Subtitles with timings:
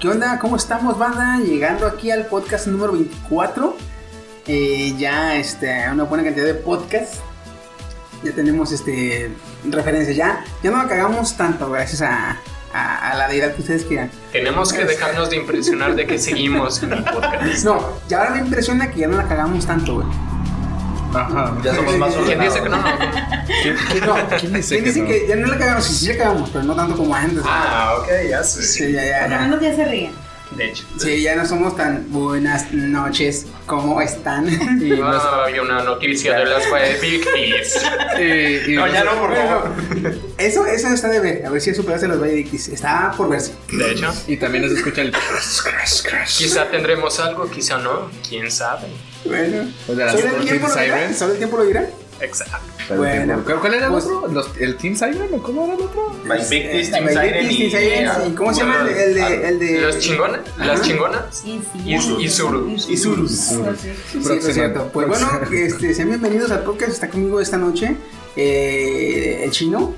[0.00, 0.38] ¿Qué onda?
[0.38, 1.38] ¿Cómo estamos, banda?
[1.38, 3.76] Llegando aquí al podcast número 24.
[4.46, 7.18] Eh, ya este, una buena cantidad de podcasts.
[8.22, 9.30] Ya tenemos este
[9.68, 10.16] referencias.
[10.16, 12.38] Ya, ya no la cagamos tanto gracias a,
[12.72, 14.10] a, a la deidad que ustedes quieran.
[14.30, 17.64] Tenemos que dejarnos de impresionar de que seguimos en el podcast.
[17.64, 20.06] No, ya ahora me impresiona que ya no la cagamos tanto, güey.
[21.14, 22.54] Ajá, ya somos más ¿Quién ordenados.
[22.54, 22.78] dice que no?
[23.62, 25.84] ¿Quién, no, ¿quién dice, que, ya no la cagamos?
[25.84, 27.42] Sí, sí la cagamos, pero no tanto como antes.
[27.46, 28.62] Ah, ok, ya sé.
[28.62, 30.12] Sí, ya, ya, Por menos ya se ríen.
[30.56, 30.82] De hecho.
[30.98, 33.46] Sí, ya no somos tan buenas noches.
[33.66, 34.48] ¿Cómo están?
[34.82, 36.64] Y nos- Ah, había una noticia de las
[37.02, 37.78] Victis.
[38.18, 39.72] y- y No, nos- ya no, por favor.
[40.38, 41.44] Eso, eso está de ver.
[41.46, 42.68] A ver si superaste los Valledictis.
[42.68, 43.52] Está por verse.
[43.70, 45.12] De hecho, Y también nos escucha el.
[46.38, 48.10] quizá tendremos algo, quizá no.
[48.26, 48.88] ¿Quién sabe?
[49.26, 49.70] Bueno.
[49.86, 51.12] O de las ¿Solo el tiempo lo dirá?
[51.14, 51.86] ¿Solo el tiempo lo dirá?
[52.20, 52.58] Exacto.
[52.96, 53.42] Bueno.
[53.60, 54.28] ¿Cuál era el Pues- otro?
[54.28, 56.12] Los- ¿El Team Siren o cómo era el otro?
[56.24, 57.50] My Victis, Eh, Team Siren
[58.26, 58.28] y...
[58.30, 59.04] ¿Y cómo se llama el de...?
[59.04, 60.40] El de, el de ¿Los chingones?
[60.56, 61.42] ¿Las chingonas?
[61.44, 61.82] Y sí.
[61.84, 62.68] Y- y Zuru.
[62.70, 63.30] Y Zurus.
[63.32, 63.62] Sí.
[64.32, 64.90] Es cierto.
[64.92, 66.92] Pues bueno, este, sean bienvenidos al podcast.
[66.92, 67.96] Está conmigo esta noche
[68.36, 69.94] eh, el chino.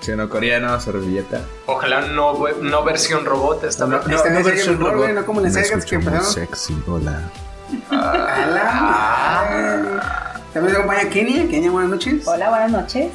[0.00, 1.40] Chino coreano, servilleta.
[1.66, 4.00] Ojalá no, no versión robot esta vez.
[4.00, 4.96] Esta vez sería versión robot.
[4.96, 6.24] güey, no como las sagas que empezaron.
[6.26, 7.30] sexy, hola.
[7.90, 10.23] A la madre.
[10.54, 11.48] También nos acompaña Kenia.
[11.48, 12.22] Kenia, buenas noches.
[12.26, 13.10] Hola, buenas noches.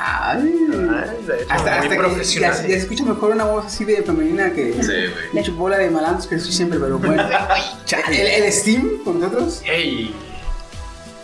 [0.00, 0.38] Ay.
[0.38, 2.50] Ay, de hecho, Hasta, hasta que ya, profesional.
[2.52, 5.12] ya se escucha mejor una voz así de femenina que Sí, güey.
[5.32, 7.22] mucho bola de malandros que soy siempre, pero bueno.
[8.10, 9.62] el, el Steam con nosotros.
[9.64, 10.14] ¡Ey!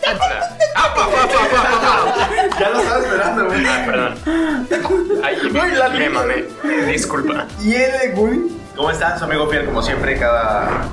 [0.05, 0.57] Hola.
[0.75, 2.59] ¡Ah, pa, pa, pa, pa, pa, pa!
[2.59, 3.65] Ya lo estaba esperando, güey.
[3.65, 5.21] Ah, perdón.
[5.23, 6.45] Ay, me, me mamé.
[6.91, 7.47] Disculpa.
[7.63, 8.57] Y el Gui.
[8.75, 9.17] ¿Cómo están?
[9.17, 10.83] Su amigo fiel, como siempre, cada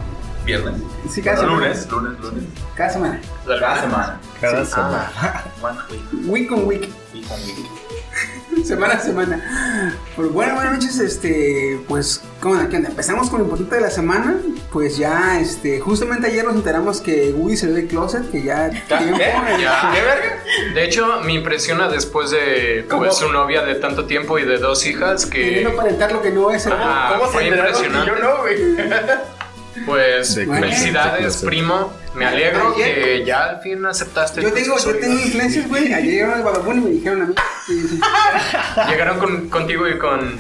[0.45, 0.75] viernes.
[1.11, 1.59] Sí, cada semana.
[1.59, 2.45] lunes, lunes, lunes.
[2.83, 3.21] Cada semana.
[3.47, 4.21] Cada semana.
[4.41, 4.71] Cada Sí.
[4.73, 5.13] semana.
[5.17, 6.89] Ah, one week, Week con week.
[7.15, 8.65] week on week.
[8.67, 9.95] semana a semana.
[10.17, 12.69] Pues bueno, buenas noches, este, pues, ¿cómo onda?
[12.69, 12.89] ¿Qué onda?
[12.89, 14.35] Empezamos con lo importante de la semana.
[14.73, 19.17] Pues ya, este, justamente ayer nos enteramos que Woody salió del closet, que ya tiempo.
[19.61, 19.91] Ya.
[19.95, 20.43] ¿Qué verga?
[20.75, 23.05] De hecho, me impresiona después de ¿Cómo?
[23.05, 26.33] pues, su novia de tanto tiempo y de dos hijas Queriendo que, aparentar lo que
[26.33, 26.67] no es.
[26.67, 28.21] Ah, ¿Cómo fue se enteraron y impresionante.
[28.21, 29.87] yo no, güey?
[29.87, 32.02] pues, felicidades, primo.
[32.15, 34.43] Me alegro Ayer- que ya al fin aceptaste.
[34.43, 35.93] Yo tengo, yo tengo influencias, güey.
[35.95, 37.35] Ayer llegaron al Badabun y me dijeron a mí.
[38.91, 40.39] Llegaron con- contigo y con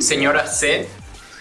[0.00, 0.86] señora C.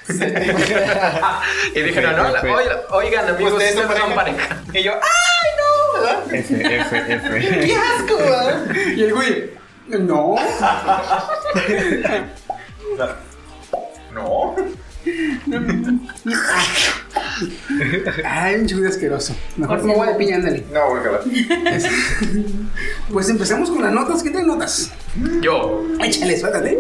[0.07, 2.47] y dijeron, "Hola, F.
[2.91, 4.63] oigan, amigos, ¿Ustedes ustedes son son pareja?" pareja.
[4.79, 5.99] Y yo, ¡ay, no!
[5.99, 6.33] ¿verdad?
[6.35, 7.59] F, F, F.
[7.65, 8.75] ¡Qué asco, ¿verdad?
[8.95, 9.49] Y el güey,
[9.87, 10.35] no.
[14.13, 14.55] No.
[18.23, 19.35] Ay, un chulo asqueroso.
[19.57, 20.63] Mejor me voy de piña, ándale.
[20.71, 21.19] No, ojalá.
[23.11, 24.23] Pues empezamos con las notas.
[24.23, 24.91] ¿Qué traen notas?
[25.41, 26.77] Yo, Échale, suéltate.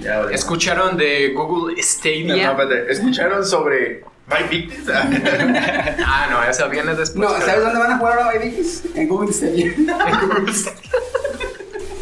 [0.00, 0.22] Ya.
[0.32, 2.52] ¿escucharon de Google No, Stadia?
[2.54, 2.92] no, espérate.
[2.92, 4.88] ¿Escucharon sobre My Victims?
[6.06, 7.16] Ah, no, esa viene después.
[7.28, 8.82] No, ¿sabes dónde van a jugar ahora Vikings?
[8.94, 9.72] En Google Stadia.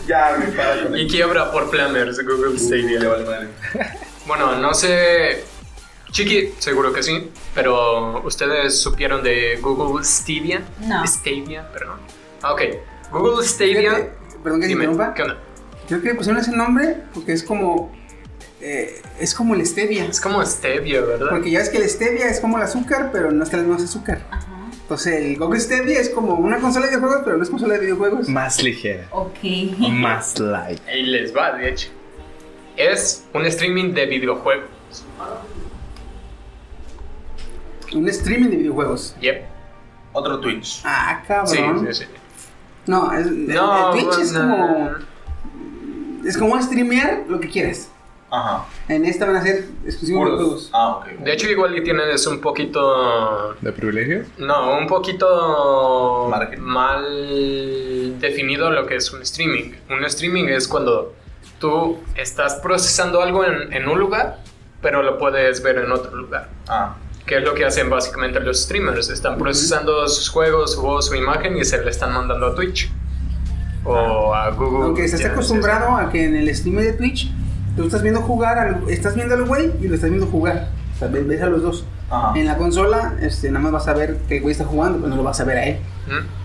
[0.07, 3.09] ya, güey, para con Y quiebra por Flammers de Google Stadia.
[3.09, 3.49] vale madre.
[4.27, 5.45] Bueno, no sé.
[6.11, 7.31] Chiqui, seguro que sí.
[7.55, 10.63] Pero ustedes supieron de Google Stadia.
[10.81, 11.07] No.
[11.07, 11.99] Stadia, perdón.
[12.43, 12.63] Ah, ok.
[13.11, 13.77] Google Stadia.
[13.81, 15.15] Fíjate, Perdón que se Dime, interrumpa.
[15.15, 15.39] ¿qué onda?
[15.89, 17.93] Creo que pusieron ese nombre porque es como.
[18.61, 20.05] eh, es como el stevia.
[20.05, 21.29] Es como Stevia, ¿verdad?
[21.31, 23.83] Porque ya ves que el stevia es como el azúcar, pero no está el mismo
[23.83, 24.21] azúcar.
[24.31, 24.49] Ajá.
[24.83, 27.81] Entonces el Google Stadia es como una consola de videojuegos, pero no es consola de
[27.81, 28.29] videojuegos.
[28.29, 29.07] Más ligera.
[29.13, 29.39] Ok.
[29.91, 30.81] Más light.
[30.87, 31.89] Ahí les va, de hecho.
[32.91, 34.69] Es un streaming de videojuegos.
[37.93, 39.15] Un streaming de videojuegos.
[39.21, 39.45] Yep.
[40.13, 40.81] Otro Twitch.
[40.85, 41.87] Ah, Sí, cabrón.
[41.93, 42.05] sí, sí.
[42.87, 44.91] No, es, No, el Twitch es como.
[46.25, 47.89] Es como streamear lo que quieras.
[48.31, 48.65] Ajá.
[48.89, 50.39] En esta van a ser exclusivos de Puros.
[50.41, 50.71] juegos.
[50.73, 51.07] Ah, ok.
[51.23, 53.55] De hecho, igual tienes un poquito.
[53.61, 54.25] ¿De privilegio?
[54.39, 56.61] No, un poquito Margen.
[56.63, 59.73] mal definido lo que es un streaming.
[59.91, 61.15] Un streaming es cuando
[61.63, 64.41] tú estás procesando algo en, en un lugar,
[64.83, 66.49] pero lo puedes ver en otro lugar.
[66.69, 69.09] Ah, Que es lo que hacen básicamente los streamers.
[69.09, 72.91] Están procesando sus juegos, su voz, su imagen y se le están mandando a Twitch.
[73.85, 74.85] O a Google.
[74.87, 75.27] Aunque no sé.
[75.27, 77.31] acostumbrado a que en el stream de Twitch
[77.77, 80.69] tú estás viendo jugar, al- estás viendo al güey y lo estás viendo jugar.
[80.95, 81.85] O sea, ves ves a los dos.
[82.11, 82.39] ajá.
[82.39, 85.09] En la consola, este, nada más vas a ver que el güey está jugando, pero
[85.11, 85.79] no lo vas a ver a él.
[86.07, 86.42] ¿Mm?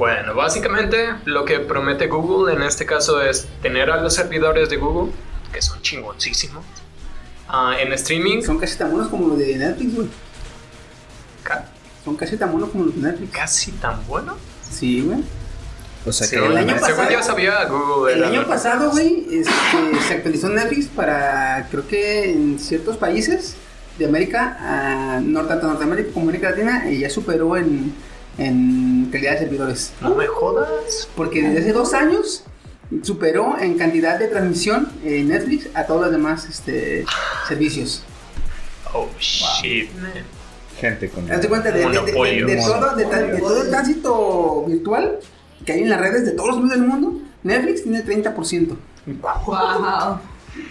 [0.00, 4.78] Bueno, básicamente lo que promete Google en este caso es tener a los servidores de
[4.78, 5.12] Google,
[5.52, 6.64] que son chingoncísimos,
[7.48, 8.40] ah, en streaming.
[8.42, 10.08] Son casi tan buenos como los de Netflix, güey.
[11.42, 11.66] ca-
[12.02, 13.30] Son casi tan buenos como los de Netflix.
[13.30, 14.38] casi tan bueno.
[14.70, 15.22] Sí, güey.
[16.06, 19.26] O sea Sí, que el año según pasado- yo sabía, Google El año pasado, güey,
[19.32, 23.54] este, se actualizó Netflix para, creo que en ciertos países
[23.98, 27.94] de América, ah, no tanto Norteamérica como América Latina, y ya superó en,
[28.40, 29.92] en calidad de servidores.
[30.00, 31.08] No me jodas.
[31.16, 32.44] Porque desde hace dos años
[33.02, 37.04] superó en cantidad de transmisión en Netflix a todos los demás este,
[37.46, 38.02] servicios.
[38.92, 40.10] Oh, shit, man.
[40.80, 41.30] gente con.
[41.30, 42.46] Haz de cuenta de, de- de- de- Monopolio.
[42.46, 45.18] de todo, de, tan- de todo el tránsito virtual
[45.64, 48.76] que hay en las redes de todos los medios del mundo, Netflix tiene 30%.
[49.20, 49.54] Wow.
[49.54, 50.20] O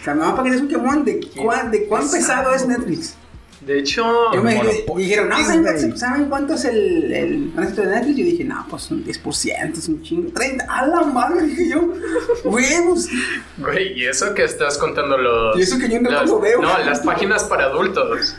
[0.03, 3.15] sea, me va para que des un quemón de, cuán, de cuán pesado es Netflix.
[3.61, 4.61] De hecho, Yo me me
[5.01, 5.37] dijeron, no.
[5.43, 8.17] ¿saben cuánto, ¿saben cuánto es el, el tránsito de Netflix?
[8.17, 10.31] Yo dije, no, pues un 10%, es un chingo.
[10.31, 11.93] 30, a la madre, dije yo,
[12.45, 13.07] huevos.
[13.57, 15.57] güey, y eso que estás contando los.
[15.57, 16.61] Y eso que yo no las- lo veo.
[16.61, 18.35] No, las páginas para adultos.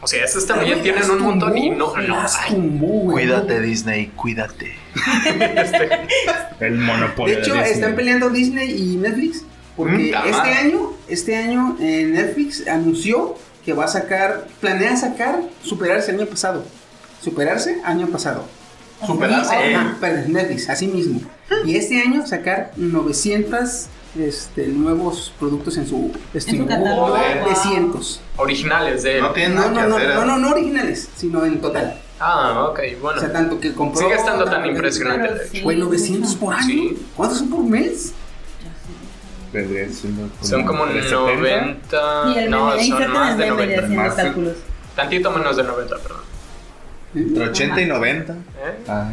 [0.00, 1.94] O sea, esas también tienen un montón y no.
[1.96, 3.12] no las ay, tumbó.
[3.12, 4.74] Cuídate, Disney, cuídate.
[6.60, 7.34] El monopolio.
[7.36, 7.72] De hecho, Disney.
[7.72, 9.44] están peleando Disney y Netflix.
[9.76, 15.40] Porque Mm, este año, este año eh, Netflix anunció que va a sacar, planea sacar,
[15.62, 16.64] superarse el año pasado.
[17.22, 18.44] Superarse año pasado.
[19.04, 19.54] Superarse.
[19.70, 21.20] Y- ah, perdón, Netflix, así mismo.
[21.64, 23.86] Y este año sacar 900
[24.18, 26.66] este, nuevos productos en su streaming.
[26.66, 27.08] catálogo.
[27.42, 28.20] 900.
[28.36, 29.22] originales de él.
[29.22, 30.14] No tiene No, nada no, que no, hacer.
[30.14, 32.00] no, no, no originales, sino en total.
[32.20, 33.18] Ah, ok, bueno.
[33.18, 34.00] O sea, tanto que compró.
[34.00, 35.34] Sigue estando tan impresionante.
[35.52, 35.60] De.
[35.62, 36.66] Güey, 900 por año.
[36.66, 37.06] Sí.
[37.16, 38.12] ¿Cuántos son por mes?
[39.56, 42.24] Vendría siendo Son como 370.
[42.24, 42.32] 90.
[42.34, 43.82] Y el No, son más de meme 90.
[43.82, 44.56] haciendo Más, cálculos.
[44.94, 46.26] Tantito menos de 90, perdón.
[47.14, 48.32] Entre 80 y 90.
[48.34, 48.36] ¿Eh?
[48.88, 49.08] Ah.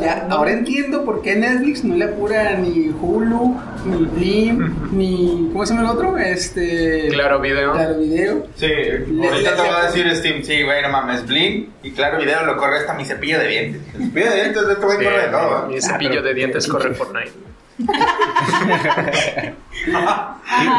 [0.00, 5.48] Ya, ahora entiendo por qué Netflix no le apura ni Hulu, ni Blim, ni.
[5.52, 6.16] ¿Cómo se llama el otro?
[6.18, 7.08] Este.
[7.08, 7.72] Claro, video.
[7.72, 8.46] Claro Video.
[8.54, 11.90] Sí, Le- ahorita le- te va a decir Steam, sí, güey, no mames, Blink y
[11.90, 13.82] claro, video lo corre hasta mi cepillo de dientes.
[13.94, 15.82] El cepillo de dientes de este güey Sí, corre de todo, mi ¿eh?
[15.82, 17.32] cepillo pero- de dientes corre Fortnite.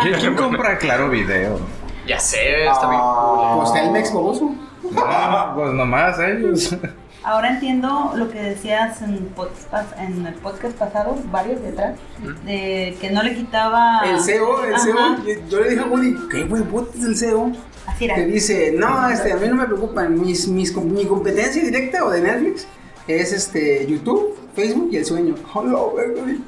[0.04, 1.60] ¿Quién, compra Claro Video?
[2.08, 3.52] Ya sé, está bien Ah.
[3.54, 3.64] cool.
[3.64, 4.56] Pues Telmex baboso.
[4.98, 6.76] Ah, pues nomás ellos.
[7.24, 11.98] Ahora entiendo lo que decías en, podcast, en el podcast pasado, varios de atrás,
[12.46, 14.02] de que no le quitaba...
[14.06, 14.84] El CEO, el Ajá.
[14.84, 15.18] CEO.
[15.50, 17.52] Yo, le dije a Woody, ¿qué huevote es el CEO?
[17.86, 18.16] Así era.
[18.16, 20.20] Que dice, no, este, a mí no me preocupan.
[20.20, 20.66] Mis, mi
[21.06, 22.66] competencia directa o de Netflix
[23.08, 25.36] es este YouTube, Facebook y el sueño.
[25.54, 26.40] Hola, güey.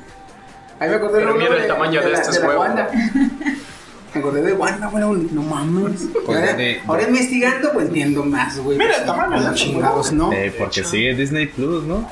[0.81, 2.55] Ahí me acordé Pero mira el tamaño de estos huevos.
[2.57, 2.89] Wanda.
[4.13, 5.03] Me acordé de Wanda, güey.
[5.31, 6.01] No mames.
[6.25, 8.77] Pues ahora, de- ahora investigando, pues entiendo más, güey.
[8.77, 10.33] Mira Pues, el tamaño de chingados, ¿no?
[10.33, 12.05] Eh, porque sigue Disney Plus, ¿no?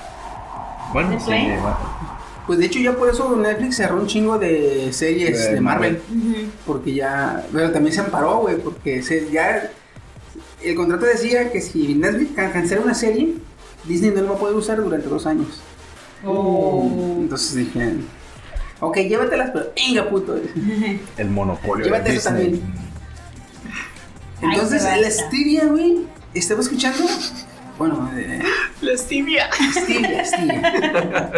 [0.94, 1.34] Bueno, sí.
[2.48, 6.02] Pues de hecho ya por eso Netflix cerró un chingo de series De de Marvel.
[6.66, 9.70] Porque ya, pero también se amparó, güey, porque se, ya
[10.64, 13.34] el contrato decía que si Netflix can- cancela una serie,
[13.84, 15.60] Disney no la va a poder usar durante dos años.
[16.26, 17.18] Oh.
[17.20, 17.94] Entonces dije,
[18.80, 20.40] ok, llévatelas, pero venga, puto.
[21.18, 21.86] El monopolio.
[21.86, 22.62] Llévate eso también.
[24.42, 25.12] Entonces, Ay, la.
[25.12, 27.04] Stevia, güey, estaba escuchando,
[27.78, 28.42] bueno, eh,
[28.82, 29.50] La stevia.
[29.74, 31.32] Stevia, Stevia.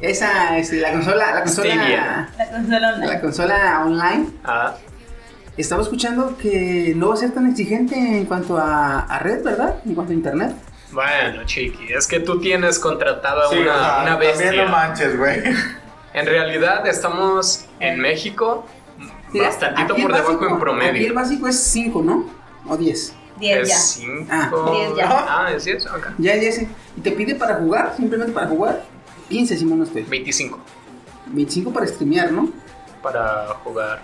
[0.00, 2.28] Esa, este, la consola, la consola, Stevia.
[2.38, 3.06] La consola online.
[3.06, 4.26] la consola online.
[4.44, 4.74] Ah,
[5.56, 9.76] Estaba escuchando que no va a ser tan exigente en cuanto a, a red, ¿verdad?
[9.84, 10.52] En cuanto a internet.
[10.92, 14.64] bueno, chiqui, es que tú tienes contratada Sí, o una, sea, una también bestia.
[14.64, 15.40] no manches, güey.
[16.12, 18.64] En realidad estamos en México
[19.32, 21.14] bastantito por debajo básico- en Aquí el promedio.
[21.14, 22.24] básico es 5, ¿no?
[22.68, 23.14] O 10.
[23.38, 23.74] 10 ya.
[23.74, 24.26] Es 5.
[24.30, 24.50] Ah.
[24.72, 25.26] Diez ya.
[25.28, 26.08] Ah, es 10, ok.
[26.18, 26.68] Ya, ya sé.
[26.96, 28.82] Y te pide para jugar, simplemente para jugar.
[29.28, 30.02] 15, si no estoy.
[30.02, 30.58] 25
[31.26, 32.50] 25 para streamear, ¿no?
[33.02, 34.02] para jugar.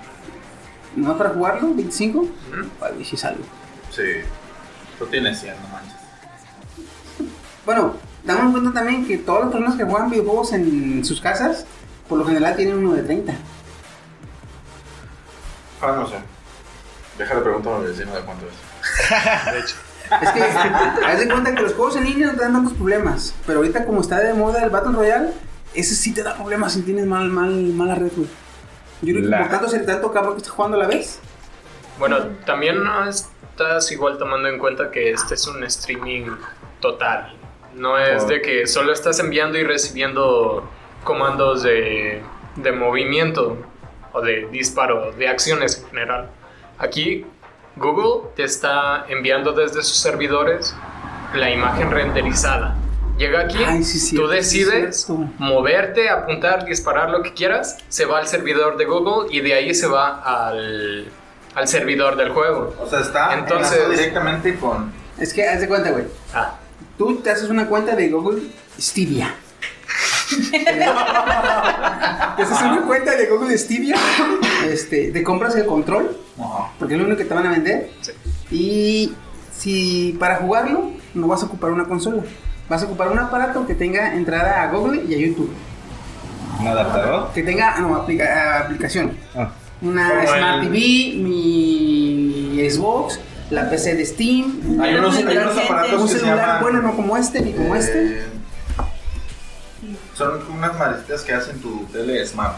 [0.95, 1.69] ¿No para jugarlo?
[1.75, 2.15] ¿25?
[2.21, 2.31] Ujú.
[2.81, 3.43] Vale, si salgo.
[3.91, 4.03] Sí.
[4.99, 5.97] Tú tienes 100, no manches.
[7.67, 7.95] Bueno,
[8.25, 11.67] damos en cuenta también que todas las personas que juegan videojuegos en sus casas,
[12.09, 13.33] por lo general tienen uno de 30.
[15.83, 16.17] Ah, no sé.
[17.19, 19.53] Déjale preguntar a mi vecino de cuánto es.
[19.53, 19.77] De hecho.
[20.23, 23.35] Es que, haz de cuenta que los juegos en línea no te dan tantos problemas.
[23.47, 25.31] Pero ahorita, como está de moda el Battle Royale,
[25.75, 28.29] ese sí te da problemas si tienes mal, mal, mala red, güey.
[29.03, 31.19] Yo creo que La- por tanto ser tanto cabrón que estés jugando a la vez.
[31.99, 36.27] Bueno, también no estás igual tomando en cuenta que este es un streaming
[36.81, 37.35] total.
[37.75, 38.27] No es Oh.
[38.29, 40.71] de que solo estás enviando y recibiendo
[41.07, 42.21] comandos de,
[42.57, 43.57] de movimiento
[44.13, 46.29] o de disparo, de acciones en general.
[46.79, 47.25] Aquí
[47.77, 50.75] Google te está enviando desde sus servidores
[51.35, 52.77] la imagen renderizada.
[53.17, 55.09] Llega aquí, Ay, sí, tú sí, decides
[55.39, 59.75] moverte, apuntar, disparar lo que quieras, se va al servidor de Google y de ahí
[59.75, 61.09] se va al,
[61.55, 62.75] al servidor del juego.
[62.79, 64.93] O sea, está Entonces- directamente con.
[65.19, 66.05] Es que haz de cuenta, güey.
[66.35, 66.59] Ah,
[66.99, 68.43] Tú te haces una cuenta de Google
[68.79, 69.35] Stevia.
[72.37, 73.97] Te haces una cuenta de Google Stevia,
[74.69, 76.71] este, te compras el control, Ajá.
[76.79, 77.91] porque es lo único que te van a vender.
[78.01, 78.13] Sí.
[78.51, 79.13] Y
[79.57, 82.23] si para jugarlo no vas a ocupar una consola,
[82.69, 85.51] vas a ocupar un aparato que tenga entrada a Google y a YouTube,
[86.61, 87.33] ¿Un adaptador?
[87.33, 89.13] que tenga no, aplica- aplicación.
[89.35, 89.51] Ah,
[89.83, 94.81] Una Como Smart el- TV, mi Xbox, la PC de Steam.
[94.81, 96.63] Hay unos, hay unos aparatos un que se celular llaman...
[96.63, 98.23] bueno, no como este ni como este.
[100.15, 102.57] Son unas maletitas que hacen tu tele smart.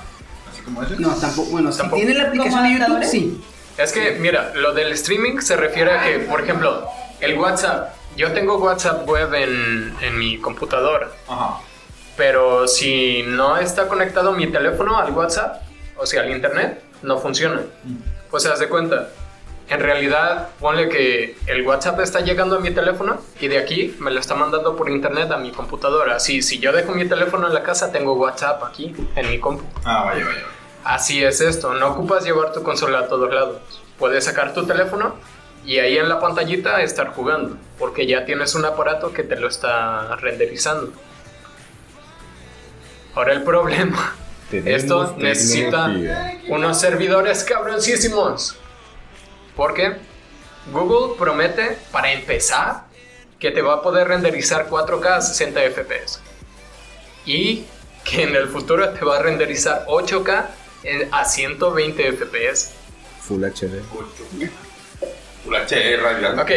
[0.53, 0.97] Así como ese.
[0.99, 1.51] No, tampoco.
[1.51, 1.97] Bueno, si Tampoco.
[2.01, 3.41] tiene la aplicación ¿Como de YouTube, sí.
[3.77, 6.89] Es que, mira, lo del streaming se refiere a que, por ejemplo,
[7.21, 7.95] el WhatsApp.
[8.17, 11.61] Yo tengo WhatsApp web en, en mi computadora, Ajá.
[12.17, 15.63] pero si no está conectado mi teléfono al WhatsApp,
[15.97, 17.61] o sea, al internet, no funciona.
[18.31, 19.09] Pues haz de cuenta.
[19.71, 24.11] En realidad, ponle que el WhatsApp está llegando a mi teléfono y de aquí me
[24.11, 26.17] lo está mandando por internet a mi computadora.
[26.17, 29.65] Así, si yo dejo mi teléfono en la casa, tengo WhatsApp aquí en mi compu.
[29.85, 30.47] Ah, vaya, vaya.
[30.85, 33.59] Así es esto, no ocupas llevar tu consola a todos lados.
[33.99, 35.17] Puedes sacar tu teléfono
[35.67, 39.49] y ahí en la pantallita estar jugando, porque ya tienes un aparato que te lo
[39.49, 40.93] está renderizando.
[43.15, 44.17] Ahora el problema,
[44.51, 45.95] esto necesita
[46.49, 48.57] unos servidores cabroncísimos.
[49.59, 49.97] Porque
[50.73, 52.85] Google promete, para empezar,
[53.41, 56.21] que te va a poder renderizar 4K a 60 FPS.
[57.27, 57.65] Y
[58.05, 60.47] que en el futuro te va a renderizar 8K
[60.85, 62.71] en- a 120 FPS.
[63.23, 63.83] Full HD.
[65.45, 66.41] Full HD, radio.
[66.41, 66.51] Ok.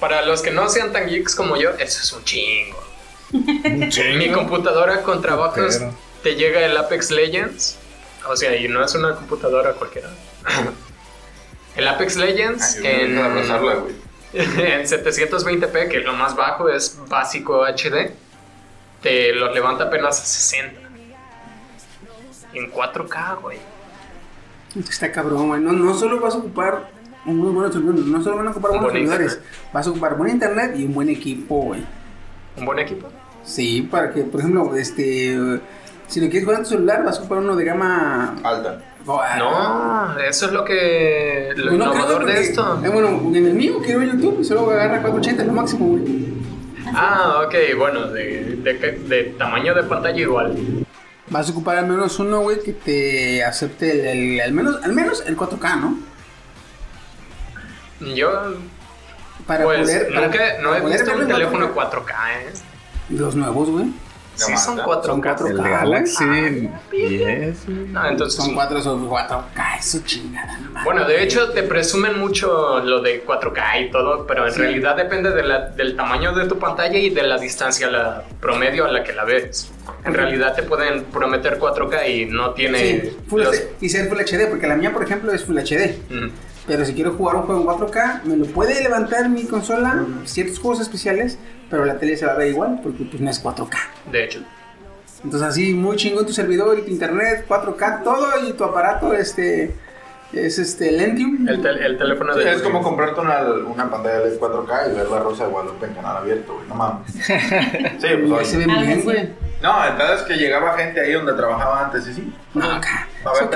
[0.00, 2.82] Para los que no sean tan geeks como yo, eso es un chingo.
[3.30, 7.76] Mi computadora con trabajos Pero- te llega el Apex Legends.
[8.26, 10.08] O sea, y no es una computadora cualquiera.
[11.76, 13.76] El Apex Legends en, En abrazarla,
[14.32, 18.12] en 720p, que lo más bajo es básico HD,
[19.02, 20.80] te lo levanta apenas a 60.
[22.54, 23.58] En 4K, güey.
[24.78, 25.60] Está cabrón, güey.
[25.60, 26.88] No, no solo vas a ocupar
[27.26, 29.70] un muy buen no solo van a ocupar buenos buen servidores, internet.
[29.72, 31.84] vas a ocupar buen internet y un buen equipo, güey.
[32.56, 33.08] ¿Un buen equipo?
[33.44, 35.60] Sí, para que, por ejemplo, este.
[36.06, 38.36] Si lo quieres jugar en tu celular, vas a ocupar uno de gama.
[38.42, 38.93] Alta.
[39.06, 41.52] No, eso es lo que.
[41.56, 42.80] Lo no innovador de esto.
[42.84, 46.34] eh, bueno, en el mío quiero YouTube y solo agarra 480, es lo máximo, güey.
[46.94, 50.54] Ah, ok, bueno, de, de, de tamaño de pantalla igual.
[51.28, 54.92] Vas a ocupar al menos uno, güey, que te acepte el, el- al, menos, al
[54.92, 55.98] menos el 4K, ¿no?
[58.14, 58.30] Yo,
[59.46, 60.08] Para pues, poder.
[60.14, 61.90] para- nunca, no para he poder visto un teléfono 4K.
[61.90, 62.52] 4K, ¿eh?
[63.10, 63.86] Los nuevos, güey.
[64.34, 64.90] Sí, Gama son alta.
[64.90, 65.06] 4K.
[65.06, 65.48] Son 4K.
[65.50, 65.62] El.
[65.62, 67.68] Galaxy 10.
[67.68, 68.42] No, entonces.
[68.44, 70.58] Son 4 son 4K, eso chingada.
[70.84, 74.60] Bueno, de hecho te presumen mucho lo de 4K y todo, pero en Sí.
[74.60, 78.84] realidad depende de la- del tamaño de tu pantalla y de la distancia la promedio
[78.86, 79.70] a la que la ves.
[80.04, 84.08] En realidad te pueden prometer 4K y no tiene Sí, Full los- HD, y ser
[84.08, 85.98] Full HD, porque la mía, por ejemplo, es Full HD.
[86.10, 86.30] Ujú.
[86.66, 90.58] Pero si quiero jugar un juego en 4K, me lo puede levantar mi consola, ciertos
[90.58, 93.76] juegos especiales, pero la tele se va a ver igual, porque pues no es 4K.
[94.10, 94.40] De hecho.
[95.22, 99.74] Entonces así, muy chingón tu servidor y tu internet, 4K, todo, y tu aparato, este,
[100.32, 101.46] es este, Lentium.
[101.48, 104.96] El, tel- el teléfono Sí, de es como comprarte una, una pantalla LED 4K y
[104.96, 106.66] ver la Rosa de Guadalupe en canal abierto, güey.
[106.68, 107.12] No mames.
[107.14, 109.28] Sí, pues se ve Algo bien, güey.
[109.62, 112.32] No, el pedo es que llegaba gente ahí donde trabajaba antes, y sí.
[112.54, 113.06] No, acá.
[113.24, 113.50] A ver, ¿Eso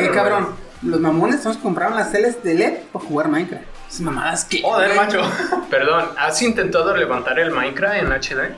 [0.80, 0.90] qué, pero, cabrón?
[0.92, 3.64] Los mamones nos compraron las teles de LED para jugar Minecraft.
[3.88, 4.62] Esas mamadas que.
[4.62, 5.20] Joder, macho.
[5.70, 8.54] Perdón, ¿has intentado levantar el Minecraft en HD?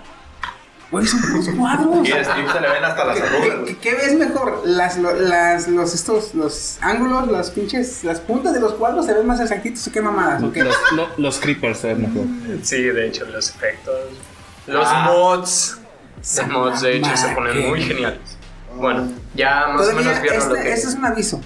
[0.90, 2.08] Güey, son puros cuadros.
[2.08, 3.74] Y a Steve se le ven hasta las ¿Qué, arrugas, qué- güey.
[3.76, 4.62] qué ves mejor?
[4.64, 9.14] Las, lo- las, los, estos, los ángulos, las pinches, las puntas de los cuadros se
[9.14, 10.64] ven más exactitos o qué mamadas, ¿o qué?
[10.64, 12.26] Los, lo- los creepers se ven mejor.
[12.64, 13.94] Sí, de hecho, los efectos.
[14.66, 15.04] Los Ah.
[15.12, 15.78] mods.
[16.36, 18.18] Los mods, de hecho, se ponen que- muy geniales.
[18.74, 20.72] Bueno, ya más o Todavía, menos vieron lo este, que.
[20.74, 21.40] este es un aviso.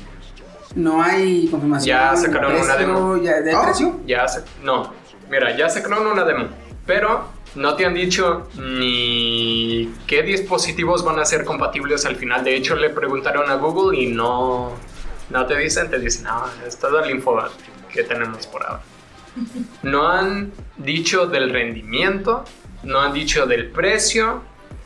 [0.75, 1.97] No hay confirmación.
[1.97, 3.17] Ya sacaron precio, una demo.
[3.23, 3.63] Ya, ¿De ¿Ah?
[3.65, 4.01] precio?
[4.07, 4.93] Ya se, no,
[5.31, 6.47] mira, ya sacaron una demo,
[6.87, 12.43] pero no te han dicho ni qué dispositivos van a ser compatibles al final.
[12.43, 14.73] De hecho, le preguntaron a Google y no,
[15.31, 17.37] no te dicen, te dicen, no, es todo el info
[17.93, 18.83] que tenemos por ahora.
[19.83, 22.45] No han dicho del rendimiento,
[22.83, 24.43] no han dicho del precio,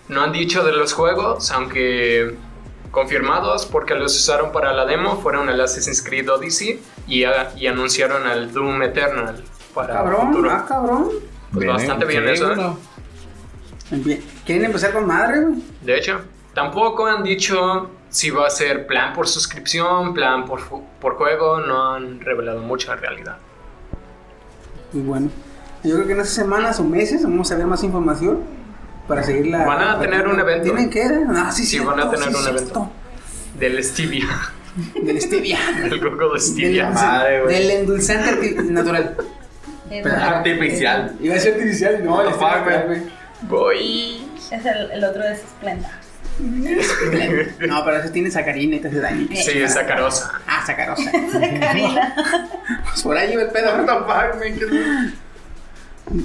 [0.08, 2.34] no han dicho de los juegos, aunque
[2.90, 7.66] confirmados porque los usaron para la demo fueron el Assassin's Creed Odyssey y, a- y
[7.66, 9.42] anunciaron el Doom Eternal
[9.74, 10.50] para Cabrón, futuro.
[10.50, 11.08] ah, cabrón.
[11.52, 12.54] Pues bastante bien eso, ¿eh?
[12.54, 12.78] bueno.
[13.90, 15.62] Empie- Quieren empezar con madre, güey.
[15.82, 16.20] De hecho,
[16.54, 20.60] tampoco han dicho si va a ser plan por suscripción, plan por,
[21.00, 23.36] por juego, no han revelado mucho en realidad.
[24.92, 25.28] Y bueno,
[25.84, 28.40] yo creo que en estas semanas o meses vamos a ver más información.
[29.08, 29.64] Para seguir la.
[29.64, 30.64] Van a tener un evento.
[30.64, 31.04] ¿Tienen que?
[31.08, 32.60] No, sí, Sí, cierto, van a tener sí, un cierto.
[32.60, 32.92] evento.
[33.58, 34.26] Del Stevia.
[35.02, 35.58] Del stevia.
[35.84, 36.90] El Google Del, Stevia.
[36.90, 37.54] Madre, güey.
[37.54, 39.16] del endulzante natural.
[40.04, 41.16] Artificial.
[41.20, 42.34] Iba a ser artificial no, el
[42.86, 43.02] güey.
[43.42, 44.28] Voy.
[44.36, 45.90] es el, el otro es Splenda.
[47.68, 49.26] No, pero eso tiene sacarina y te hace daño.
[49.34, 50.40] Sí, es sacarosa.
[50.46, 51.10] Ah, sacarosa.
[51.10, 52.14] Karina.
[52.84, 53.74] Pues por ahí iba el pedo.
[53.74, 56.22] What the.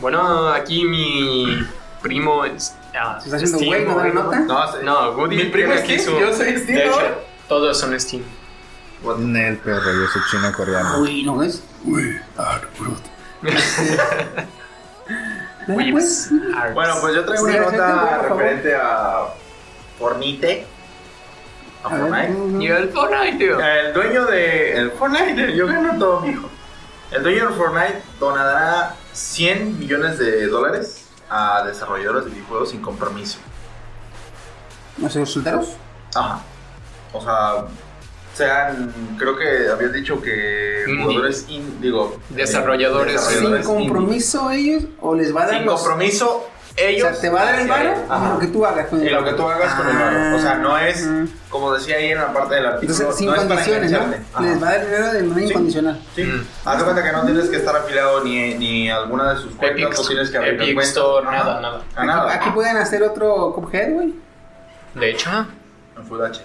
[0.00, 1.66] Bueno, aquí mi
[2.02, 2.74] primo es.
[2.98, 3.84] ah, ¿Se está haciendo Steam, güey?
[3.86, 4.04] ¿No da
[4.38, 4.82] la nota?
[4.82, 6.92] No, Woody Mi primo tiene es aquí su- yo soy Steam, De ¿no?
[7.00, 8.22] hecho, todos son Steam.
[9.18, 11.00] Nel, perro, yo soy chino coreano.
[11.00, 11.62] Uy, ¿no ves?
[11.84, 12.98] Uy, ah, Groot.
[15.66, 16.30] Dale, pues.
[16.56, 16.74] Arts.
[16.74, 18.42] Bueno, pues yo traigo una Sí, nota acércate, por favor.
[18.42, 19.26] referente a
[19.98, 20.66] Fornite.
[21.84, 22.00] A A ver,
[22.32, 22.64] Fortnite.
[22.64, 23.60] Y el Fortnite, tío.
[23.60, 26.48] El dueño de el Fortnite, yo gano todo, mijo.
[27.10, 33.38] El dueño de Fortnite donará 100 millones de dólares a desarrolladores de videojuegos sin compromiso.
[34.96, 35.68] ¿No sé, solteros?
[36.14, 36.42] Ajá.
[37.12, 37.64] O sea,
[38.34, 41.04] sean, creo que habías dicho que Indie.
[41.04, 43.20] jugadores, in- digo, Desarrolladores.
[43.28, 43.62] eh, ¿Sin indie.
[43.64, 45.80] compromiso ellos o les va a dar Sin los...
[45.80, 46.46] compromiso,
[46.80, 47.08] O ellos.
[47.12, 47.94] sea, te va a dar el varo
[48.34, 49.30] lo que tú hagas con el Y lo varo.
[49.30, 50.36] que tú hagas con el varo.
[50.36, 53.26] O sea, no es, Ah, como decía ahí en la parte del artículo, Entonces, sin
[53.26, 54.40] no es para condiciones, ¿no?
[54.42, 55.52] Les va a dar el dinero de manera Sí.
[55.52, 56.00] incondicional.
[56.14, 56.42] Sí.
[56.64, 59.82] Haz de cuenta que no tienes que estar afiliado ni, ni alguna de sus cuentas,
[59.82, 60.80] Epic, no tienes que abrir Epic.
[60.82, 61.82] Store, nada, nada.
[61.96, 62.34] A nada.
[62.34, 64.14] Aquí pueden hacer otro Cuphead, güey.
[64.94, 65.30] De hecho,
[65.96, 66.42] En Full HD.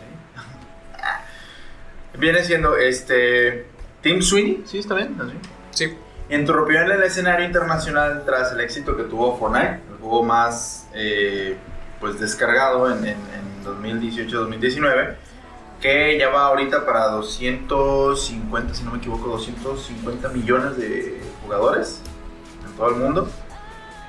[2.18, 3.66] Viene siendo este.
[4.02, 5.16] Tim Sweeney, ¿sí está bien?
[5.22, 5.38] Así.
[5.72, 5.98] sí.
[6.30, 11.56] Interrumpió en el escenario internacional tras el éxito que tuvo Fortnite, el juego más eh,
[12.00, 15.16] pues descargado en, en, en 2018-2019,
[15.82, 22.02] que ya va ahorita para 250, si no me equivoco, 250 millones de jugadores
[22.70, 23.30] en todo el mundo.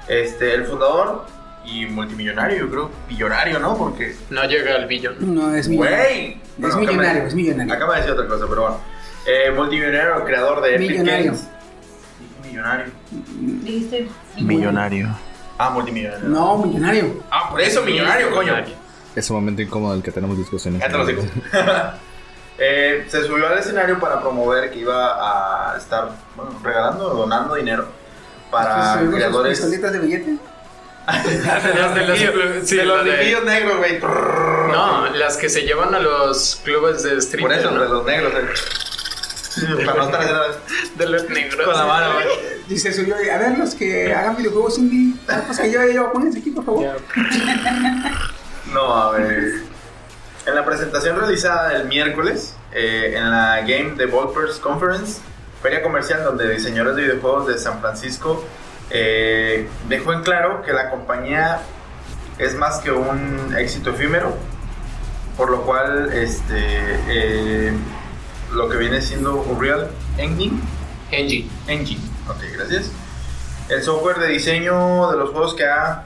[0.09, 1.27] Este, el fundador
[1.65, 3.77] y multimillonario, yo creo, billonario, ¿no?
[3.79, 5.17] Porque, No llega al billón.
[5.35, 6.07] No, es millonario.
[6.07, 7.73] Es bueno, acá millonario, me- es millonario.
[7.73, 8.81] Acaba de decir otra cosa, pero bueno.
[9.27, 11.25] Eh, multimillonario, creador de Epic Millonario.
[11.33, 11.49] Games.
[12.43, 12.93] Dije millonario.
[13.63, 14.09] Dijiste.
[15.59, 16.29] Ah, multimillonario.
[16.29, 17.23] No, millonario.
[17.31, 18.55] Ah, por eso millonario, coño.
[19.15, 20.81] Es un momento incómodo en el que tenemos discusiones.
[20.81, 21.23] Ya te lo digo.
[22.57, 27.57] Eh, se subió al escenario para promover que iba a estar bueno, regalando o donando
[27.57, 27.89] dinero
[28.49, 29.59] para ¿Se ven esos creadores.
[29.59, 30.35] pistolitas de billete?
[31.05, 31.25] Las
[31.97, 32.17] de los,
[32.69, 33.99] sí, de los de- negros, güey.
[34.01, 37.43] No, las que se llevan a los clubes de street.
[37.43, 37.83] Por eso, ¿no?
[37.83, 38.33] de los negros.
[38.33, 38.47] eh.
[39.85, 40.43] Para no estar haciendo
[40.97, 41.65] De los negros.
[41.65, 42.79] con la mano, güey.
[42.79, 45.15] Subió, a ver, los que hagan videojuegos indie.
[45.47, 46.97] Pues que yo, yo, pónganse aquí, por favor.
[48.73, 49.63] No, a ver.
[50.47, 55.21] En la presentación realizada el miércoles eh, en la Game Developers Conference,
[55.63, 58.45] feria comercial donde diseñadores de videojuegos de San Francisco
[58.91, 61.61] eh, dejó en claro que la compañía
[62.39, 64.37] es más que un éxito efímero,
[65.37, 66.59] por lo cual este
[67.09, 67.73] eh,
[68.55, 70.61] lo que viene siendo Unreal Engine
[71.11, 71.49] Engine.
[71.69, 72.01] Engine.
[72.29, 72.91] Ok, gracias.
[73.69, 76.05] El software de diseño de los juegos que ha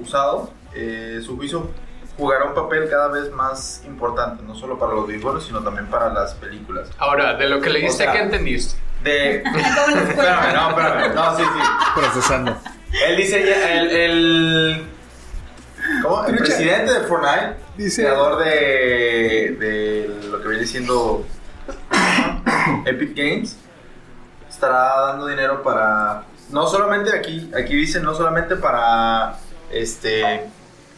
[0.00, 1.70] usado, eh, su juicio
[2.16, 6.12] jugará un papel cada vez más importante, no solo para los videojuegos, sino también para
[6.12, 6.88] las películas.
[6.98, 8.76] Ahora, de lo que leíste, O sea, ¿qué entendiste?
[9.02, 9.36] De...
[10.08, 11.14] Espérame, no, espérame.
[11.14, 11.60] No, sí, sí.
[11.94, 12.56] Procesando.
[13.06, 14.86] El diseño, el, el,
[16.02, 16.24] ¿cómo?
[16.26, 21.26] El presidente de Fortnite, Dice- creador de, de lo que viene siendo
[22.86, 23.56] Epic Games,
[24.48, 29.36] estará dando dinero para, no solamente aquí, aquí dicen no solamente para,
[29.70, 30.46] este,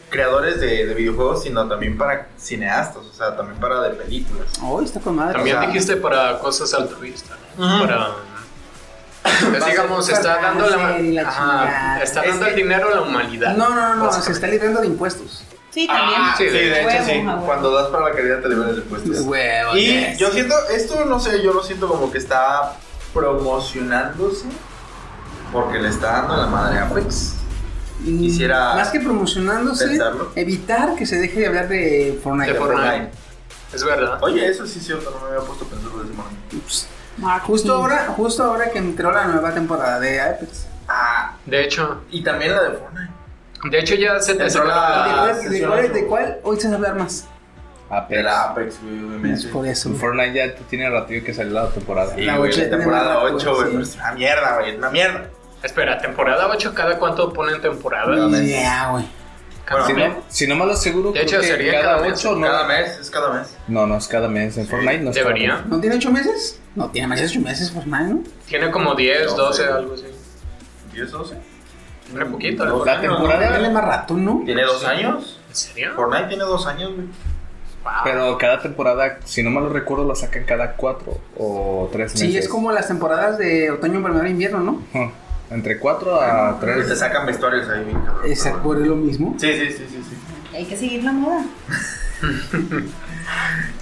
[0.09, 4.47] creadores de, de videojuegos, sino también para cineastas, o sea, también para de películas.
[4.63, 5.33] Oh, está con madre.
[5.35, 7.37] También o sea- dijiste para cosas altruistas.
[7.57, 8.09] Para.
[9.49, 13.01] Pues, digamos, está dando la, la ajá, está Es dando que- el dinero a la
[13.01, 13.55] humanidad.
[13.55, 15.43] No, no, no, no, se está librando de impuestos.
[15.71, 16.19] Sí, también.
[16.21, 17.05] Ah, sí, Sí, de, de hecho huevo,
[17.39, 17.45] sí.
[17.45, 19.19] Cuando das para la caridad te liberas de impuestos.
[19.21, 20.17] Huevo, Y yes.
[20.17, 22.73] yo siento, esto no sé, yo lo siento como que está
[23.13, 24.45] promocionándose
[25.51, 27.35] porque le está dando la madre a Apex.
[28.01, 30.31] Mm, quisiera Más que promocionándose, pensarlo.
[30.35, 32.53] evitar que se deje de hablar de Fortnite.
[32.53, 33.11] De Fortnite.
[33.73, 34.17] Es verdad.
[34.23, 36.13] Oye, eso sí es cierto, no me había puesto a pensar de ese.
[37.17, 37.45] Marketing.
[37.45, 40.65] Justo ahora, justo ahora que entró la nueva temporada de Apex.
[40.87, 43.11] Ah, De hecho, y también la de Fortnite.
[43.63, 46.67] De hecho ya se te Entró la- ¿De, cuál, de cuál- de cuál hoy se
[46.67, 47.27] va a hablar más?
[47.89, 48.23] Apex.
[48.23, 49.39] La Apex, güey, obviamente.
[49.39, 49.89] Es por eso.
[49.89, 52.13] En Fortnite ya tiene ratillo que salió la temporada.
[52.13, 53.81] Sí, La güey, ocho la ya temporada más rato, 8, güey, sí.
[53.81, 55.25] es una mierda, güey, es una mierda.
[55.63, 58.05] Espera, temporada 8, ¿cada cuánto ponen temporada?
[58.15, 58.45] Cada mes.
[58.47, 59.05] Yeah, güey.
[59.65, 60.09] Cada Si mes.
[60.09, 62.19] no, si no me lo aseguro, De hecho, sería cada, cada mes.
[62.25, 62.47] ocho, ¿no?
[62.47, 63.57] Cada mes, es cada mes.
[63.67, 64.57] No, no es cada mes.
[64.57, 65.55] En Sí, Fortnite no es cada Debería.
[65.57, 65.65] mes.
[65.67, 66.59] ¿No tiene ocho meses?
[66.75, 68.23] No, tiene más de ocho meses Fortnite, ¿no?
[68.47, 69.67] Tiene como 10, No, 12, sí.
[69.69, 70.05] algo así.
[70.93, 71.35] ¿10, 12?
[72.09, 72.65] Tiene poquito.
[72.65, 72.85] Dos ¿no?
[72.85, 74.41] La temporada- Dale más rato, ¿no?
[74.45, 75.39] ¿Tiene dos años?
[75.49, 75.91] ¿En serio?
[75.95, 77.07] Fortnite tiene dos años, güey.
[77.83, 77.91] Wow.
[78.03, 82.29] Pero cada temporada, si no mal lo recuerdo, la sacan cada cuatro o tres meses.
[82.31, 84.83] Sí, es como las temporadas de otoño, primavera e invierno, ¿no?
[85.49, 86.99] Entre cuatro a Te tres.
[86.99, 88.25] sacan vestuarios ahí, bien cabrón.
[88.29, 89.35] Exacto, por lo mismo.
[89.39, 90.55] Sí, sí, sí, sí, sí.
[90.55, 91.43] Hay que seguir la moda.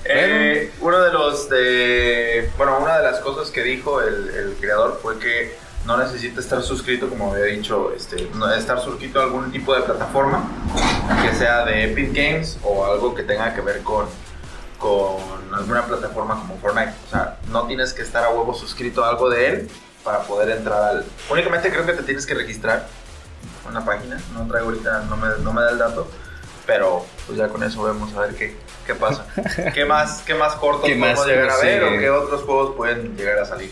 [0.09, 2.49] Eh, uno de los de.
[2.57, 5.55] Bueno, una de las cosas que dijo el, el creador fue que
[5.87, 9.83] no necesita estar suscrito, como había dicho, este, no estar suscrito a algún tipo de
[9.83, 10.43] plataforma,
[11.23, 14.05] que sea de Epic Games o algo que tenga que ver con,
[14.77, 15.17] con
[15.53, 16.93] alguna plataforma como Fortnite.
[17.07, 19.69] O sea, no tienes que estar a huevo suscrito a algo de él
[20.03, 21.05] para poder entrar al.
[21.31, 22.85] Únicamente creo que te tienes que registrar
[23.65, 24.19] en la página.
[24.33, 26.11] No traigo ahorita, no me, no me da el dato.
[26.65, 29.25] Pero pues ya con eso vemos a ver qué, qué pasa.
[29.73, 32.75] ¿Qué más, qué más cortos ¿Qué podemos más llegar a ver o qué otros juegos
[32.75, 33.71] pueden llegar a salir?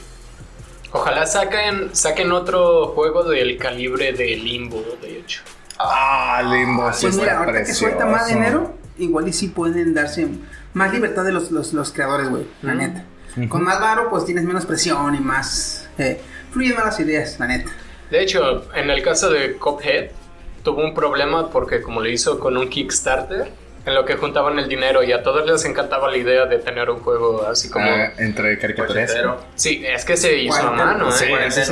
[0.92, 5.42] Ojalá saquen, saquen otro juego del calibre de Limbo, de hecho.
[5.78, 10.28] Ah, limbo, sí Pues mira, ahorita que suelta más dinero, igual y sí pueden darse
[10.74, 12.78] más libertad de los, los, los creadores, güey, la Mm.
[12.78, 13.06] neta.
[13.50, 15.90] Con más varo, pues tienes menos presión y más...
[15.98, 16.22] Eh,
[16.52, 17.70] fluyen más las ideas, la neta.
[18.10, 20.12] De hecho, en el caso de Cuphead,
[20.64, 23.52] tuvo un problema porque como lo hizo con un Kickstarter,
[23.86, 26.90] en lo que juntaban el dinero y a todos les encantaba la idea de tener
[26.90, 27.86] un juego así como...
[27.86, 29.16] Ah, entre caricaturas.
[29.56, 31.48] Sí, es que se hizo a mano, Sí, ¿eh?
[31.48, 31.72] es.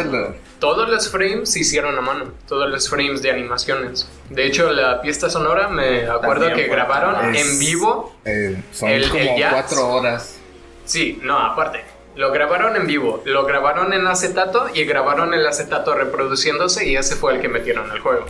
[0.60, 4.08] Todos los frames se hicieron a mano, todos los frames de animaciones.
[4.30, 8.16] De hecho, la pista sonora me acuerdo También que grabaron es- en vivo.
[8.26, 9.54] eh, son El- como el jazz.
[9.54, 10.38] cuatro horas.
[10.86, 11.84] Sí, no, aparte.
[12.16, 17.16] Lo grabaron en vivo, lo grabaron en acetato y grabaron el acetato reproduciéndose y ese
[17.16, 18.26] fue el que metieron al juego.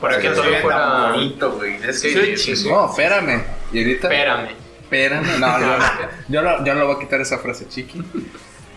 [0.00, 1.12] Para que todo fuera...
[1.12, 1.76] bonito, güey.
[1.76, 2.68] Es que sí, sí.
[2.68, 3.42] No, espérame.
[3.72, 4.08] Y ahorita.
[4.08, 4.48] Espérame.
[4.82, 5.38] Espérame.
[5.40, 5.84] No, yo, no,
[6.28, 8.02] yo, no, yo no voy a quitar esa frase, chiqui.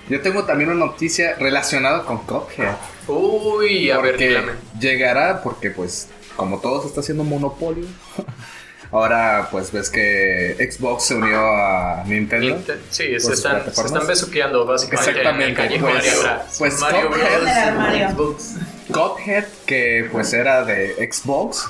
[0.10, 2.74] Yo tengo también una noticia relacionada con Cuphead.
[3.08, 4.54] Uy, a ver, dígame.
[4.80, 7.86] llegará, porque pues, como todo se está haciendo monopolio,
[8.92, 12.48] ahora pues ves que Xbox se unió a Nintendo.
[12.48, 17.10] Inter- Sí, se están, se están besuqueando básicamente en el Exactamente, pues, pues, Mario.
[17.10, 18.12] Bros.
[18.14, 18.56] Xbox.
[18.92, 21.66] Cuphead, que pues era de Xbox,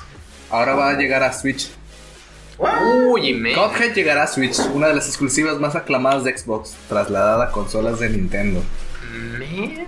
[0.50, 1.70] ahora va a llegar a Switch.
[3.08, 3.54] Uy, me.
[3.54, 8.00] Cuphead llegará a Switch, una de las exclusivas más aclamadas de Xbox, trasladada a consolas
[8.00, 8.62] de Nintendo.
[9.38, 9.86] Man.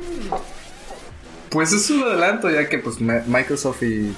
[1.50, 4.14] Pues es un adelanto, ya que pues Microsoft y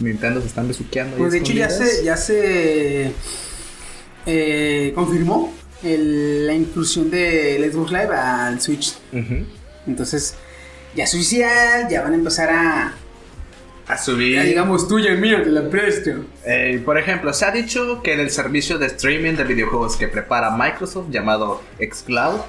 [0.00, 1.16] Nintendo se están besuqueando.
[1.16, 3.12] Pues de hecho ya se, ya se
[4.26, 8.94] eh, confirmó el- la inclusión del Xbox Live al Switch.
[9.86, 10.34] Entonces
[10.94, 12.94] ya es oficial, ya van a empezar a...
[13.86, 14.36] A subir.
[14.36, 16.10] Ya digamos tuya y mía, te la presto.
[16.46, 20.08] Eh, por ejemplo, se ha dicho que en el servicio de streaming de videojuegos que
[20.08, 22.40] prepara Microsoft llamado xCloud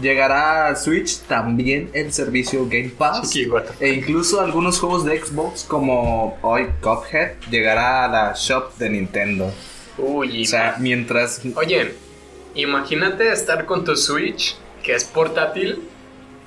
[0.00, 3.34] llegará a Switch también el servicio Game Pass
[3.80, 9.52] e incluso algunos juegos de Xbox como hoy Cuphead llegará a la shop de Nintendo.
[9.98, 11.94] Uy, O sea, mientras Oye,
[12.54, 15.88] imagínate estar con tu Switch, que es portátil,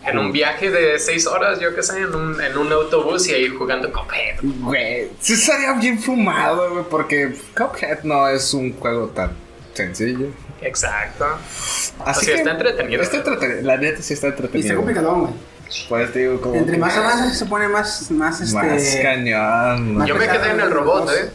[0.05, 3.33] en un viaje de 6 horas, yo qué sé, en un, en un autobús y
[3.33, 4.38] ahí jugando Cuphead.
[4.41, 9.31] Güey, sí estaría bien fumado, güey, porque Cuphead no es un juego tan
[9.73, 10.27] sencillo.
[10.62, 11.25] Exacto.
[12.05, 13.01] Así O sea, que está entretenido.
[13.01, 13.62] Está entretenido.
[13.62, 14.75] La neta sí está Y está entretenido.
[14.77, 15.33] complicado, güey.
[15.88, 16.55] Pues te digo, como.
[16.55, 18.55] Entre más avanza se pone más, más este...
[18.55, 19.97] Más cañón.
[19.97, 21.29] más Yo me quedé en el robot, ¿eh?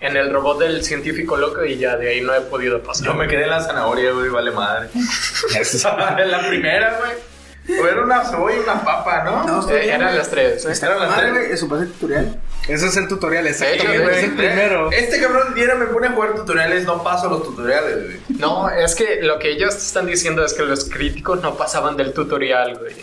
[0.00, 3.06] En el robot del científico loco y ya de ahí no he podido pasar.
[3.06, 4.88] Yo me quedé en la zanahoria, güey, vale madre.
[6.18, 7.31] en la primera, güey.
[7.68, 9.44] O era una cebolla y una papa, ¿no?
[9.44, 10.18] No, estoy Eh, bien, eran güey.
[10.18, 10.64] las tres.
[10.66, 10.72] ¿eh?
[10.72, 11.38] Está Eran las madre, tres.
[11.38, 12.40] güey, es su base tutorial.
[12.68, 13.98] Ese es el tutorial, exactamente.
[14.02, 14.16] güey.
[14.18, 14.90] es el primero.
[14.90, 18.20] Este cabrón diario me pone a jugar tutoriales, no paso los tutoriales, güey.
[18.40, 22.12] No, es que lo que ellos están diciendo es que los críticos no pasaban del
[22.12, 22.94] tutorial, güey.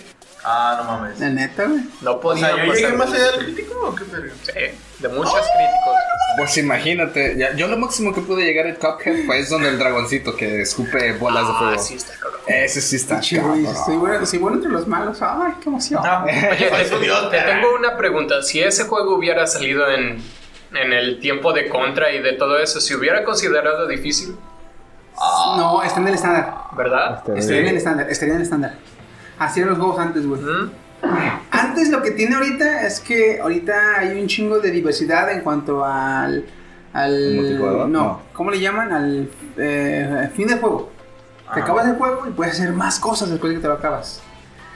[0.43, 1.19] Ah, no mames.
[1.19, 1.81] La neta, güey.
[2.01, 4.33] No O podían sea, yo llegué más allá del crítico o qué verga.
[4.43, 4.51] Sí,
[4.99, 5.95] de muchos críticos.
[6.37, 9.77] Pues imagínate, ya- yo lo máximo que pude llegar en Cuphead fue es donde el
[9.77, 11.81] dragoncito que escupe bolas de Ah, fuego.
[11.81, 12.39] sí, está cabrón.
[12.47, 13.67] Ese sí está cabrón.
[13.85, 15.17] Soy bueno, soy bueno entre los malos.
[15.21, 16.01] Ay, qué emoción.
[16.23, 16.31] Oye,
[17.31, 18.41] te, tengo una pregunta.
[18.41, 20.23] Si ese juego hubiera salido en,
[20.73, 24.37] en el tiempo de contra y de todo eso, ¿se hubiera considerado difícil?
[25.57, 26.53] No, está en el estándar.
[26.77, 27.23] ¿Verdad?
[27.35, 28.75] Estaría en el estándar, estaría en el estándar.
[29.55, 30.41] Eran los juegos antes, güey.
[30.41, 30.71] ¿Mm?
[31.51, 35.83] Antes lo que tiene ahorita es que ahorita hay un chingo de diversidad en cuanto
[35.85, 36.45] al...
[36.93, 38.21] al no, No.
[38.33, 38.91] ¿cómo le llaman?
[38.91, 40.91] Al eh, fin del juego.
[41.53, 41.63] Te Ah.
[41.63, 44.21] acabas el juego y puedes hacer más cosas después de que te lo acabas.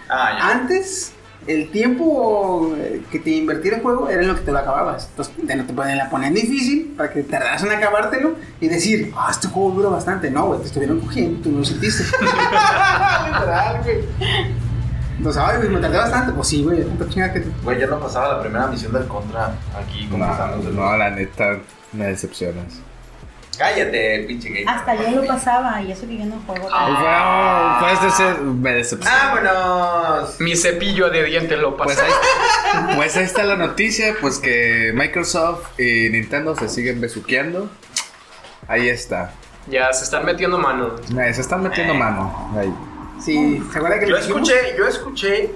[0.09, 0.49] Ah, ya.
[0.51, 1.12] Antes,
[1.47, 5.07] el tiempo eh, que te invertía el juego era en lo que te lo acababas.
[5.09, 9.11] Entonces, te, no te ponen, la ponen difícil para que tardas en acabártelo y decir,
[9.15, 10.29] ah, este juego dura bastante.
[10.31, 12.03] No, güey, te estuvieron cogiendo, tú no lo sentiste.
[13.25, 13.97] Literal, güey.
[15.17, 16.31] Entonces, ay, güey, me tardé bastante.
[16.33, 17.43] Pues sí, güey, tanta chingada que.
[17.63, 20.69] Güey, yo no pasaba la primera misión del contra aquí No, conversando.
[20.71, 21.59] no, la neta,
[21.93, 22.79] me decepcionas.
[23.57, 24.65] Cállate, pinche gay.
[24.67, 26.67] Hasta yo lo pasaba y eso que yo no juego.
[26.71, 27.77] Ah.
[27.79, 29.15] Pues, puedes decir, me decepciona.
[29.33, 30.39] ¡Vámonos!
[30.39, 32.07] Mi cepillo de dientes lo Pues pasé.
[32.07, 37.69] ahí, pues ahí está la noticia, pues que Microsoft y Nintendo se siguen besuqueando.
[38.67, 39.31] Ahí está.
[39.67, 40.95] Ya se están metiendo mano.
[41.21, 42.51] Eh, Se están metiendo mano.
[42.57, 42.73] Ahí.
[43.23, 44.49] Sí, ¿se acuerda que Yo dijimos?
[44.49, 45.51] escuché, yo escuché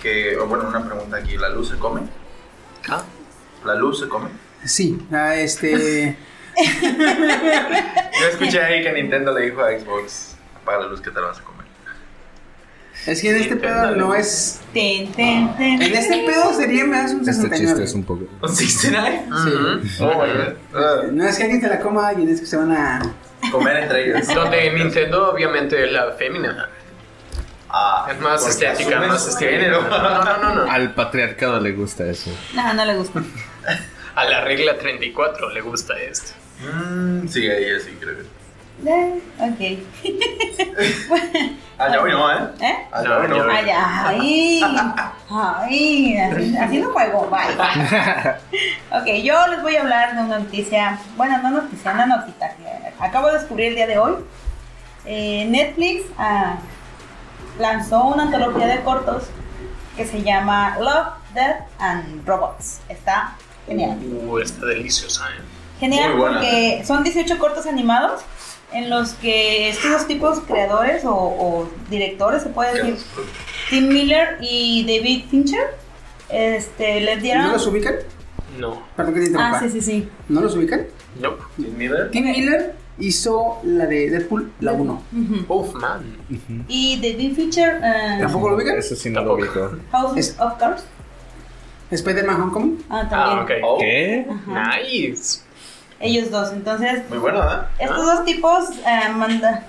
[0.00, 2.02] que, bueno, una pregunta aquí, ¿la luz se come?
[2.88, 3.02] Ah,
[3.64, 4.28] ¿La luz se come?
[4.64, 6.16] Sí, ah, este.
[8.20, 11.28] Yo escuché ahí que Nintendo le dijo a Xbox, apaga la luz que te la
[11.28, 11.60] vas a comer.
[13.06, 14.60] Es que en este pedo no es.
[14.74, 15.80] Ten, ten, ten.
[15.80, 17.66] En este pedo sería más un Este 69.
[17.66, 18.24] chiste es un poco.
[18.42, 19.22] ¿Un 69?
[19.26, 20.04] Ujú.
[20.04, 20.54] Oh my god.
[20.74, 23.00] Ah, No es que alguien te la coma alguien, es que se van a.
[23.50, 24.26] comer entre ellos.
[24.34, 26.68] Donde Nintendo obviamente es la fémina.
[27.70, 29.50] Ah, Es más estética, más estética.
[29.50, 29.80] género.
[29.88, 30.70] No, no, no, no.
[30.70, 32.30] Al patriarcado le gusta eso.
[32.52, 33.22] No, no le gusta.
[34.16, 36.32] A la regla 34 le gusta esto.
[36.60, 38.40] Mm, sí, ella sí, creo que.
[38.86, 39.60] Eh, ok.
[41.80, 42.50] Ah, ya voy, no, ¿eh?
[42.60, 42.86] ¿Eh?
[42.92, 43.70] Ah, ya No, ay,
[45.30, 47.56] ay, así, así no juego, bye.
[49.00, 52.92] Ok, yo les voy a hablar de una noticia, bueno, no noticia, una notita que
[53.02, 54.16] acabo de descubrir el día de hoy.
[55.06, 56.58] Eh, Netflix ah,
[57.58, 59.30] lanzó una antología de cortos
[59.96, 62.80] que se llama Love, Death and Robots.
[62.90, 63.98] Está genial.
[64.26, 65.59] Uh, está deliciosa, ¿eh?
[65.80, 68.20] Genial porque son 18 cortos animados
[68.72, 72.96] en los que estos dos tipos creadores o, o directores, se puede decir,
[73.70, 75.74] Tim Miller y David Fincher,
[76.28, 77.44] este, les dieron...
[77.46, 77.94] ¿No los ubican?
[78.58, 78.80] No.
[78.96, 79.56] Perdón que te interrumpa.
[79.58, 80.08] Ah, sí, sí, sí.
[80.28, 80.86] ¿No los ubican?
[81.20, 81.34] No.
[81.56, 82.10] Tim Miller.
[82.12, 85.02] Tim Miller hizo la de Deadpool, la 1.
[85.12, 85.44] Ujú.
[85.60, 86.16] Uf, man.
[86.68, 88.78] Y David Fincher, eh, ¿Tampoco lo ubican?
[88.78, 89.72] Eso sí no lo ubico.
[89.90, 90.84] House Es- of Cards.
[91.90, 92.84] Spider-Man Homecoming.
[92.88, 93.38] Ah, también.
[93.38, 93.50] Ah, ok.
[93.64, 94.26] Oh, ¿Qué?
[94.30, 94.76] Ajá.
[94.78, 95.40] Nice.
[96.00, 96.52] Ellos dos.
[96.52, 97.56] Entonces, Muy bueno, ¿eh?
[97.78, 99.64] estos dos tipos eh, manda-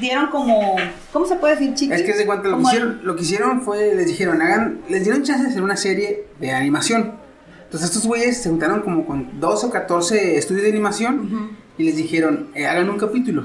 [0.00, 0.76] dieron como.
[1.12, 1.96] ¿Cómo se puede decir, chicos?
[1.98, 5.04] Es que de cuanto lo que hicieron, lo que hicieron fue, les dijeron, hagan, les
[5.04, 7.12] dieron chance de hacer una serie de animación.
[7.64, 11.96] Entonces estos güeyes se juntaron como con 12 o 14 estudios de animación y les
[11.96, 13.44] dijeron, eh, hagan un capítulo.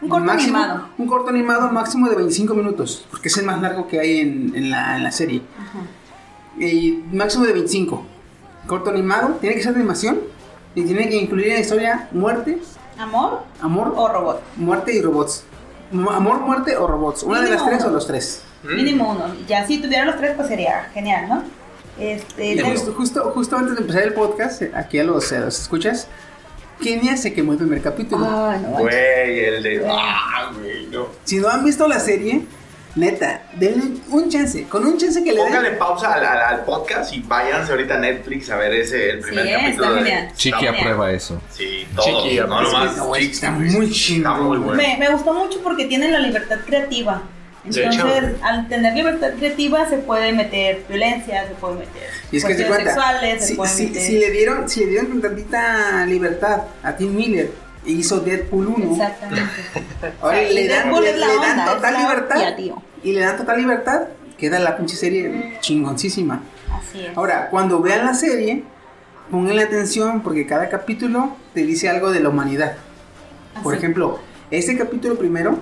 [0.00, 0.88] Un corto Máximo- animado.
[0.98, 4.52] Un corto animado máximo de 25 minutos, porque es el más largo que hay en,
[4.56, 5.42] en la, en la serie.
[6.58, 8.04] Y máximo de 25.
[8.66, 10.20] Corto animado, tiene que ser de animación
[10.74, 12.58] y tiene que incluir en la historia muerte,
[12.98, 14.42] ¿Amor amor, o robot?
[14.56, 15.44] muerte y robots.
[15.92, 17.22] Amor, muerte o robots.
[17.22, 18.42] Una de las tres o los tres.
[18.62, 18.74] Mm.
[18.76, 19.34] Mínimo uno.
[19.46, 21.42] Ya si tuviera los tres, pues sería genial, ¿no?
[21.98, 25.40] Este, tengo- justo, justo, justo antes de empezar el podcast, eh, aquí a los, a
[25.40, 26.06] los escuchas,
[26.80, 28.26] Kenia se quemó el primer capítulo.
[28.26, 28.68] Ay, no.
[28.78, 29.86] Güey, el de.
[29.88, 31.06] Ah, güey, no.
[31.24, 32.44] Si no han visto la serie,
[32.94, 34.64] neta, denle un chance.
[34.68, 35.46] Con un chance que le den.
[35.46, 39.18] Póngale pausa al, al- al podcast y váyanse ahorita a Netflix a ver ese, el
[39.20, 39.84] primer Sí, capítulo.
[39.84, 40.32] está de- genial.
[40.36, 41.42] Chiqui aprueba eso.
[41.56, 42.04] Sí, todo.
[42.24, 42.96] Chiqui, no nomás.
[42.96, 43.68] Chiqui, está muy
[44.48, 44.74] muy bueno.
[44.74, 47.22] Me, me gustó mucho porque tienen la libertad creativa.
[47.64, 52.48] Entonces, al tener libertad creativa se puede meter violencia, se puede meter Y es que
[52.56, 54.02] cuestiones cuenta, sexuales, se si, puede si- meter...
[54.02, 57.52] si le dieron, si le dieron tantita libertad a Tim Miller
[57.86, 59.50] hizo Deadpool 1, Exactamente.
[60.20, 62.82] ahora O sea, y le dan, le- le onda, total libertad tío.
[63.02, 64.02] y le dan total libertad,
[64.38, 66.42] queda la pinche serie chingoncísima.
[66.72, 67.16] Así es.
[67.16, 68.64] Ahora, cuando vean la serie,
[69.30, 72.76] pónganle atención porque cada capítulo te dice algo de la humanidad.
[73.62, 73.78] Por Así.
[73.84, 74.18] ejemplo,
[74.50, 75.58] este capítulo primero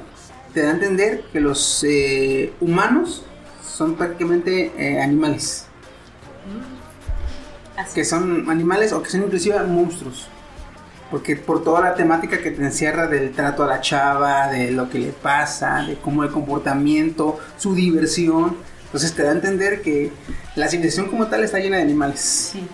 [0.55, 3.25] te da a entender que los eh, humanos
[3.65, 5.67] son prácticamente eh, animales.
[7.77, 7.95] Así.
[7.95, 10.29] Que son animales o que son inclusive monstruos.
[11.11, 14.89] Porque por toda la temática que te encierra del trato a la chava, de lo
[14.89, 18.57] que le pasa, de cómo el comportamiento, su diversión.
[18.85, 20.13] Entonces te da a entender que
[20.57, 22.21] la civilización como tal está llena de animales.
[22.53, 22.67] Sí.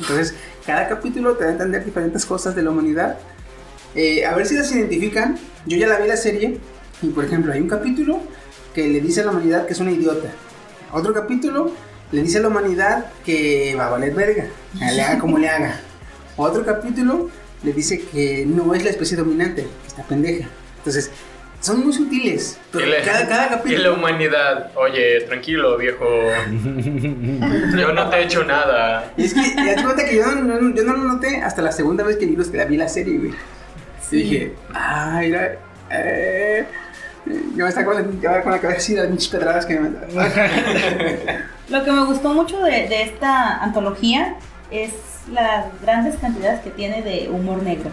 [0.00, 0.34] Entonces,
[0.66, 3.18] cada capítulo te da a entender diferentes cosas de la humanidad.
[3.94, 5.38] Eh, a ver si las identifican.
[5.66, 6.58] Yo ya la vi la serie.
[7.02, 8.20] Y por ejemplo, hay un capítulo
[8.74, 10.28] que le dice a la humanidad que es una idiota.
[10.92, 11.72] Otro capítulo
[12.12, 14.46] le dice a la humanidad que va a valer verga.
[14.74, 15.80] Le haga como le haga.
[16.36, 17.30] Otro capítulo
[17.62, 20.48] le dice que no es la especie dominante, está pendeja.
[20.78, 21.10] Entonces,
[21.60, 22.58] son muy sutiles.
[22.72, 23.94] Pero la- cada, cada Y la capítulo.
[23.94, 26.04] humanidad, oye, tranquilo, viejo.
[27.78, 29.12] Yo no te he hecho nada.
[29.16, 31.62] Y es que, ya te cuenta que yo no, no- yo no lo noté hasta
[31.62, 33.32] la segunda vez que vi, los, que la, vi la serie, güey.
[34.10, 35.56] Y dije, ay, mira,
[35.90, 36.66] eh,
[37.56, 39.88] yo me estaba con, la- con la cabeza así, las pinches pedradas que me
[41.70, 44.36] Lo que me gustó mucho de, de esta antología
[44.70, 44.90] es
[45.32, 47.90] las grandes cantidades que tiene de humor negro.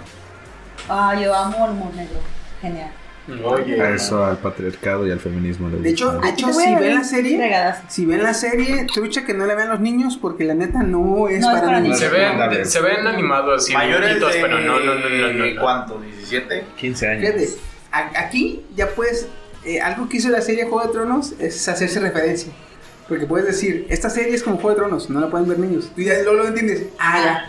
[0.89, 2.19] Ah, yo amo el humor negro.
[2.61, 2.91] Genial.
[3.45, 3.79] Oye.
[3.81, 5.69] A eso, al patriarcado y al feminismo.
[5.69, 9.45] le De hecho, de si ven la serie, si ven la serie, trucha que no
[9.45, 11.99] la vean los niños porque la neta no es No es para, niños.
[11.99, 14.41] Se ven, se ven animados y Mayores bonitos, de...
[14.41, 15.61] pero no, no, no, no, no, no.
[15.61, 16.01] ¿Cuánto?
[16.01, 16.63] ¿17?
[16.77, 17.21] 15 años.
[17.25, 17.49] Fíjate,
[17.91, 19.27] a- aquí ya puedes,
[19.65, 22.51] eh, algo que hizo la serie Juego de Tronos es hacerse referencia.
[23.11, 25.91] Porque puedes decir, esta serie es como Juego de Tronos, no la pueden ver niños.
[25.93, 26.83] Tú ya luego lo entiendes.
[26.97, 27.43] Ah,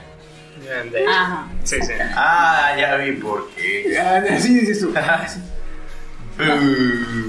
[0.64, 1.08] Ya.
[1.08, 1.46] Ajá.
[1.62, 1.92] Sí, sí.
[2.16, 3.96] Ah, ya vi por qué.
[3.96, 4.92] así dices tú.
[5.28, 5.40] Sí.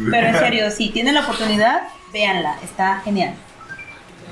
[0.09, 2.57] Pero en serio, si tienen la oportunidad, véanla.
[2.63, 3.35] Está genial.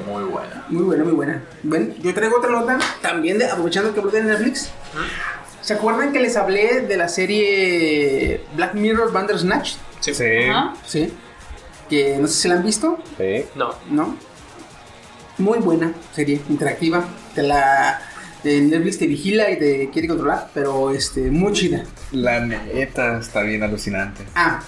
[0.07, 0.65] Muy buena.
[0.69, 1.43] Muy buena, muy buena.
[1.61, 4.71] Ven, yo traigo otra nota, también de, aprovechando que hablé de Netflix.
[5.61, 9.75] ¿Se acuerdan que les hablé de la serie Black Mirror Bandersnatch?
[9.99, 10.15] Sí.
[10.15, 10.25] Sí.
[10.49, 10.73] Ajá.
[10.87, 11.13] Sí.
[11.91, 13.43] Que no sé si la han visto, Sí.
[13.53, 13.75] No.
[13.89, 14.15] ¿no?
[15.37, 17.03] Muy buena serie, interactiva.
[17.35, 17.99] Te la.
[18.45, 21.83] de Netflix te vigila y te quiere controlar, pero este, muy chida.
[22.13, 24.23] La neta está bien alucinante.
[24.35, 24.61] Ah,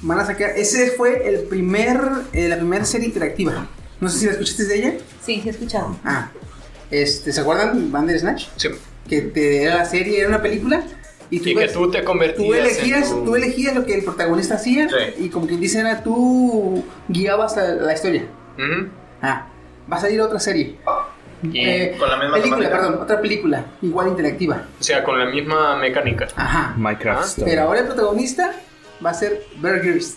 [0.00, 0.52] van a sacar.
[0.56, 2.00] Ese fue el primer,
[2.32, 3.68] eh, la primera serie interactiva.
[4.00, 4.94] No sé si la escuchaste de ella.
[5.22, 5.94] Sí, sí he escuchado.
[6.02, 6.30] Ah,
[6.90, 7.92] este, ¿se acuerdan?
[7.92, 8.46] Bandersnatch.
[8.56, 8.68] Sí.
[9.06, 10.82] Que te era la serie, era una película.
[11.30, 13.86] Y tú, Y que ves- tú te convertías tú elegías, en tu- tú elegías lo
[13.86, 14.88] que el protagonista hacía.
[14.88, 15.24] Sí.
[15.24, 18.24] Y como quien dice, era tú guiabas la, la historia.
[18.58, 18.88] Ujú.
[19.22, 19.46] Ah,
[19.90, 20.76] va a salir otra serie.
[21.54, 22.70] Eh, con la misma película, temática.
[22.88, 24.64] perdón, otra película, igual interactiva.
[24.78, 26.28] O sea, con la misma mecánica.
[26.36, 26.74] Ajá.
[26.76, 27.42] Minecraft Ah.
[27.46, 28.52] Pero ahora el protagonista
[29.04, 30.16] va a ser Grylls.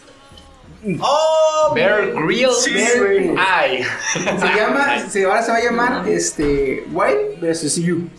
[1.00, 1.74] ¡Oh!
[1.74, 2.64] Bear Grylls.
[2.64, 3.18] Sí, Bear güey.
[3.20, 3.40] Grylls.
[3.48, 3.84] Ay.
[4.14, 7.76] Se llama, se, ahora se va a llamar este, Wild vs.
[7.78, 8.10] You.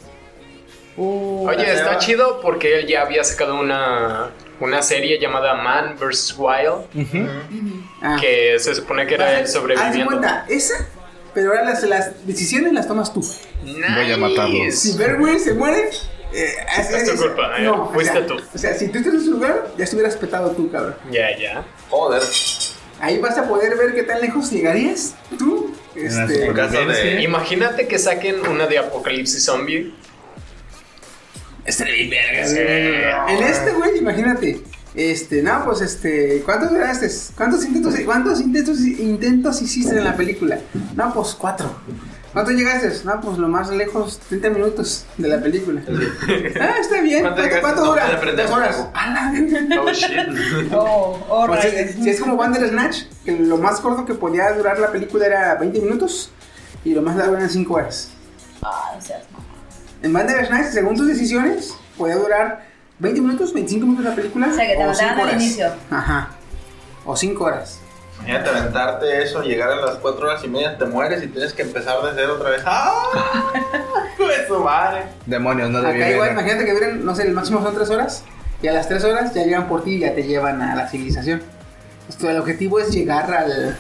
[0.96, 4.30] Oye, está chido porque él ya había sacado una,
[4.61, 6.37] una serie llamada Man vs.
[6.38, 6.87] Wild,
[8.02, 8.16] Ah.
[8.20, 10.07] que se supone que era él Haz de sobreviviendo.
[10.07, 10.74] cuenta, esa,
[11.33, 13.24] pero ahora las, las decisiones las tomas tú.
[13.62, 14.74] Voy a matarlos.
[14.74, 15.88] Si Grylls se muere,
[16.33, 17.68] eh, Es tu culpa, eh.
[17.68, 18.37] o Fuiste sea, tú.
[18.54, 20.94] O sea, si tú estás en su lugar, ya estuvieras petado tú, cabrón.
[21.11, 21.64] Ya, ya.
[21.88, 22.22] Joder.
[23.00, 25.74] Ahí vas a poder ver qué tan lejos llegarías tú.
[25.94, 27.22] Este, En caso de.
[27.22, 29.94] Imagínate que saquen una de Apocalipsis Zombie.
[31.64, 32.55] Estaría bien verga, Sí.
[32.55, 33.37] güey.
[33.38, 34.61] En este, güey, imagínate.
[34.94, 37.11] Este, no, pues este, ¿cuántos duraste?
[37.37, 40.59] ¿Cuántos intentos, cuántos intentos, intentos hiciste en la película?
[40.94, 41.74] No, pues cuatro.
[42.33, 42.92] ¿Cuánto llegaste?
[43.05, 45.81] No, pues lo más lejos, 30 minutos de la película.
[46.61, 47.22] Ah, está bien.
[47.22, 48.20] ¿Cuánto ¿Cuánto, cuánto No, dura?
[48.37, 48.77] Dos horas.
[48.77, 48.90] fuego.
[48.94, 49.81] A la verga.
[49.83, 50.72] Oh shit.
[50.72, 51.90] Oh, oh, Pues, rayos.
[51.96, 55.55] si, si es como Bandersnatch, que lo más corto que podía durar la película era
[55.57, 56.31] 20 minutos
[56.85, 58.11] y lo más largo eran 5 horas.
[58.62, 59.22] Ay, o sea,
[60.04, 62.62] En Bandersnatch, según tus decisiones, podía durar
[62.98, 64.48] 20 minutos, 25 minutos la película.
[64.48, 65.42] O sea, que te mataban cinco al horas.
[65.42, 65.72] inicio.
[65.90, 66.28] Ajá.
[67.06, 67.80] O 5 horas.
[68.18, 71.62] Imagínate aventarte eso, llegar a las 4 horas y media, te mueres y tienes que
[71.62, 72.62] empezar de cero otra vez.
[72.66, 72.92] ¡Ah!
[74.18, 75.04] ¡Pues su madre!
[75.24, 76.38] Demonios, no debí Acá igual, ver.
[76.38, 78.24] imagínate que duren, no sé, el máximo son 3 horas.
[78.60, 80.86] Y a las 3 horas ya llegan por ti y ya te llevan a la
[80.86, 81.42] civilización.
[82.10, 83.76] Esto, el objetivo es llegar al.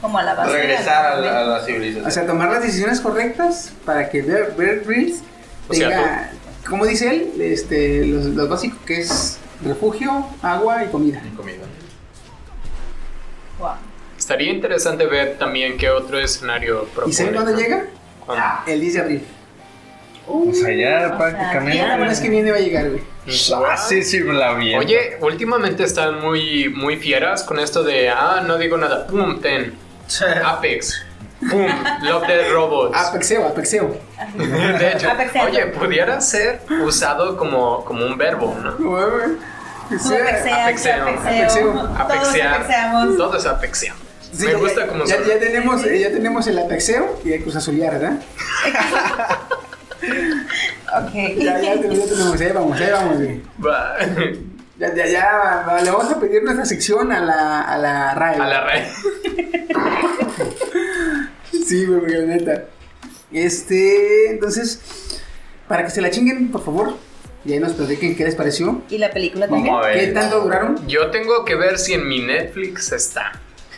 [0.00, 0.52] Como a la base.
[0.52, 2.06] Regresar a la, a la civilización.
[2.06, 5.20] O sea, tomar las decisiones correctas para que Bear, Bear Grylls
[5.68, 6.30] O sea, tenga,
[6.68, 11.22] como dice él, este, los, los básicos que es refugio, agua y comida.
[11.24, 11.64] Y comida.
[13.58, 13.70] Wow.
[14.18, 17.10] Estaría interesante ver también qué otro escenario propone.
[17.10, 17.58] ¿Y saben cuándo ¿no?
[17.58, 17.86] llega?
[18.24, 18.44] ¿Cuándo?
[18.66, 19.22] El 10 de abril.
[20.28, 21.78] O sea, ya O sea, prácticamente.
[21.78, 23.02] Ya, el mes que viene va a llegar, güey.
[23.66, 24.74] Ah, sí, sí, la vi.
[24.74, 29.74] Oye, últimamente están muy, muy fieras con esto de, ah, no digo nada, pum, ten,
[30.44, 31.02] Apex,
[31.50, 31.66] pum,
[32.02, 32.96] Love Dead Robots.
[32.96, 33.96] Apexeo, apexeo.
[34.36, 35.50] De hecho, Apexeando.
[35.50, 38.76] oye, pudiera ser usado como, como un verbo, ¿no?
[39.98, 41.30] Sea- apexeas, apexeo, apexeo.
[41.30, 41.72] apexeo.
[41.72, 42.54] Todos Apexear.
[42.54, 43.16] apexeamos.
[43.16, 44.02] Todo es apexeando.
[44.32, 47.56] Sí, Me ya- gusta como ya, ya tenemos, ya tenemos el apexeo y el cruz
[47.56, 48.18] azulear, ¿verdad?
[50.02, 51.12] Ok.
[51.38, 53.42] Ya, ya, tenemos, ya tenemos, ahí vamos, ahí vamos, güey.
[54.78, 58.36] Ya, ya, ya, le vamos a pedir nuestra sección a la, a la RAE.
[58.36, 58.84] A la red.
[61.66, 62.64] Sí, güey, porque neta.
[63.32, 64.80] Este, entonces,
[65.66, 66.96] para que se la chinguen, por favor,
[67.44, 68.82] y ahí nos platiquen qué les pareció.
[68.88, 69.66] ¿Y la película también?
[69.74, 69.98] Vamos a ver.
[69.98, 70.86] ¿Qué tanto duraron?
[70.86, 73.32] Yo tengo que ver si en mi Netflix está.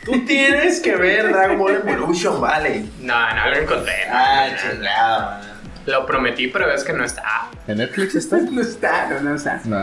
[0.04, 2.84] Tú tienes que ver Dragon Ball Evolution, vale.
[3.00, 3.94] No, no lo encontré.
[4.10, 5.57] Ah, chingada, man.
[5.90, 7.48] Lo prometí, pero es que no está.
[7.66, 8.36] ¿En Netflix está?
[8.50, 9.60] No está, no, no está.
[9.64, 9.76] No.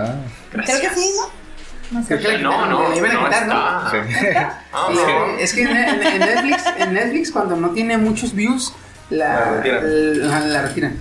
[0.53, 0.79] Gracias.
[0.79, 1.99] Creo que sí, ¿no?
[1.99, 2.17] No sé.
[2.17, 3.85] Creo que No, no, la iban a no quitar, ¿no?
[3.85, 3.91] está.
[3.91, 4.27] Sí.
[4.73, 5.37] Ah, no.
[5.39, 8.73] Es que en, en- en Netflix, en Netflix cuando no tiene muchos views,
[9.09, 10.29] la, La retiran.
[10.29, 10.97] la, la retiran.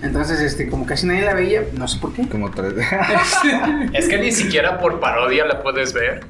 [0.00, 2.28] Entonces, este, como casi nadie la veía, no sé por qué.
[2.28, 2.74] Como tres.
[3.92, 6.24] Es que ni siquiera por parodia la puedes ver.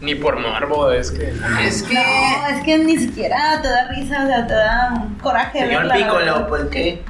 [0.00, 1.32] Ni por morbo, es que.
[1.64, 5.60] Es que No, es que ni siquiera te da risa, o sea, te da coraje
[5.60, 6.46] Señor Piccolo.
[6.48, 7.02] ¿por qué?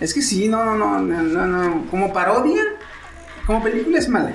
[0.00, 1.86] Es que sí, no, no, no, no, no.
[1.88, 2.62] Como parodia,
[3.46, 4.32] como película es mala.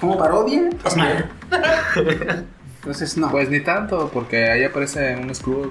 [0.00, 1.24] como parodia, es malo.
[2.76, 3.30] Entonces, no.
[3.30, 5.70] Pues ni tanto, porque ahí aparece un escudo.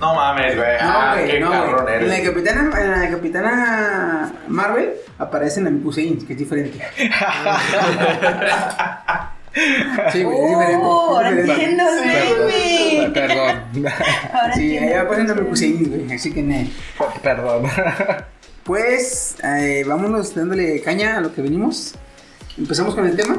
[0.00, 0.78] No mames, güey.
[0.80, 1.88] No, ah, qué no, cabrón.
[1.92, 2.22] En la.
[2.22, 6.80] Capitana, en la Capitana Marvel aparece Namekusein, que es diferente.
[10.12, 10.80] sí, güey, es diferente.
[10.82, 11.64] Oh, ahora es diferente.
[11.64, 13.10] entiendo el meme.
[13.14, 13.86] Perdón.
[14.32, 15.00] Ahora Sí, entiendo.
[15.00, 16.70] aparece Namekusein, güey, así que ne.
[17.22, 17.64] Perdón.
[18.64, 21.94] Pues, eh, vámonos dándole caña a lo que venimos.
[22.58, 23.38] Empezamos con el tema.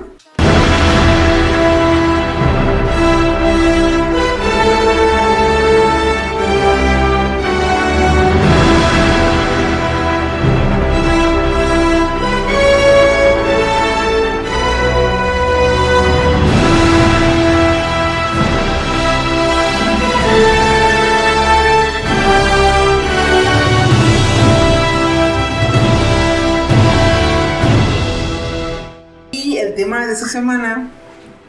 [30.10, 30.89] De esta semana,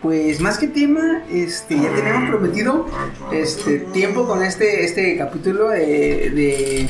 [0.03, 2.87] pues más que tema, este, ya tenemos prometido
[3.33, 6.89] este, tiempo con este, este capítulo de, de,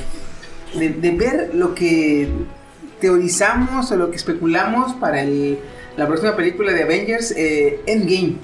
[0.78, 2.28] de- de ver lo que
[3.00, 5.58] teorizamos o lo que especulamos para el-
[5.96, 8.36] la próxima película de Avengers eh, Endgame,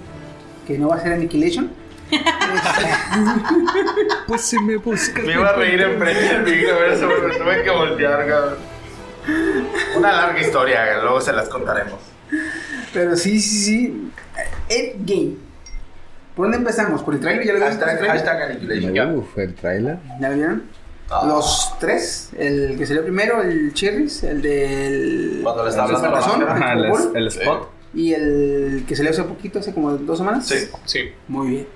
[0.67, 1.71] que no va a ser Annihilation.
[4.27, 5.25] Pues si me buscas.
[5.25, 8.55] Me iba a reír en frente del micro, pero me tuve que voltear, cabrón.
[9.97, 11.99] Una larga historia, luego se las contaremos.
[12.93, 14.11] Pero sí, sí, sí.
[14.69, 15.37] Endgame.
[16.35, 17.03] ¿Por dónde empezamos?
[17.03, 17.47] ¿Por el trailer?
[17.47, 17.79] ¿Ya lo vieron?
[17.79, 19.17] Hashtag, hashtag Annihilation.
[19.17, 19.99] Uf, el trailer.
[20.21, 20.63] ¿Ya lo vieron?
[21.09, 21.25] Ah.
[21.27, 25.41] Los tres, el que salió primero, el Cherries, el del...
[25.43, 26.53] Cuando le estaba el hablando a la.
[26.53, 27.71] Ajá, el el, el spot.
[27.95, 30.47] y el que salió hace poquito, hace como dos semanas.
[30.47, 30.69] Sí.
[30.85, 31.13] Sí.
[31.29, 31.67] Muy bien.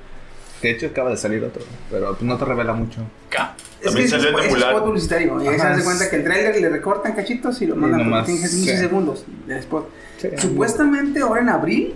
[0.62, 3.00] De hecho, acaba de salir otro, pero no te revela mucho.
[3.30, 3.54] K.
[3.80, 4.68] Es También que es, salió de es Mulan.
[4.70, 5.42] spot publicitario.
[5.42, 8.24] Y ahí se hace es- cuenta que el trailer le recortan cachitos y lo mandan
[8.26, 8.76] tiene 15 sí.
[8.76, 9.88] segundos del spot.
[10.18, 10.28] Sí.
[10.36, 11.94] Supuestamente ahora en abril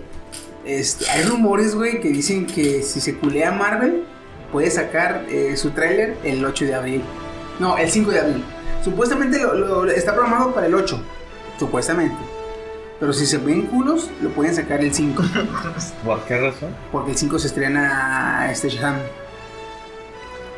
[0.65, 4.03] este, hay rumores, güey, que dicen que si se culea Marvel
[4.51, 7.01] puede sacar eh, su tráiler el 8 de abril.
[7.59, 8.43] No, el 5 de abril.
[8.83, 9.53] Supuestamente lo,
[9.83, 10.99] lo- está programado para el 8.
[11.59, 12.15] Supuestamente.
[12.99, 15.21] Pero si se ven culos, lo pueden sacar el 5.
[16.05, 16.69] ¿Por qué razón?
[16.91, 18.95] porque el 5 se estrena este Shazam.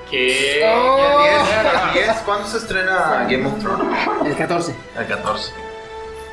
[0.09, 0.27] ¿Qué?
[0.27, 1.97] ¿Y el 10?
[1.97, 2.17] ¿El 10?
[2.25, 3.97] ¿Cuándo se estrena Game of Thrones?
[4.25, 4.75] El 14.
[4.99, 5.51] El 14.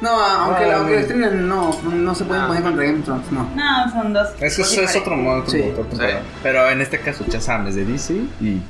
[0.00, 1.00] No, aunque, Ah, aunque lo no.
[1.00, 2.46] estrenen, no, no se pueden Ah.
[2.48, 3.48] poner contra Game of Thrones, no.
[3.54, 4.28] No, son dos.
[4.40, 5.44] Eso es, es otro modo.
[5.46, 5.62] Sí.
[5.92, 5.98] Sí.
[6.42, 8.46] Pero en este caso, Shazam es de DC y.
[8.46, 8.62] Y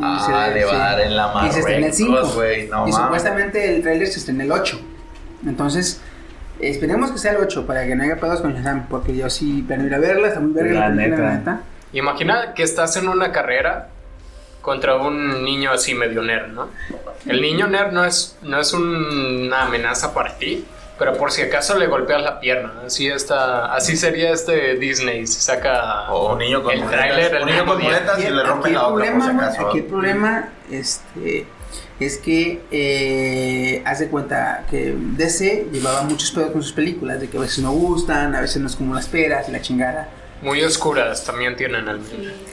[0.00, 0.76] Ah, se- le va sí.
[0.76, 2.10] a dar en la Y se estrena el 5.
[2.12, 2.66] Marruecos, güey.
[2.68, 2.96] No y mames.
[2.96, 4.80] supuestamente el tráiler se estrena el 8.
[5.46, 6.00] Entonces,
[6.62, 8.86] esperemos que sea el 8 para que no haya pedos con Shazam.
[8.88, 11.50] Porque yo sí planeo ir a verla, está muy verga La la, película, la neta.
[11.52, 11.60] neta.
[11.92, 13.88] Imagina que estás en una carrera
[14.62, 16.68] contra un niño así medio nerd, ¿no?
[17.26, 20.64] El niño nerd no es, no es un- una amenaza para ti,
[20.98, 22.72] pero por si acaso le golpeas la pierna.
[22.86, 27.06] Así está, así sería este Disney si saca O un niño con el muletas.
[27.06, 29.68] tráiler, el Un niño con muletas y le rompen aquí la otra por si acaso.
[29.68, 31.46] Aquí el problema este,
[32.04, 37.28] es que eh, haz de cuenta que DC llevaba muchos pedos con sus películas, de
[37.28, 40.08] que a veces no gustan, a veces no es como las esperas y la chingada.
[40.42, 42.00] Muy oscuras también tienen al.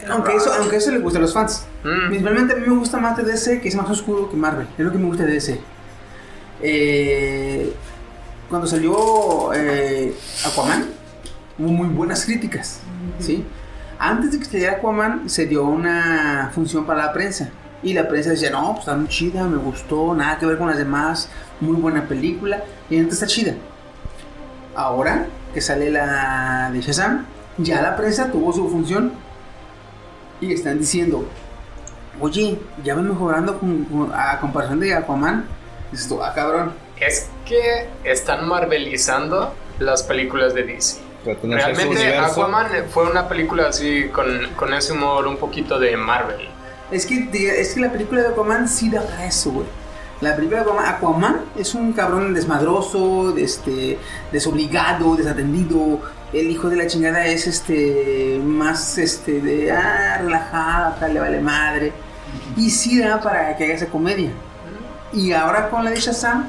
[0.09, 1.65] Aunque eso, aunque eso le gusta a los fans.
[1.83, 2.07] Mm.
[2.07, 4.67] Principalmente a mí me gusta más de DC, que es más oscuro que Marvel.
[4.77, 5.59] Es lo que me gusta de DC.
[6.61, 7.73] Eh,
[8.47, 10.13] cuando salió eh,
[10.45, 10.85] Aquaman,
[11.57, 12.81] hubo muy buenas críticas.
[13.19, 13.43] ¿sí?
[13.97, 17.49] Antes de que saliera Aquaman, se dio una función para la prensa.
[17.81, 20.67] Y la prensa decía, no, pues está muy chida, me gustó, nada que ver con
[20.67, 21.29] las demás,
[21.61, 22.63] muy buena película.
[22.89, 23.53] Y entonces está chida.
[24.75, 27.25] Ahora que sale la de Shazam,
[27.57, 29.13] ya la prensa tuvo su función.
[30.41, 31.25] Y están diciendo,
[32.19, 35.45] oye, ya va mejorando con- con- a comparación de Aquaman.
[35.91, 36.71] Dices tú, ah, cabrón.
[36.99, 40.99] Es que están marvelizando las películas de DC.
[41.43, 42.17] Realmente.
[42.17, 46.47] Aquaman fue una película así con, con ese humor un poquito de Marvel.
[46.91, 47.29] Es que,
[47.61, 49.67] es que la película de Aquaman sí da para eso, güey.
[50.21, 53.97] La película de Aquaman, Aquaman es un cabrón desmadroso, este,
[54.31, 56.01] desobligado, desatendido.
[56.33, 61.39] El hijo de la chingada es este más este de ah, relajado, acá le vale
[61.39, 61.93] madre.
[62.57, 64.31] Y sí da para que haga esa comedia.
[65.13, 66.47] Y ahora con la de Shazam,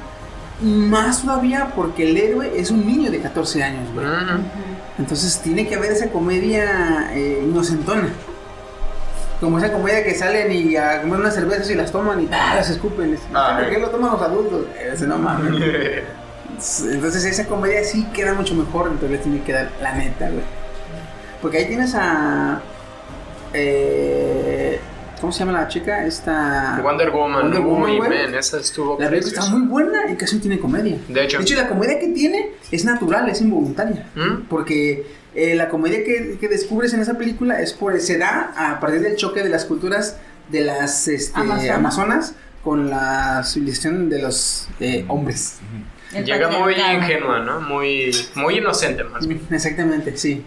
[0.61, 4.05] más todavía porque el héroe es un niño de 14 años, güey.
[4.99, 8.09] Entonces tiene que haber esa comedia eh, inocentona.
[9.41, 12.53] Como esa comedia que salen y a comer unas cervezas y las toman y ¡ah!
[12.55, 13.17] las escupen.
[13.33, 14.67] Ah, ¿Por qué lo toman los adultos?
[14.79, 15.51] Ese no mames.
[16.91, 20.43] Entonces esa comedia sí queda mucho mejor, entonces tiene que dar la neta, güey.
[21.41, 22.61] Porque ahí tienes a...
[23.51, 24.79] eh,
[25.19, 26.05] ¿Cómo se llama la chica?
[26.05, 26.79] Esta.
[26.83, 27.43] Wonder Woman.
[27.43, 30.97] Wonder Woman, esa estuvo La película está muy buena y casi no tiene comedia.
[31.07, 31.39] De hecho.
[31.55, 34.05] la comedia que tiene es natural, es involuntaria.
[34.15, 34.47] ¿Mm?
[34.49, 35.05] Porque
[35.35, 39.01] eh, la comedia que, que descubres en esa película es por, se da a partir
[39.01, 40.17] del choque de las culturas
[40.49, 41.69] de las este, Amazonas.
[41.69, 45.59] amazonas con la civilización de los eh, hombres.
[46.13, 47.61] El Llega muy ingenua, ¿no?
[47.61, 49.41] Muy, muy inocente, más bien.
[49.49, 50.43] Exactamente, sí.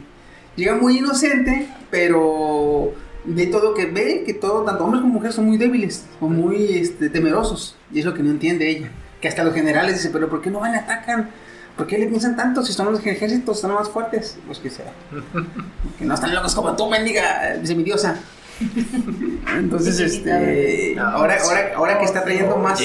[0.56, 2.92] Llega muy inocente, pero
[3.24, 6.78] ve todo que ve que todo, tanto hombres como mujeres son muy débiles, son muy
[6.78, 7.76] este, temerosos.
[7.92, 8.90] Y es lo que no entiende ella.
[9.20, 11.30] Que hasta los generales dicen, pero ¿por qué no van y atacan?
[11.76, 14.38] ¿Por qué le piensan tanto si son los ejércitos, están más fuertes?
[14.46, 14.92] Pues que sea.
[15.98, 18.16] que no están locos como tú, mendiga, dice mi diosa.
[19.56, 22.80] Entonces, este, ahora, ahora, ahora que está trayendo más,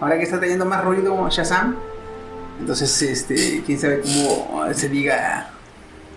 [0.00, 1.76] ahora que está trayendo más ruido Shazam,
[2.58, 5.50] entonces, este, quién sabe cómo se diga,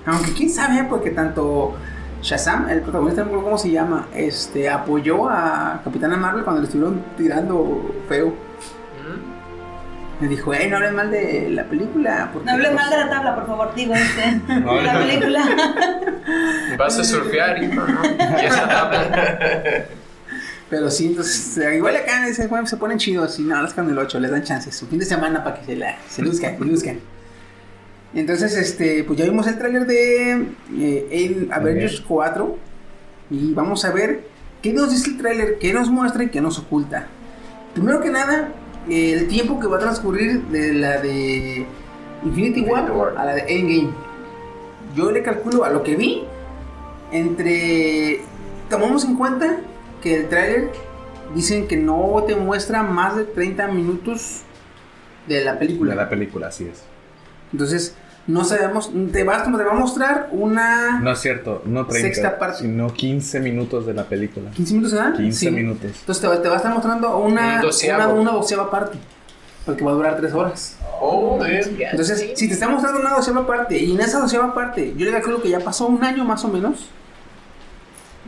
[0.06, 1.76] aunque quién sabe, porque tanto
[2.22, 6.62] Shazam, el protagonista, no me acuerdo cómo se llama, este, apoyó a Capitana Marvel cuando
[6.62, 8.49] le estuvieron tirando feo.
[10.20, 12.30] Me dijo, hey, no hables mal de la película.
[12.34, 14.32] Porque, No hable pues, mal de la tabla, por favor, digo este.
[14.60, 15.00] No, de la no.
[15.00, 15.46] película.
[16.78, 18.02] Vas a surfear, hijo, ¿no?
[18.06, 19.40] Y esa tabla.
[20.70, 24.30] Pero sí, entonces, igual acá se ponen chidos y nada, las con el 8, les
[24.30, 27.00] dan chances, su fin de semana para que se, la, se luzcan, se luzcan.
[28.14, 30.48] Entonces, este, pues ya vimos el tráiler de
[30.78, 32.58] eh, Avengers 4
[33.32, 34.28] y vamos a ver
[34.62, 37.08] qué nos dice el tráiler, qué nos muestra y qué nos oculta.
[37.74, 38.50] Primero que nada,
[38.90, 41.66] el tiempo que va a transcurrir de la de
[42.24, 43.94] Infinity War, a la de Endgame.
[44.96, 46.24] Yo le calculo a lo que vi
[47.12, 48.22] entre
[48.70, 49.58] tomamos en cuenta
[50.02, 50.72] que el tráiler
[51.36, 54.42] dicen que no te muestra más de 30 minutos
[55.28, 55.92] de la película.
[55.92, 56.84] De la película, así es.
[57.52, 57.96] Entonces,
[58.28, 61.00] no sabemos, te va, te va a mostrar una...
[61.00, 62.60] No es cierto, no 30, Sexta parte.
[62.62, 64.52] sino 15 minutos de la película.
[64.52, 65.16] 15 minutos, ¿verdad?
[65.16, 65.52] 15 Sí.
[65.52, 65.92] minutos.
[66.00, 68.98] Entonces te va, te va a estar mostrando una, Un una, una doceava parte.
[69.66, 70.78] Porque va a durar 3 horas.
[71.02, 75.06] Oh, Entonces, si te está mostrando una doceava parte y en esa doceava parte yo
[75.06, 76.90] le calculo que ya pasó un año más o menos.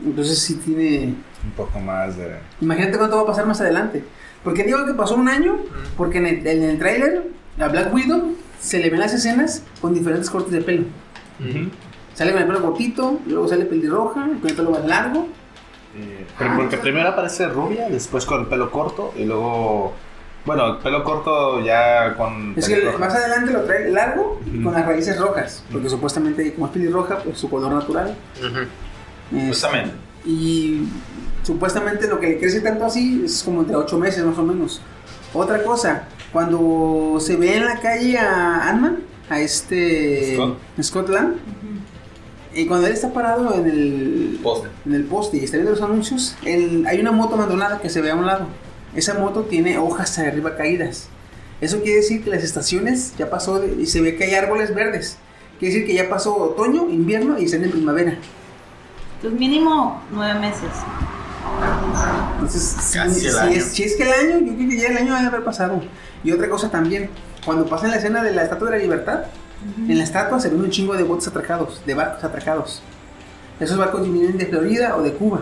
[0.03, 1.13] Entonces sí tiene...
[1.43, 2.37] Un poco más de...
[2.61, 4.03] Imagínate cuánto va a pasar más adelante.
[4.43, 5.57] Porque digo que pasó un año,
[5.97, 7.23] porque en el, en el tráiler
[7.59, 10.83] a Black Widow se le ven las escenas con diferentes cortes de pelo.
[12.13, 15.27] Sale con el pelo cortito, luego sale pelirroja, con el pelo más largo.
[15.97, 19.93] Eh, pero porque primero aparece rubia, después con el pelo corto y luego...
[20.45, 22.53] Bueno, el pelo corto ya con...
[22.57, 24.63] Es que más adelante lo trae largo y Ujú.
[24.65, 28.15] con las raíces rojas, porque supuestamente como es pelirroja, pues su color natural.
[28.41, 29.93] Es- Justamente.
[30.25, 30.87] y
[31.43, 34.81] supuestamente lo que le crece tanto así es como entre 8 meses más o menos.
[35.33, 38.97] Otra cosa, cuando se ve en la calle a Ant-Man,
[39.29, 40.57] a este Scott.
[40.81, 41.35] Scotland,
[42.53, 44.67] y cuando él está parado en el Poste.
[44.85, 48.01] en el poste y está viendo los anuncios, el- hay una moto abandonada que se
[48.01, 48.47] ve a un lado.
[48.95, 51.07] Esa moto tiene hojas arriba caídas.
[51.61, 54.73] Eso quiere decir que las estaciones ya pasó de- y se ve que hay árboles
[54.75, 55.17] verdes.
[55.59, 58.17] Quiere decir que ya pasó otoño, invierno y están en primavera.
[59.21, 60.69] Pues mínimo nueve meses.
[62.33, 63.51] Entonces, si, Casi el si año.
[63.51, 65.81] es, si es que el año, yo creo que ya el año debe haber pasado.
[66.23, 67.09] Y otra cosa también,
[67.45, 69.23] cuando pasa en la escena de la Estatua de la Libertad,
[69.87, 72.81] en la estatua se ven un chingo de botes atracados, de barcos atracados.
[73.59, 75.41] Esos barcos vienen de Florida o de Cuba.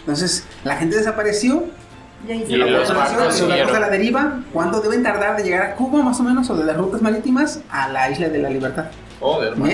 [0.00, 1.64] Entonces, la gente desapareció,
[2.28, 3.74] Ya hice Y la los barcos los barcos siguieron.
[3.74, 4.40] a la deriva.
[4.52, 7.60] ¿Cuánto deben tardar de llegar a Cuba, más o menos, o de las rutas marítimas
[7.70, 8.86] a la isla de la Libertad?
[9.18, 9.70] Joder, man.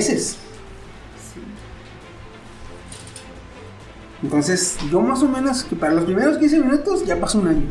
[4.23, 7.67] Entonces, yo más o menos que para los primeros 15 minutos ya pasó un año.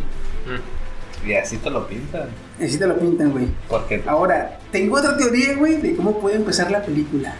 [0.46, 1.28] Mm.
[1.28, 2.30] Y así te lo pintan.
[2.62, 3.48] Así te lo pintan, güey.
[3.68, 7.36] Porque Ahora, tengo otra teoría, güey, de cómo puede empezar la película.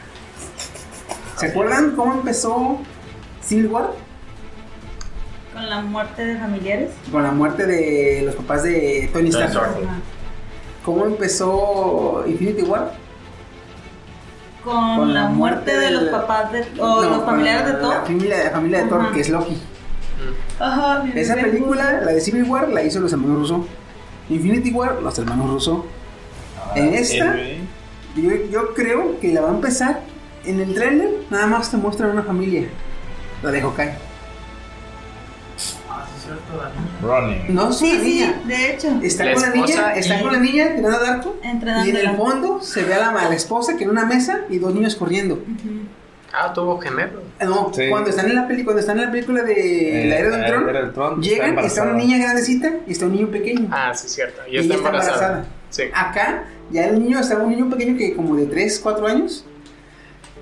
[1.38, 2.80] ¿Se acuerdan cómo empezó
[3.42, 3.92] Civil War?
[5.54, 6.92] Con la muerte de familiares.
[7.12, 9.78] Con la muerte de los papás de Tony Stark.
[10.84, 12.94] ¿Cómo empezó Infinity War?
[14.68, 16.66] Con, la muerte de los papás de.
[16.80, 17.96] o No, los familiares de Thor.
[17.96, 19.12] La familia, la familia de Thor, Ajá.
[19.14, 19.58] que es Loki.
[20.60, 23.66] Ajá, mi Esa película, la de Civil War, la hizo los hermanos Russo.
[24.30, 25.86] Infinity War, los hermanos Russo.
[26.76, 27.38] En esta,
[28.16, 30.02] yo, yo creo que la va a empezar
[30.46, 32.68] en el trailer, nada más te muestran una familia.
[33.44, 34.07] La de Hawkeye.
[37.02, 37.54] Running.
[37.56, 38.42] No, Sí, sí, niña.
[38.46, 38.88] de hecho.
[39.04, 41.36] Está La con la esposa niña, está y- con la niña tirando de arco.
[41.86, 44.42] Y en el fondo se ve a la, a la esposa que en una mesa
[44.50, 45.36] y dos niños corriendo.
[45.36, 45.88] Ujú.
[46.34, 47.22] Ah, tuvo gemelo.
[47.44, 47.84] No, Sí.
[47.90, 50.42] cuando están en la peli, cuando están en la película de Eh, La Era del
[50.42, 53.28] La Tron, Era del Tron, está llegan, está una niña grandecita y está un niño
[53.28, 53.68] pequeño.
[53.72, 54.42] Ah, sí, cierto.
[54.50, 55.16] Y Y está está embarazada.
[55.28, 55.46] embarazada.
[55.70, 55.84] Sí.
[55.94, 59.46] Acá, ya el niño está un niño pequeño que como de 3, 4 años.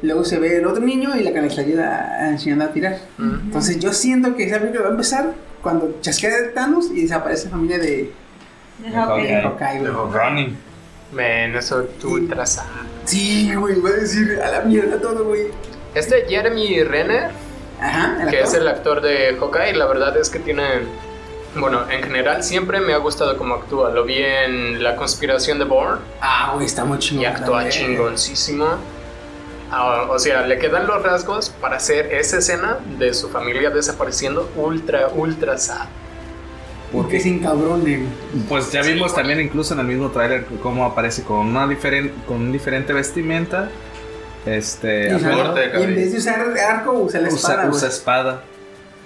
[0.02, 2.98] Luego se ve el otro niño y la que les ayuda a enseñando a tirar.
[3.18, 3.34] Mm.
[3.46, 5.34] Entonces yo siento que esa película va a empezar
[5.66, 8.12] cuando chasquea Thanos y desaparece la familia de
[8.78, 9.42] De De Hawkeye.
[9.42, 9.92] Hawkeye, güey.
[10.14, 10.58] Running.
[11.12, 12.66] Men, eso tú ultra sad.
[13.06, 15.48] Sí, güey, voy a decir a la mierda todo, güey.
[15.96, 17.32] Este Jeremy Renner,
[17.82, 18.62] Ajá, que es actor.
[18.62, 20.64] el actor de Hawkeye, la verdad es que tiene...
[21.56, 23.90] Bueno, en general siempre me ha gustado cómo actúa.
[23.90, 27.24] Lo vi en La conspiración de Bourne Ah, güey, está muy chingón.
[27.24, 27.72] y actúa también.
[27.72, 28.68] chingoncísimo.
[29.72, 34.50] Ah, o sea, le quedan los rasgos para hacer esa escena de su familia desapareciendo
[34.56, 35.88] ultra, ultra sad.
[36.92, 38.00] Porque sin cabrón, güey.
[38.48, 42.38] Pues ya vimos también incluso en el mismo tráiler cómo aparece con una diferente con
[42.38, 43.70] un diferente vestimenta.
[44.46, 46.40] Este, Y, corte de y en vez de usar
[46.70, 48.42] arco, usa la espada, usa, usa espada.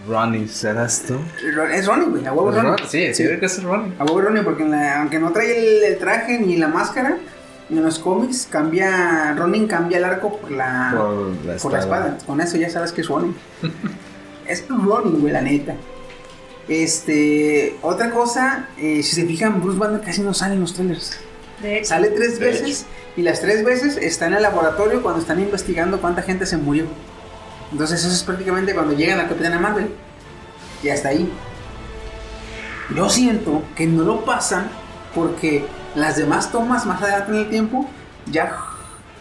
[0.07, 1.15] Ronnie, ¿serás tú?
[1.73, 2.85] Es Ronnie, güey, a huevo Ronnie.
[2.87, 3.93] Sí, sí, creo que es Ronnie.
[3.97, 7.17] A huevo Ronnie, porque en la- aunque no trae el, el traje ni la máscara,
[7.69, 12.17] en los cómics cambia, Ronin cambia el arco por la, Por la por la espada.
[12.25, 13.35] Con eso ya sabes que es Ronin.
[14.47, 15.75] es Ronin, güey, la neta.
[16.67, 21.17] Este, otra cosa, eh, si se fijan, Bruce Banner casi no sale en los trailers.
[21.61, 21.89] De hecho.
[21.89, 22.85] Sale tres De veces
[23.17, 26.85] y las tres veces está en el laboratorio cuando están investigando cuánta gente se murió.
[27.71, 29.89] Entonces eso es prácticamente cuando llegan a Capitana Marvel.
[30.81, 31.29] Y hasta ahí.
[32.95, 34.69] Yo siento que no lo pasan
[35.13, 35.65] porque
[35.95, 37.89] las demás tomas más adelante en el tiempo
[38.31, 38.55] ya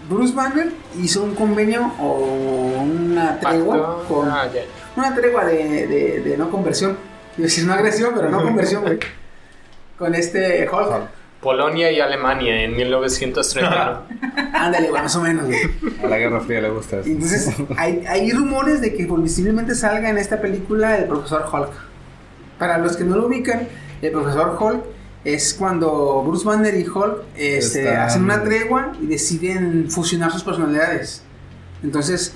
[0.09, 0.71] Bruce Banner
[1.03, 4.05] hizo un convenio o una tregua Pacto.
[4.15, 4.63] con Ah, ya.
[4.97, 6.97] una tregua de, de- de no conversión.
[7.37, 8.99] A decir no agresión, pero no conversión, güey.
[9.99, 11.09] Con este Hulk.
[11.41, 14.03] Polonia y Alemania en 1931.
[14.55, 15.59] Ándale, más o menos, güey.
[16.03, 17.09] A la Guerra Fría le gusta eso.
[17.09, 21.71] Entonces, hay, hay rumores de que posiblemente salga en esta película el profesor Hulk.
[22.59, 23.69] Para los que no lo ubican,
[24.03, 24.83] el profesor Hulk
[25.35, 30.43] es cuando Bruce Banner y Hulk este, Están- hacen una tregua y deciden fusionar sus
[30.45, 31.23] personalidades.
[31.83, 32.33] Entonces,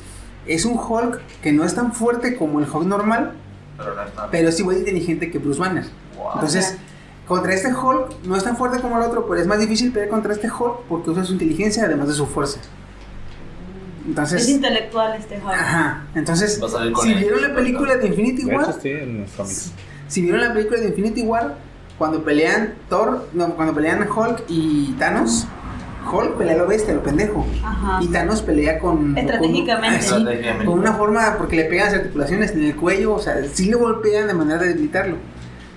[0.46, 3.32] es un Hulk que no es tan fuerte como el Hulk normal,
[3.76, 5.84] Pero no pero es igual de inteligente que Bruce Banner.
[6.16, 6.32] Wow.
[6.34, 6.76] Entonces,
[7.26, 10.10] contra este Hulk no es tan fuerte como el otro, pero es más difícil pelear
[10.10, 12.58] contra este Hulk porque usa su inteligencia además de su fuerza.
[14.06, 15.54] Entonces, Es intelectual este Hulk.
[15.54, 16.60] Ajá, entonces,
[17.02, 18.74] si vieron la película de Infinity War,
[20.08, 21.56] si vieron la película de Infinity War,
[21.98, 25.46] cuando pelean Thor, no, cuando pelean Hulk y Thanos,
[26.12, 27.46] Hulk pelea a lo bestia, lo pendejo.
[27.64, 27.98] Ajá.
[28.02, 29.16] Y Thanos pelea con.
[29.16, 29.98] Estratégicamente.
[30.08, 30.64] con- ah, Estratégicamente.
[30.66, 33.76] con una forma, porque le pegan las articulaciones en el cuello, o sea, sí le
[33.76, 35.16] golpean de manera de debilitarlo.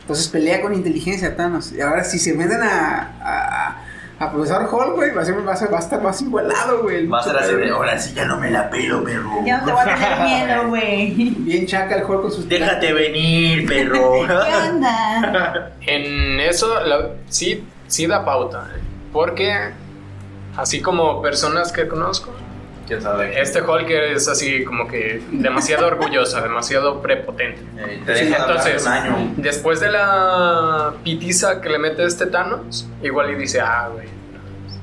[0.02, 1.72] Entonces pelea con inteligencia Thanos.
[1.72, 3.12] Y ahora, si se meten a.
[3.22, 3.85] a
[4.18, 6.84] a Profesor Hulk, güey, va a, ser, va, a ser- va a estar más igualado,
[6.84, 7.06] güey.
[7.08, 9.30] Va a ser así de, ahora sí ya no me la pelo, perro.
[9.46, 11.12] Ya no te voy a tener miedo, güey.
[11.40, 12.48] Bien chaca el Hulk con sus.
[12.48, 14.12] Déjate venir, perro.
[14.28, 15.72] ¿Qué onda?
[15.82, 18.68] En eso la- sí, sí da pauta.
[19.12, 19.54] Porque,
[20.58, 22.32] así como personas que conozco,
[22.88, 23.40] ¿Quién sabe?
[23.42, 27.62] este Hulk es así como que demasiado orgullosa, demasiado prepotente.
[27.88, 29.34] Eh, te deja hablar Entonces, un año.
[29.38, 34.08] después de la pitiza que le mete este Thanos, igual y dice, ah, güey.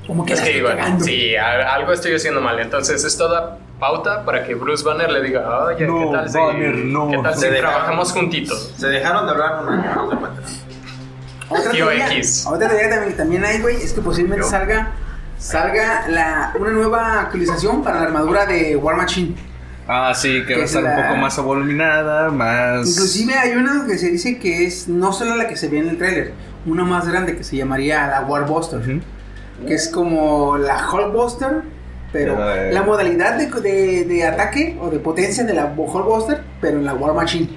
[0.06, 2.58] Como que Es que estoy igual, sí, algo estoy haciendo mal.
[2.60, 6.38] Entonces, es toda pauta para que Bruce Banner le diga, oye, No, ¿qué tal si,
[6.38, 7.10] Banner, no.
[7.10, 8.74] ¿qué tal si Se dejaron- trabajamos juntitos?
[8.76, 10.30] Se dejaron de hablar un año, no.
[11.48, 12.46] Otra Tío teoría, X.
[12.46, 14.50] otra teoría también, también hay, güey, es que posiblemente Yo.
[14.50, 14.92] salga
[15.42, 19.34] salga la, una nueva actualización para la armadura de War Machine.
[19.88, 22.88] Ah, sí, que va a es estar la- un poco más abominada, más.
[22.88, 25.88] Inclusive hay una que se dice que es no solo la que se ve en
[25.88, 26.32] el tráiler,
[26.66, 29.00] una más grande que se llamaría la Warbuster, Ujú.
[29.66, 31.62] que es como la Hulkbuster,
[32.12, 36.42] pero Pero, eh, la modalidad de, de- de ataque o de potencia de la Hulkbuster,
[36.60, 37.48] pero en la War Machine.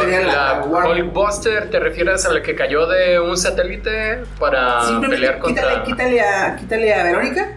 [0.00, 5.38] Sería la- la Hulkbuster, ¿te refieres a la que cayó de un satélite para pelear
[5.38, 5.62] contra...
[5.62, 7.48] quítale, quítale, a, quítale a Verónica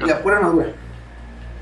[0.00, 0.68] y la pura armadura.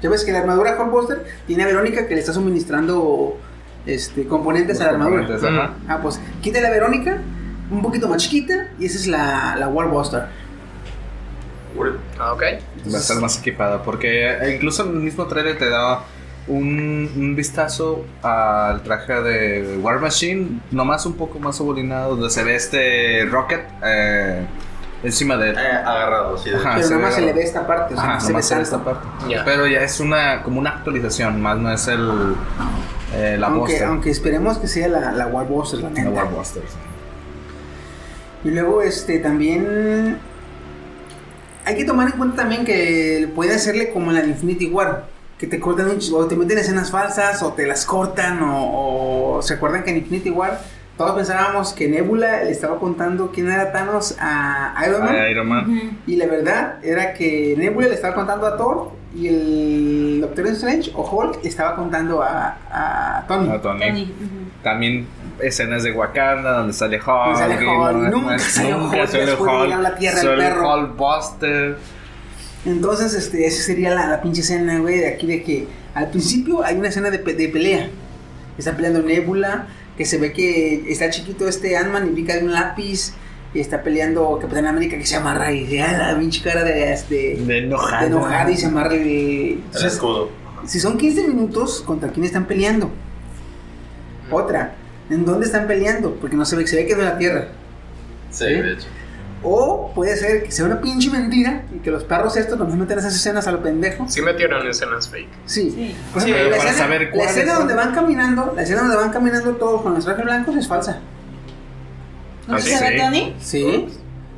[0.02, 3.38] Ya ves que la armadura Hulkbuster tiene a Verónica que le está suministrando
[3.86, 5.26] este, componentes a la armadura.
[5.48, 5.70] Ajá.
[5.88, 7.18] Ah, pues quítale a Verónica,
[7.70, 10.24] un poquito más chiquita, y esa es la, la Warbuster.
[12.18, 12.42] Ah, ok.
[12.92, 16.04] Va a estar más equipada, porque incluso en el mismo trailer te daba
[16.50, 22.42] un, un vistazo al traje de War Machine, nomás un poco más abolinado, donde se
[22.44, 24.44] ve este Rocket eh,
[25.02, 25.56] encima de él.
[25.58, 26.50] Eh, agarrado, sí.
[26.50, 26.72] Ajá.
[26.74, 28.32] Pero se nada más ve- se le ve esta parte, o sea, Ajá, se ve
[28.32, 29.06] nomás se ve esta parte.
[29.44, 32.34] Pero ya es una como una actualización, más no es el
[33.14, 33.84] eh, la Aunque, Buster.
[33.84, 36.62] aunque esperemos que sea la, la Warbuster, la La Buster.
[38.44, 40.18] Y luego, este, también.
[41.66, 45.04] Hay que tomar en cuenta también que puede hacerle como la de Infinity War.
[45.40, 49.42] Que te cortan un o te meten escenas falsas, o te las cortan, o, o-
[49.42, 50.60] ¿Se acuerdan que en Infinity War
[50.98, 55.16] todos pensábamos que Nebula le estaba contando quién era Thanos a Iron Man?
[55.30, 55.64] Iron Man.
[55.64, 55.90] Ujú.
[56.06, 60.92] Y la verdad era que Nebula le estaba contando a Thor y el Doctor Strange
[60.94, 63.48] o Hulk le estaba contando a, a Tony.
[63.48, 63.80] A Tony.
[63.80, 64.62] Tony, ujú.
[64.62, 65.06] También
[65.40, 67.06] escenas de Wakanda donde sale Hulk.
[67.06, 67.92] Donde sale y Hulk.
[67.96, 70.16] no- Nunca salió nunca Hulk sale después de Hulk.
[70.20, 70.74] Solo perro.
[70.74, 71.76] Hulk Buster.
[72.66, 76.62] Entonces, este, esa sería la, la pinche escena, güey, de aquí de que al principio
[76.62, 77.88] hay una escena de, pe- de pelea.
[78.58, 82.52] Está peleando Nebula, que se ve que está chiquito este Ant-Man y pica de un
[82.52, 83.12] lápiz.
[83.52, 87.36] Y está peleando Capitán América que se amarra y de la pinche cara de, de,
[87.44, 88.02] De enojada.
[88.02, 89.60] de enojada y se amarra el...
[89.74, 90.30] El escudo.
[90.66, 92.92] si son 15 minutos, ¿contra quién están peleando?
[94.30, 94.74] Otra,
[95.10, 96.14] ¿en dónde están peleando?
[96.20, 97.48] Porque no se ve, se ve que es de la Tierra.
[98.30, 98.86] Sí, de hecho.
[99.42, 102.98] O puede ser que sea una pinche mentira y que los perros estos nos meten
[102.98, 104.06] esas escenas a lo pendejo.
[104.06, 105.28] Sí metieron escenas fake.
[105.46, 105.70] Sí.
[105.70, 105.96] Sí.
[106.12, 107.58] Por Sí, ejemplo, la para escena, saber la cuáles escena son.
[107.60, 110.98] donde van caminando, la escena donde van caminando todos con los trajes blancos es falsa.
[112.48, 112.98] ¿No Ah, se ve.
[113.00, 113.36] Tony?
[113.40, 113.88] Sí.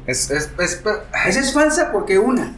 [0.07, 0.83] Es, es, es-
[1.27, 2.53] Esa es falsa porque una,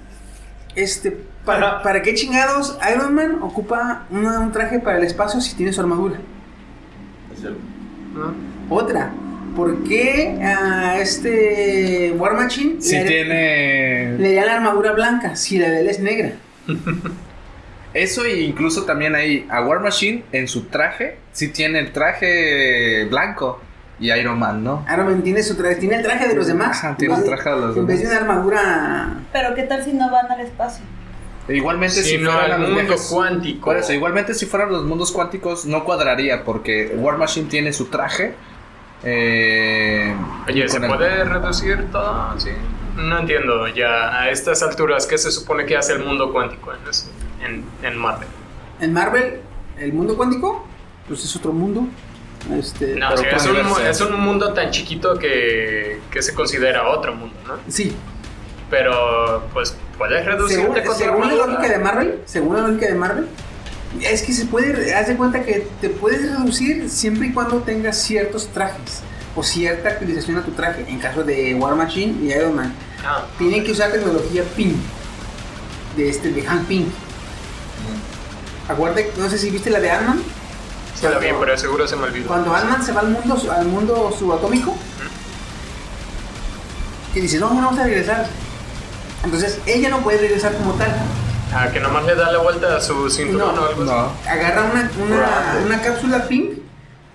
[0.75, 1.13] este,
[1.47, 1.83] ¿para.
[1.83, 5.81] ¿para qué chingados Iron Man ocupa una- un traje para el espacio si tiene su
[5.81, 6.17] armadura?
[7.33, 7.59] Es cierto.
[8.15, 8.35] ¿no?
[8.75, 9.13] Otra,
[9.55, 14.19] ¿por qué a este War Machine si le, tiene.
[14.19, 16.33] le dan la armadura blanca si la de él es negra?
[17.95, 23.05] Eso e incluso también ahí a War Machine en su traje, sí tiene el traje
[23.09, 23.61] blanco
[24.01, 24.85] y Iron Man, ¿no?
[24.93, 26.71] Iron Man tiene, su traje, tiene el traje de los demás.
[26.79, 28.23] Ajá, tiene el En vez- traje de los En vez de demás.
[28.23, 30.85] una armadura Pero ¿qué tal si no van al espacio?
[31.49, 33.65] Igualmente Si si no, fueran los mundo viajes- cuántico.
[33.67, 37.85] Por eso, igualmente si fueran los mundos cuánticos no cuadraría porque War Machine tiene su
[37.87, 38.33] traje.
[39.03, 40.15] Eh,
[40.49, 42.39] Oye, ¿se el- puede reducir todo?
[42.39, 42.51] Sí.
[42.97, 46.89] No entiendo ya a estas alturas qué se supone que hace el mundo cuántico en,
[46.89, 47.11] eso-
[47.45, 48.29] en, en Marvel.
[48.81, 49.41] En Marvel,
[49.79, 50.67] el mundo cuántico,
[51.09, 51.87] pues es otro mundo.
[52.59, 56.87] Este, No, Pero sí, es, un, es un mundo tan chiquito que, que se considera
[56.89, 57.55] otro mundo, ¿no?
[57.69, 57.97] Sí,
[58.71, 62.95] Pero, pues, puedes según, reducirte con según la lógica de Marvel, según la lógica de
[62.95, 63.27] Marvel,
[64.01, 67.99] es que se puede, haz de cuenta que te puedes reducir siempre y cuando tengas
[67.99, 69.01] ciertos trajes
[69.37, 70.85] o cierta actualización a tu traje.
[70.89, 72.75] En caso de War Machine y Iron Man,
[73.07, 74.77] Ah, tienen que usar tecnología Pink,
[75.95, 76.89] de este, de Hank Pink.
[78.67, 80.23] Acuérdate, no sé si viste la de Ant-Man.
[80.95, 82.29] sí la vi, pero seguro se me olvidó.
[82.29, 84.75] Cuando Ant-Man se va al mundo, al mundo subatómico,
[87.15, 88.27] y dice, no, no vamos a regresar.
[89.23, 90.95] Entonces, ella no puede regresar como tal.
[91.55, 93.91] Ah, que nomás le da la vuelta a su cinturón No, o algo así.
[93.93, 94.31] No.
[94.31, 96.59] Agarra una, una, una cápsula pink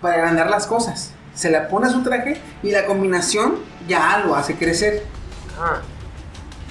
[0.01, 1.11] para agrandar las cosas.
[1.35, 3.55] Se la pone a su traje y la combinación
[3.87, 5.03] ya lo hace crecer.
[5.59, 5.81] Ah,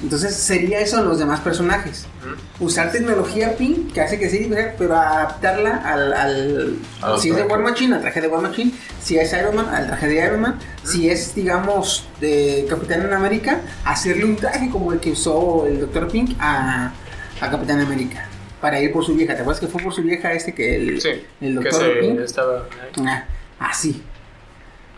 [0.03, 2.07] Entonces sería eso en los demás personajes.
[2.25, 2.65] mm.
[2.65, 6.13] Usar tecnología pink que hace que diferente, pero adaptarla al...
[6.15, 7.71] al A los si es de War trajes.
[7.71, 8.73] Machine, al traje de War Machine.
[9.03, 10.59] Si es Iron Man, al traje de Iron Man.
[10.85, 16.09] Si es, digamos, de Capitán América, hacerle un traje como el que usó el Dr.
[16.09, 16.93] Pink a,
[17.41, 18.27] a Capitán América.
[18.61, 19.35] Para ir por su vieja.
[19.35, 21.11] ¿Te acuerdas que fue por su vieja este que el, Sí,
[21.41, 22.65] el que se estaba...
[23.07, 23.25] Ah,
[23.61, 24.03] así.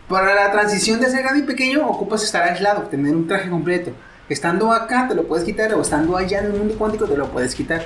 [0.09, 3.91] Para la transición de ser grande y pequeño, ocupas estar aislado, tener un traje completo.
[4.29, 7.29] Estando acá te lo puedes quitar, o estando allá en el mundo cuántico te lo
[7.31, 7.85] puedes quitar.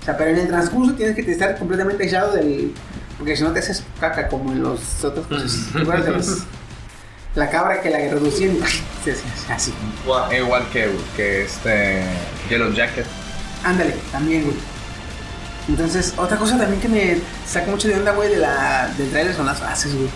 [0.00, 2.72] O sea, pero en el transcurso tienes que estar completamente aislado del.
[3.18, 5.68] Porque si no te haces caca como en los otros cosas.
[5.72, 6.42] ¿Te acuerdas de los-
[7.34, 8.56] La cabra que la reducían
[9.50, 9.72] así.
[10.36, 12.02] Igual que, que este
[12.50, 13.06] Yellow Jacket.
[13.64, 14.56] Ándale, también, güey.
[15.68, 19.34] Entonces, otra cosa también que me saca mucho de onda, güey, de la, del trailer
[19.34, 20.08] son las frases, güey.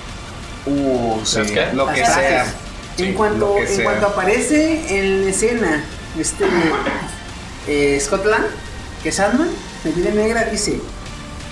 [0.66, 1.40] Uh, sí.
[1.74, 2.44] Lo que sea.
[2.98, 3.84] En Sí, cuanto, lo que en sea.
[3.84, 5.84] cuanto aparece en escena
[6.18, 6.46] este
[7.68, 8.46] eh, Scotland,
[9.02, 9.48] que es Ant-Man,
[9.84, 10.80] de piel negra, dice: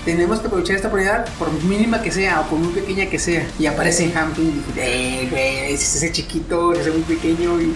[0.03, 3.45] Tenemos que aprovechar esta oportunidad, por mínima que sea o por muy pequeña que sea.
[3.59, 7.61] Y aparece Hampton y dice: Eh, güey, es ese chiquito, ese muy pequeño.
[7.61, 7.73] Y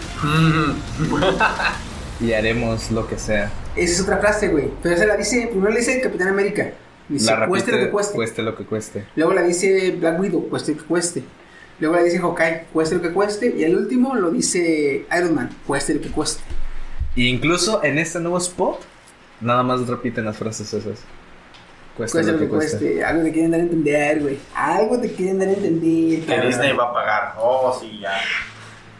[2.25, 3.49] Y haremos lo que sea.
[3.75, 4.69] Esa es otra frase, güey.
[4.81, 6.71] Pero esa la dice: primero la dice Capitán América.
[7.07, 8.15] Dice: la Cueste repite, lo que cueste.
[8.15, 9.05] cueste lo que cueste.
[9.15, 11.23] Luego la dice Black Widow, cueste lo que cueste.
[11.79, 13.53] Luego la dice Hawkeye, cueste lo que cueste.
[13.57, 16.43] Y el último lo dice Iron Man, cueste lo que cueste.
[17.15, 18.81] Y incluso en este nuevo spot,
[19.41, 20.99] nada más repiten las frases esas.
[21.97, 22.77] Cueste Cueste lo que cueste.
[22.77, 23.03] cueste.
[23.03, 24.39] Algo te quieren dar a entender, güey.
[24.53, 26.25] Algo te quieren dar a entender.
[26.25, 26.47] Que.
[26.47, 27.35] Disney va a pagar.
[27.37, 28.11] Oh, sí, ya.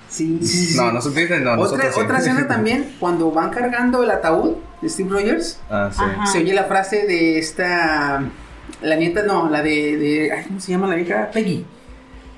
[0.10, 0.66] Sí, sí, sí.
[0.74, 0.78] sí.
[0.78, 2.02] No, nosotros dicen no, otra, nosotros sí.
[2.02, 6.02] otra escena también, cuando van cargando el ataúd de Steve Rogers, Ah, sí.
[6.32, 8.24] Se oye la frase de esta.
[8.82, 9.98] La nieta, no, la de.
[9.98, 11.30] de ay, ¿Cómo se llama la vieja?
[11.32, 11.66] Peggy.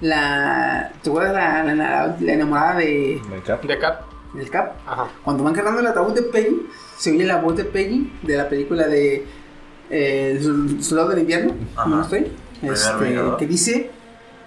[0.02, 0.92] La.
[1.02, 3.64] ¿Te acuerdas la, la, la- la enamorada de, ¿Me cap?
[3.64, 4.02] De Cap.
[4.34, 4.74] del Cap?
[4.88, 5.08] Ajá.
[5.24, 6.68] Cuando van cargando el ataúd de Peggy,
[6.98, 9.26] se oye la voz de Peggy de la película de
[9.90, 11.88] eh, El Sol- Soldado del Invierno, Ajá.
[11.90, 12.32] ¿no estoy?
[12.62, 13.92] Este, que dice,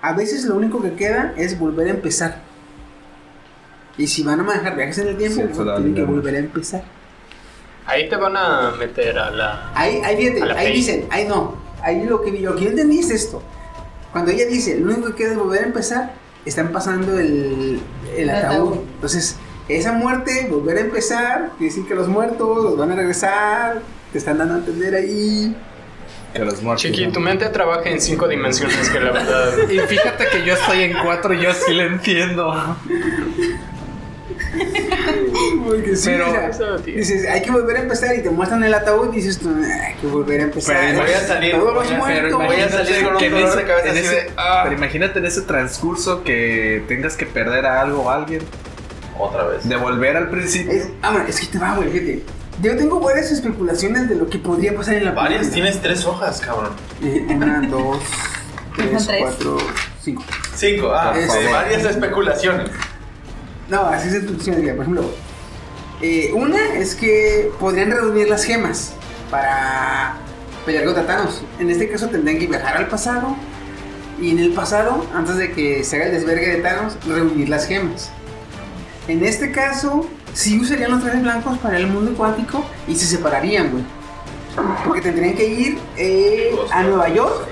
[0.02, 2.40] a veces lo único que queda es volver a empezar.
[3.96, 6.38] Y si van a manejar viajes en el tiempo, Sí, pues, tienen que volver a
[6.38, 6.82] empezar.
[7.86, 9.72] Ahí te van a meter a la.
[9.74, 10.74] Ahí, ahí, fíjate, A la ahí pay.
[10.74, 11.56] dicen, ahí no.
[11.82, 13.42] Ahí lo que, lo que yo entendí es esto.
[14.10, 16.12] Cuando ella dice, lo único que queda es volver a empezar,
[16.46, 17.80] están pasando el,
[18.16, 18.76] el ataúd.
[18.94, 19.36] Entonces,
[19.68, 23.82] esa muerte, volver a empezar, quiere decir que los muertos los van a regresar,
[24.12, 25.54] te están dando a entender ahí.
[26.32, 26.82] Que los muertos.
[26.82, 27.12] Chiqui, ¿no?
[27.12, 29.52] tu mente trabaja en cinco dimensiones que la verdad.
[29.70, 32.76] Y fíjate que yo estoy en cuatro y yo sí lo entiendo.
[35.64, 39.12] Porque sí, Pero- Eso, dices, hay que volver a empezar y te muestran el ataúd
[39.12, 40.76] y dices tú, hay que volver a empezar.
[40.80, 41.62] Pero voy a salir, voy
[42.06, 44.60] pero voy a salir con un dolor ese- de cabeza así ese- de, ah.
[44.64, 48.42] Pero imagínate en ese transcurso que tengas que perder a algo o a alguien,
[49.18, 49.68] Otra vez.
[49.68, 50.72] de volver al principio.
[50.72, 52.22] Es, ah, bueno, es que te va, güey, fíjate.
[52.62, 55.54] Yo tengo varias especulaciones de lo que podría pasar en la Varias, película.
[55.54, 56.70] tienes tres hojas, cabrón.
[57.02, 57.98] Eh, una, dos,
[58.76, 59.18] tres, tres.
[59.20, 59.56] cuatro,
[60.02, 60.22] cinco.
[60.54, 61.12] Cinco, ah,
[61.50, 62.70] varias especulaciones.
[63.68, 65.10] No, así es especulaciones, por ejemplo.
[66.04, 68.92] Eh, una es que podrían reunir las gemas
[69.30, 70.16] para
[70.66, 71.42] pelear contra Thanos.
[71.58, 73.36] En este caso tendrían que viajar al pasado
[74.20, 77.66] y en el pasado, antes de que se haga el desvergue de Thanos, reunir las
[77.66, 78.10] gemas.
[79.08, 83.70] En este caso, sí usarían los trajes blancos para el mundo cuántico y se separarían,
[83.70, 83.84] güey.
[84.86, 87.48] Porque tendrían que ir eh, a Nueva York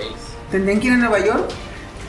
[0.53, 1.51] tendrían que ir a Nueva York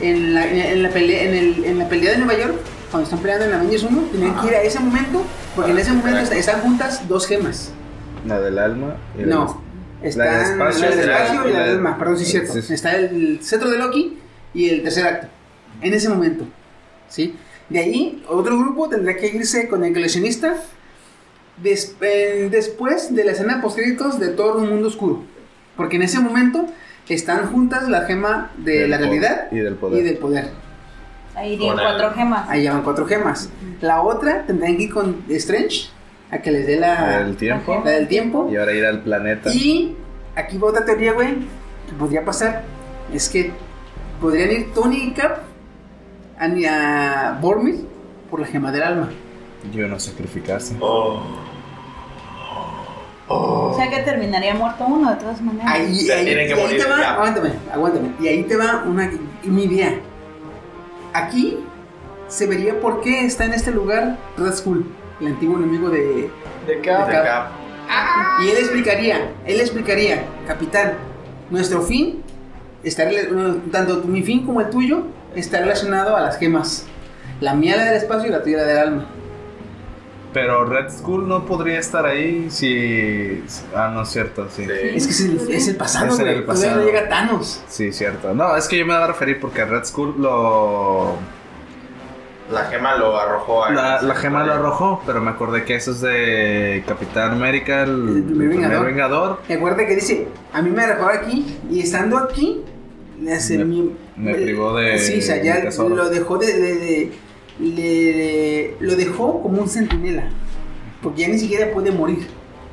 [0.01, 2.55] en la, en la pelea en, el- en la pelea de Nueva York
[2.91, 5.23] cuando están peleando en la Avengers 1 tendrían que ir a ese momento
[5.55, 7.71] porque en ese momento est- están juntas dos gemas
[8.27, 9.61] La del alma y la no
[10.01, 12.53] están la del espacio la del espacio y la del alma perdón sí es cierto
[12.53, 12.73] Sí, sí.
[12.73, 14.17] está el cetro de Loki
[14.53, 15.27] y el tercer acto
[15.81, 16.45] en ese momento
[17.09, 17.35] ¿sí?
[17.69, 20.55] de ahí otro grupo tendrá que irse con el coleccionista
[21.61, 25.23] des- eh, después de la escena post créditos de todo un mundo oscuro
[25.77, 26.65] porque en ese momento
[27.09, 29.99] están juntas la gema de del la realidad y del poder.
[29.99, 30.49] y del poder.
[31.36, 32.49] Ahí irían el- cuatro gemas.
[32.49, 33.49] Ahí llevan cuatro gemas.
[33.81, 35.89] La otra tendrán que ir con Strange
[36.31, 38.47] a que les dé la, el tiempo la del tiempo.
[38.51, 39.51] y ahora ir al planeta.
[39.53, 39.95] Y
[40.36, 41.36] aquí va otra teoría, güey,
[41.88, 42.63] que podría pasar.
[43.13, 43.51] Es que
[44.21, 45.39] podrían ir Tony y Cap
[46.39, 47.86] a, a Bormir
[48.29, 49.09] por la gema del alma.
[49.71, 50.75] Y uno sacrificarse.
[50.79, 51.21] Oh.
[53.27, 55.71] O sea que terminaría muerto uno de todas maneras.
[55.71, 57.13] Ahí, ahí- tienen que ahí morir te va, ya.
[57.13, 58.09] aguántame, aguántame.
[58.19, 59.09] Y ahí te va una
[59.43, 59.93] mi idea.
[61.14, 61.59] Aquí
[62.28, 64.86] se vería por qué está en este lugar Red Skull,
[65.22, 66.30] el antiguo enemigo de,
[66.68, 67.51] De De Cap.
[68.41, 70.93] Y él explicaría, él explicaría, capitán,
[71.49, 72.24] nuestro fin
[72.84, 73.07] está
[73.72, 75.03] tanto mi fin como el tuyo
[75.36, 76.86] está relacionado a las gemas.
[77.39, 79.05] La mía la del espacio y la tuya la del alma.
[80.34, 83.43] Pero Red Skull no podría estar ahí si.
[83.75, 84.65] Ah, no es cierto, sí.
[84.65, 84.71] Sí.
[84.95, 86.27] Es que es el, es el pasado, güey.
[86.27, 86.86] el Todavía no pasado.
[86.86, 87.63] llega Thanos.
[87.69, 88.34] Sí, cierto.
[88.34, 91.15] No, es que yo me iba a referir porque Red Skull lo.
[92.51, 95.91] La gema lo arrojó a La, la gema lo arrojó, pero me acordé que eso
[95.91, 98.86] es de Capitán América, el, El primer primer Vengador.
[98.86, 99.39] Vengador.
[99.47, 102.61] Recuerda que dice, a mí me dejó aquí y estando aquí,
[103.17, 107.11] Me- mi- me privó de Sí, o sea, ya lo dejó de, de- de-
[107.59, 110.23] le- lo dejó como un centinela,
[111.01, 112.27] porque ya ni siquiera puede morir.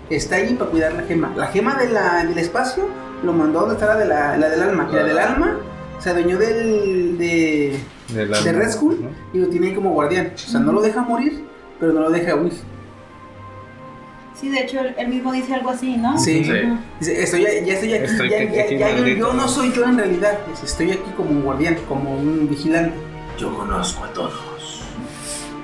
[0.08, 1.32] Está ahí para cuidar la gema.
[1.36, 2.88] La gema de la, del espacio
[3.22, 4.88] lo mandó a donde está la, de la, la del alma.
[4.92, 5.58] La del alma
[6.00, 7.76] se adueñó del, de,
[8.08, 9.10] De, la- de Red Skull ¿no?
[9.32, 10.32] y lo tiene ahí como guardián.
[10.34, 11.44] O sea, no lo deja morir,
[11.78, 12.52] pero no lo deja huir.
[14.34, 16.18] Sí, de hecho, él, mismo dice algo así, ¿no?
[16.18, 16.50] Sí.
[16.98, 19.48] Dice, estoy, ya estoy aquí, Estoy ya, aquí ya- ya yo, maldito, yo no ¿no?
[19.48, 22.94] soy yo en realidad, Dice, estoy aquí como un guardián, como un vigilante.
[23.38, 24.32] Yo conozco a todos.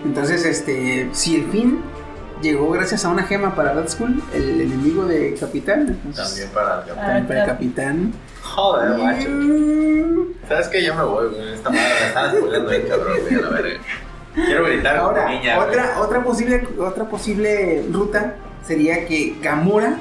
[0.05, 1.81] Entonces, este, si el fin
[2.43, 6.81] llegó gracias a una gema para Red Skull, el enemigo de Capitán, entonces, También para
[6.81, 6.97] el Cap.
[6.97, 8.13] también para el Capitán.
[8.43, 9.29] Joder, macho.
[10.49, 10.83] ¿Sabes qué?
[10.85, 11.55] Ya me voy, güey.
[11.55, 13.81] Esta madre me están spoilando cabrón, güey, a la verga.
[14.35, 15.57] Quiero gritar Ahora, niña.
[15.57, 15.69] güey.
[15.69, 18.35] otra, otra, posible, otra posible ruta
[18.67, 19.97] sería que Gamora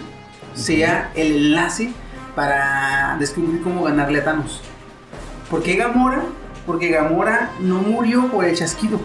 [0.54, 1.92] sea el enlace
[2.36, 4.62] para descubrir cómo ganarle a Thanos.
[5.50, 6.22] ¿Por qué Gamora?
[6.66, 9.00] Porque Gamora no murió por el chasquido,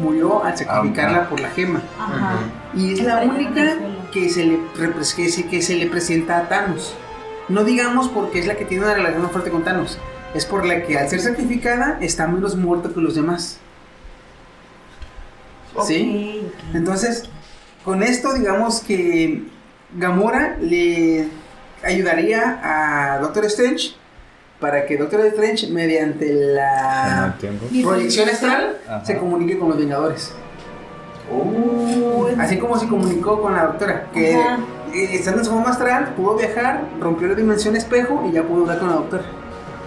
[0.00, 1.28] murió al sacrificarla Ah.
[1.28, 1.82] por la gema.
[1.98, 2.38] Ajá.
[2.74, 3.76] Y es la única
[4.12, 4.58] que se, le,
[5.16, 6.94] que, se, que se le presenta a Thanos.
[7.48, 9.98] No digamos porque es la que tiene una relación más fuerte con Thanos.
[10.34, 13.58] Es por la que al ser sacrificada está menos muerta que los demás.
[15.86, 16.42] ¿Sí?
[16.74, 17.28] Entonces,
[17.84, 19.44] con esto digamos que
[19.96, 21.28] Gamora le
[21.82, 23.94] ayudaría a Doctor Strange
[24.60, 27.34] para que Doctor Strange mediante la
[27.82, 29.04] proyección astral Ajá.
[29.04, 30.32] se comunique con los Vengadores.
[31.32, 34.58] Uh, Así como se comunicó con la doctora, que Ajá.
[34.92, 38.62] eh, estando en su forma astral, pudo viajar, rompió la dimensión espejo y ya pudo
[38.62, 39.22] hablar con la doctora.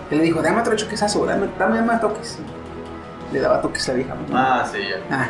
[0.09, 2.39] Que le dijo, dame otro choquesazo, dame, dame más toques.
[3.31, 4.15] Le daba toques a la vieja.
[4.33, 4.97] Ah, sí, ya.
[5.15, 5.27] Ah,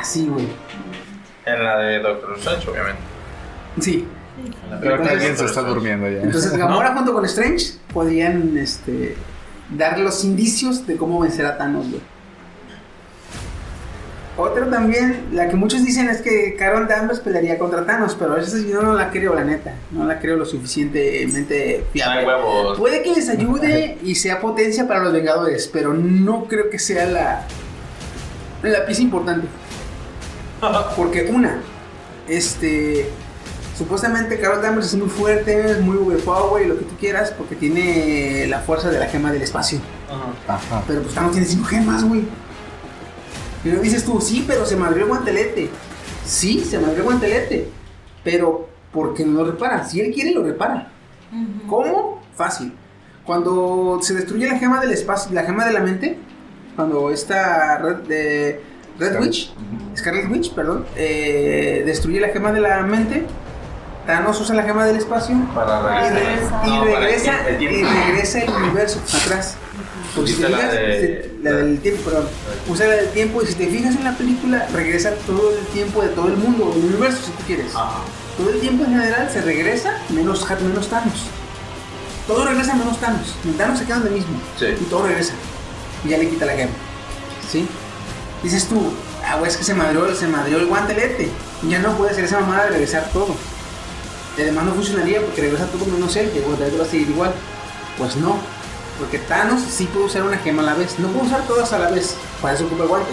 [0.00, 0.48] así, güey.
[1.46, 3.00] En la de Doctor Strange, obviamente.
[3.80, 4.08] Sí.
[4.36, 6.22] Creo que Entonces- alguien se está durmiendo ya.
[6.22, 9.14] Entonces Gamora junto con Strange podrían este,
[9.76, 12.00] dar los indicios de cómo vencer a Thanos, güey.
[14.36, 18.36] Otra también, la que muchos dicen es que Carol Danvers pelearía contra Thanos, pero a
[18.36, 19.76] veces yo no la creo, la neta.
[19.92, 22.26] No la creo lo suficientemente Ay, fiable.
[22.26, 22.76] huevos.
[22.76, 27.06] Puede que les ayude y sea potencia para los Vengadores, pero no creo que sea
[27.06, 27.46] la,
[28.64, 29.46] la pieza importante.
[30.96, 31.60] Porque una,
[32.26, 33.08] este,
[33.76, 37.56] supuestamente Carol Danvers es muy fuerte, es muy overpower y lo que tú quieras, porque
[37.56, 39.80] tiene la fuerza de la gema del espacio.
[40.46, 40.82] Ajá.
[40.86, 42.24] Pero pues Thanos tiene 5 gemas, güey.
[43.64, 45.70] Y luego dices tú, sí, pero se madrió el guantelete.
[46.24, 47.68] Sí, se madrió el guantelete.
[48.22, 49.86] Pero, ¿por qué no lo repara?
[49.86, 50.90] Si él quiere, lo repara.
[51.66, 52.22] ¿Cómo?
[52.34, 52.72] Fácil.
[53.24, 56.18] Cuando se destruye la gema del espacio, la gema de la mente,
[56.76, 58.60] cuando esta Red, de
[58.98, 59.22] Red Scarlet.
[59.22, 59.54] Witch,
[59.96, 63.24] Scarlet Witch, perdón, eh, destruye la gema de la mente,
[64.06, 66.62] Thanos usa la gema del espacio Para y, re- regresar.
[66.66, 69.54] y No, para el regresa, el y regresa el universo atrás.
[70.14, 72.28] Porque si te la fijas, de- se- la del tiempo, perdón,
[72.68, 76.02] usa la del tiempo y si te fijas en la película, regresa todo el tiempo
[76.02, 77.74] de todo el mundo, el universo si tú quieres.
[77.74, 77.98] Ajá.
[78.36, 81.24] Todo el tiempo en general se regresa, menos, menos Thanos.
[82.26, 83.34] Todo regresa menos Thanos.
[83.56, 84.38] Thanos se queda donde mismo.
[84.58, 84.66] Sí.
[84.80, 85.32] Y todo regresa.
[86.04, 86.72] Y ya le quita la gema.
[87.50, 87.66] ¿Sí?
[88.42, 88.92] Dices tú,
[89.26, 91.30] ah, güey, es que se madrió, se madrió el guantelete.
[91.68, 93.34] Ya no puede hacer esa mamada de regresar todo.
[94.36, 97.08] Y además no funcionaría porque regresa todo menos él, que el guantelete va a seguir
[97.10, 97.32] igual.
[97.98, 98.38] Pues no.
[98.98, 100.98] Porque Thanos sí puede usar una gema a la vez.
[100.98, 102.14] No puede usar todas a la vez.
[102.42, 103.12] Para eso ocupa el guante.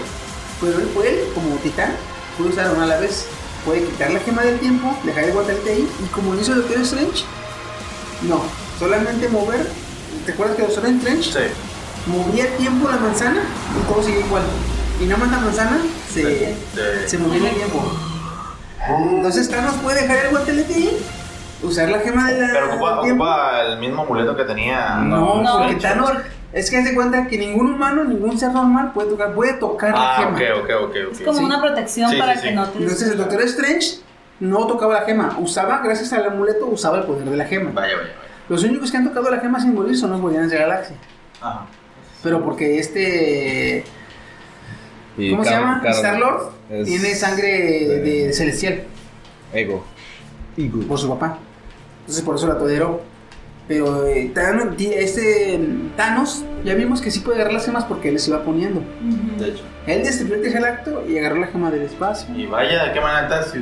[0.59, 1.93] Pero él puede, como titán,
[2.37, 3.25] puede usar una a la vez.
[3.65, 5.89] Puede quitar la gema del tiempo, dejar el guantelete ahí.
[6.03, 7.23] Y como lo hizo Doctor Strange,
[8.23, 8.41] no.
[8.79, 9.67] Solamente mover.
[10.25, 11.39] ¿Te acuerdas que Doctor Strange Sí.
[12.07, 13.41] movía el tiempo la manzana
[13.79, 14.43] y todo sigue igual.
[14.99, 15.77] Y nada más la manzana
[16.11, 16.55] se, Sí.
[17.07, 17.91] se movía en el tiempo.
[18.89, 20.97] Entonces Thanos puede dejar el guantelete ahí,
[21.63, 24.95] usar la gema de la Pero ocupa, el mismo amuleto que tenía.
[24.95, 25.79] No, No, porque no.
[25.79, 26.11] Thanos
[26.53, 30.11] es que hace cuenta que ningún humano, ningún ser normal puede tocar, puede tocar la
[30.11, 30.31] Ah, gema.
[30.31, 30.95] ok, ok, ok.
[31.07, 31.11] ok.
[31.13, 31.43] Es como Sí.
[31.45, 32.55] una protección Sí, para sí, que sí.
[32.55, 32.79] no te.
[32.79, 33.87] Entonces el Doctor Strange
[34.39, 37.69] no tocaba la gema, usaba, gracias al amuleto, usaba el poder de la gema.
[37.73, 38.13] Vaya, vaya, vaya.
[38.49, 40.95] Los únicos que han tocado la gema sin morir son los Guardianes de la Galaxia.
[41.39, 41.65] Ajá.
[42.23, 43.83] Pero porque este
[45.17, 45.81] Y ¿Cómo se llama?
[45.85, 47.47] Star Lord es tiene sangre
[47.87, 48.83] de, de- celestial
[49.53, 49.83] Ego.
[50.57, 50.81] Ego.
[50.87, 51.37] por su papá.
[52.01, 53.01] Entonces por eso la toleró.
[53.67, 58.07] Pero eh, Thanos, este mm, Thanos, ya vimos que sí puede agarrar las gemas porque
[58.09, 58.81] él les iba poniendo.
[59.37, 59.63] De hecho.
[59.87, 62.35] Él destruyó el tercer acto y agarró la gema del espacio.
[62.35, 63.53] Y vaya, ¿de qué manera estás?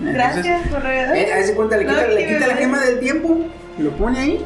[0.00, 1.16] Gracias, corredor.
[1.16, 3.46] Él, hace cuenta, le No quita, le quita la gema del tiempo,
[3.78, 4.44] lo pone ahí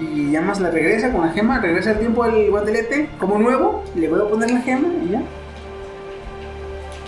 [0.00, 3.84] y ya más la regresa con la gema, regresa el tiempo al guantelete como nuevo,
[3.94, 5.22] y le vuelve a poner la gema y ya.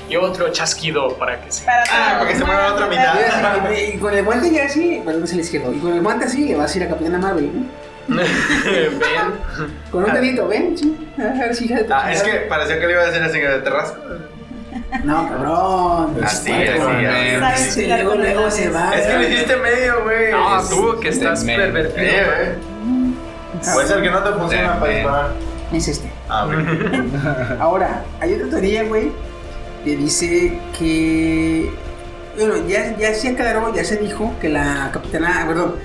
[0.09, 1.65] Y otro chasquido para que se...
[1.65, 3.15] Para Ah, para que se mueva la otra mitad.
[3.15, 6.03] Y, así, y con el guante ya así, perdón, se le izquierdo, y con el
[6.03, 8.17] guante así le vas a ir a Capitana Marvel, ¿no?
[8.17, 8.99] Ven.
[9.91, 11.09] Con un dedito, ven, sí.
[11.19, 13.41] A ver si hija de Ah, es que parecía que le iba a decir así
[13.41, 13.99] que te rasco.
[15.05, 16.17] No, cabrón.
[16.23, 17.71] Así, Chispate, así, güey.
[17.71, 18.95] Sí, jugar luego, se va.
[18.95, 20.33] Es que le hiciste medio, güey.
[20.33, 21.57] No, Es- tú que estás men.
[21.61, 22.07] pervertido.
[22.07, 22.57] Eh,
[23.63, 23.75] güey.
[23.75, 25.31] Puede ser que no te funciona para disparar.
[25.73, 26.11] Es este.
[26.29, 26.47] Ah.
[27.59, 29.11] Ahora, hay otra teoría, güey,
[29.85, 31.71] que dice que.
[32.37, 35.45] Bueno, ya, ya se aclaró, ya se dijo que la capitana.
[35.47, 35.77] Perdón,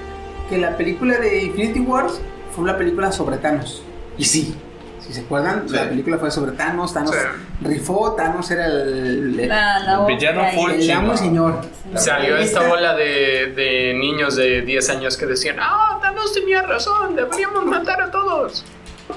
[0.50, 2.20] que la película de Infinity Wars
[2.56, 3.84] fue una película sobre Thanos.
[4.18, 4.56] Y sí,
[5.00, 5.76] si se acuerdan, Sí.
[5.76, 6.92] la película fue sobre Thanos.
[6.94, 7.18] Thanos Sí.
[7.62, 9.40] rifó, Thanos era el.
[9.40, 11.62] el- La, la El villano y- full el amo y señor.
[11.96, 17.16] Salió esta bola de, de niños de 10 años que decían, ah, Thanos tenía razón,
[17.16, 18.66] deberíamos matar a todos.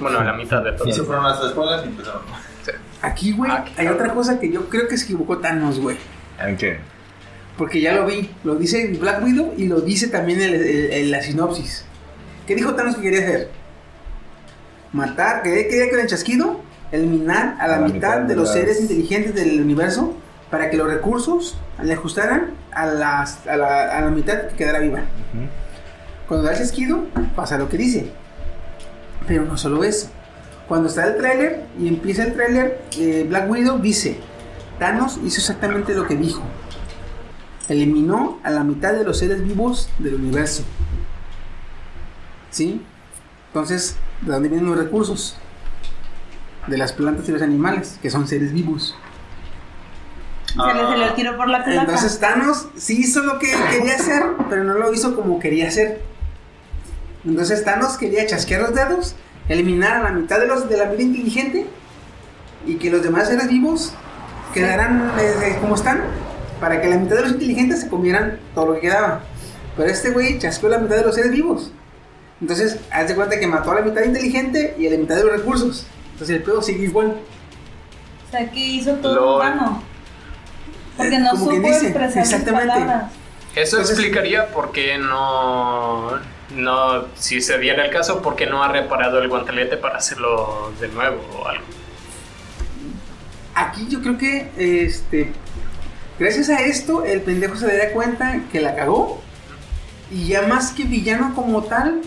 [0.00, 0.94] Bueno, a la mitad de Y todos.
[0.96, 2.22] se fueron a las escuelas y empezaron.
[3.02, 5.96] Aquí, güey, Ah, hay otra cosa que yo creo que se equivocó Thanos, güey.
[6.40, 6.78] ¿En qué?
[7.58, 11.10] Porque ya lo vi, lo dice Black Widow y lo dice también en, el- en
[11.10, 11.84] la sinopsis.
[12.46, 13.50] ¿Qué dijo Thanos que quería hacer?
[14.92, 19.34] Matar, que quería que el chasquido eliminar a la, mitad, de los las- seres inteligentes
[19.34, 20.14] del universo
[20.50, 24.78] para que los recursos le ajustaran a, las- a, la, a la mitad que quedara
[24.80, 24.98] viva.
[25.00, 25.46] Ujú.
[26.28, 28.10] Cuando da el chasquido, pasa lo que dice.
[29.26, 30.10] Pero no solo eso.
[30.72, 34.18] Cuando está el tráiler y empieza el tráiler, eh, Black Widow dice,
[34.78, 36.40] Thanos hizo exactamente lo que dijo.
[37.68, 40.62] Eliminó a la mitad de los seres vivos del universo.
[42.50, 42.82] ¿Sí?
[43.48, 45.36] Entonces, ¿de dónde vienen los recursos?
[46.68, 48.96] De las plantas y los animales, que son seres vivos.
[50.46, 51.82] Se le tiro por la culata.
[51.82, 56.00] Entonces Thanos sí hizo lo que quería hacer, pero no lo hizo como quería hacer.
[57.26, 59.16] Entonces Thanos quería chasquear los dedos,
[59.48, 61.66] eliminar a la mitad de los de la vida inteligente
[62.66, 63.92] y que los demás seres vivos
[64.54, 66.02] quedaran eh, como están
[66.60, 69.20] para que la mitad de los inteligentes se comieran todo lo que quedaba.
[69.76, 71.72] Pero este güey chasqueó la mitad de los seres vivos.
[72.40, 75.24] Entonces, haz de cuenta que mató a la mitad inteligente y a la mitad de
[75.24, 75.86] los recursos.
[76.12, 77.16] Entonces el pedo sigue igual.
[78.28, 79.82] O sea, que hizo todo humano.
[80.96, 82.68] Porque no supo expresar las exactamente.
[82.68, 83.12] palabras.
[83.54, 86.10] Eso Entonces- explicaría por qué no,
[86.56, 90.72] no, si se diera el caso, por qué no ha reparado el guantelete para hacerlo
[90.80, 91.64] de nuevo o algo.
[93.54, 95.30] Aquí yo creo que, este,
[96.18, 99.20] gracias a esto, el pendejo se daría cuenta que la cagó.
[100.10, 102.00] Y ya más que villano como tal,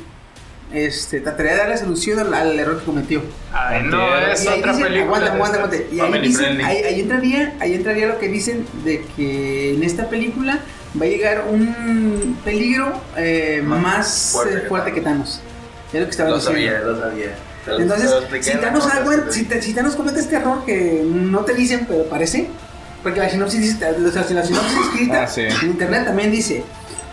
[0.74, 3.22] este, trataría de darle solución al, al error que cometió.
[3.54, 4.32] Ay, no, Entiendo.
[4.32, 5.06] es Y ahí otra dicen- película.
[5.18, 5.78] Aguanta, aguanta, aguanta.
[5.92, 10.60] Y ahí, dicen- ahí entraría, ahí entraría lo que dicen de que en esta película
[11.00, 15.42] va a llegar un peligro eh, Más más fuerte fuerte, que fuerte que Thanos.
[15.94, 16.60] Es lo que estaba Lo diciendo.
[16.62, 17.28] sabía, lo sabía.
[17.64, 18.12] Te lo- te Entonces,
[18.46, 18.88] si Thanos,
[19.28, 22.48] te- si, te- si Thanos comete este error que no te dicen, pero parece,
[23.04, 25.42] porque la sinopsis, dice- o sea, la sinopsis escrita Ah, sí.
[25.42, 26.64] en internet también dice,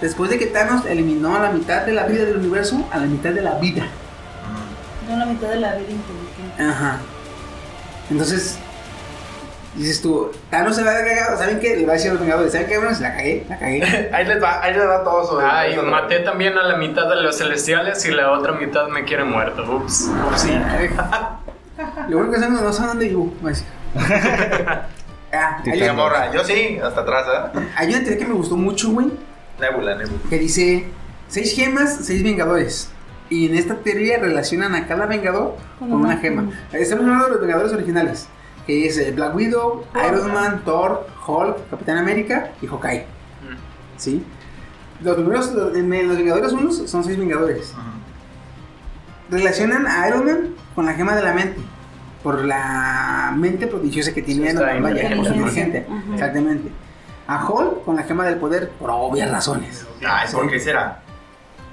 [0.01, 3.07] después de que Thanos eliminó a la mitad de la vida del universo, a la
[3.07, 3.85] mitad de la vida.
[3.85, 5.11] Mm.
[5.11, 6.62] No la mitad de la vida inteligente.
[6.62, 6.99] Ajá.
[8.11, 8.57] Entonces,
[9.74, 11.76] dices tú, Thanos se va a cagar, ¿saben qué?
[11.76, 12.78] Le va a decir a los Vengadores, ¿saben qué?
[12.78, 14.10] Bueno, se la cagué, la cagué.
[14.12, 15.82] Ahí les va, ahí les va todo sobre Ay, eso.
[15.82, 19.62] maté también a la mitad de los celestiales y la otra mitad me quiere muerto.
[19.76, 20.46] Ups, ups.
[22.08, 23.32] Lo único que saben no saben dónde vivo.
[23.44, 23.66] va a decir.
[25.34, 27.60] Ah, hay, Y la morra, yo sí, hasta atrás, ¿eh?
[27.74, 29.10] hay una teoría que me gustó mucho, güey,
[29.58, 30.18] Nebula, Nebula.
[30.28, 30.84] que dice
[31.28, 32.90] seis gemas, seis vengadores.
[33.30, 36.50] Y en esta teoría relacionan a cada vengador con, una gema.
[36.74, 38.28] Estamos hablando de los vengadores originales.
[38.66, 43.00] Que es Black Widow, Iron Man, Thor, Hulk, Capitán América y Hawkeye.
[43.00, 43.98] Mm.
[43.98, 44.24] ¿Sí?
[45.02, 47.74] Los primeros, los, en los Vengadores unos son seis Vengadores.
[49.30, 51.60] Relacionan a Iron Man con la gema de la mente.
[52.22, 54.94] Por la mente prodigiosa que tiene Iron Man.
[54.94, 55.86] Vaya, por su inteligente.
[56.12, 56.70] Exactamente.
[57.26, 59.86] A Hulk con la gema del poder por obvias razones.
[60.06, 61.00] Ay, ¿por qué será?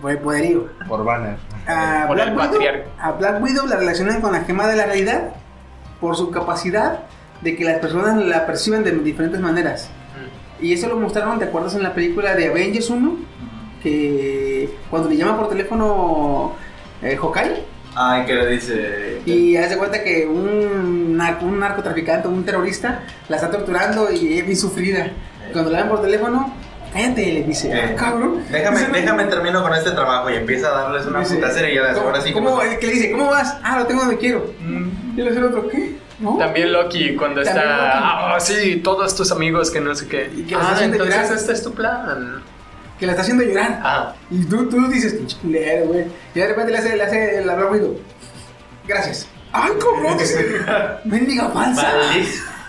[0.01, 0.69] Por el poderío.
[0.87, 1.37] Por banner.
[1.67, 2.89] A Por el Black, Widow, patriarca.
[2.99, 5.29] a Black Widow la relacionan con la gema de la realidad
[6.01, 6.99] por su capacidad
[7.41, 9.89] de que las personas la perciban de diferentes maneras.
[10.61, 13.17] Y eso lo mostraron, ¿te acuerdas en la película de Avengers 1?
[13.81, 16.53] Que cuando le llama por teléfono
[17.01, 17.63] eh, Hawkeye
[17.95, 19.21] Ay, que le dice.
[19.25, 24.45] y hace cuenta que un, narco- un narcotraficante, un terrorista, la está torturando y es
[24.45, 25.07] bien sufrida.
[25.49, 26.53] Y Cuando le llaman por teléfono,
[26.93, 28.43] cállate, le dice, Eh, "Ah, cabrón.
[28.51, 31.75] Déjame, "No, déjame termino con este trabajo y empieza a darles una puta serie y
[31.75, 33.57] ya ¿cómo- ahora sí que ¿Cómo, que le dice, ¿cómo vas?
[33.63, 34.45] Ah, lo tengo donde quiero.
[34.61, 34.88] Mm.
[35.19, 35.97] Y le dice el otro, ¿qué?
[36.19, 36.37] ¿No?
[36.37, 40.31] También Loki cuando También está, ah, sí, todos tus amigos que no sé qué.
[40.33, 41.33] Y que Ah, entonces llorar.
[41.37, 42.41] este es tu plan.
[42.97, 43.81] Que la está haciendo llorar.
[43.83, 46.05] Ah, Y tú, tú dices, pinche culero, güey.
[46.33, 47.99] Y de repente le hace, le hace el Widow.
[48.87, 49.27] Gracias.
[49.51, 50.17] ¡Ay, cómo!
[51.03, 51.91] Mendiga falsa.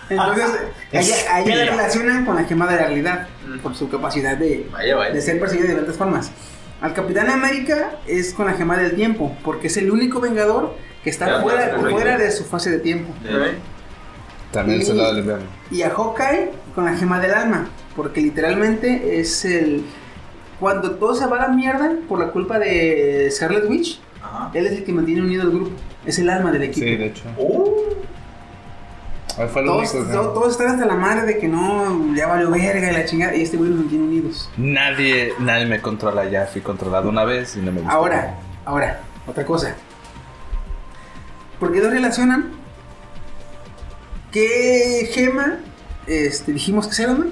[0.08, 0.50] Entonces,
[0.92, 3.28] ella, la relacionan con la gema de la realidad.
[3.46, 3.58] Mm.
[3.60, 5.14] Por su capacidad de, Vaya, vaya.
[5.14, 6.32] de ser perseguido de diferentes formas.
[6.80, 10.74] Al Capitán América es con la gema del tiempo, porque es el único vengador
[11.04, 11.90] que está Ya, fuera, ya, ya, ya.
[11.90, 13.12] fuera de su fase de tiempo.
[14.52, 15.44] También Y- se lo del invierno.
[15.70, 19.84] Y a Hawkeye con la gema del alma, porque literalmente es el...
[20.58, 24.50] Cuando todo se va a la mierda por la culpa de Scarlet Witch, Ajá.
[24.52, 25.70] él es el que mantiene unido el grupo,
[26.04, 26.84] es el alma del equipo.
[26.86, 27.22] Sí, de hecho.
[27.38, 27.70] Uh,
[29.38, 32.14] Ahí fue el Todos, único que- to- todos están hasta la madre de que no,
[32.14, 34.50] ya valió verga y la chingada, y este güey los mantiene unidos.
[34.58, 36.44] Nadie, nadie me controla ya.
[36.46, 37.94] Fui controlado una vez y no me gusta.
[37.94, 38.34] Ahora,
[38.66, 39.76] ahora, otra cosa.
[41.60, 42.52] ¿Por qué no relacionan?
[44.32, 45.58] ¿Qué gema
[46.06, 47.30] este, dijimos que es Iron Man?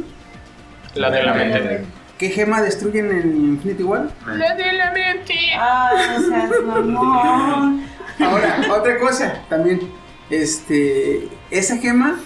[0.95, 1.85] la de la mente.
[2.19, 4.09] ¿Qué gema destruyen en Infinity War?
[4.27, 5.35] La de la mente.
[5.59, 7.87] Ay, no seas mamón.
[8.21, 9.81] Ahora, otra cosa también.
[10.29, 12.19] Este, esa gema,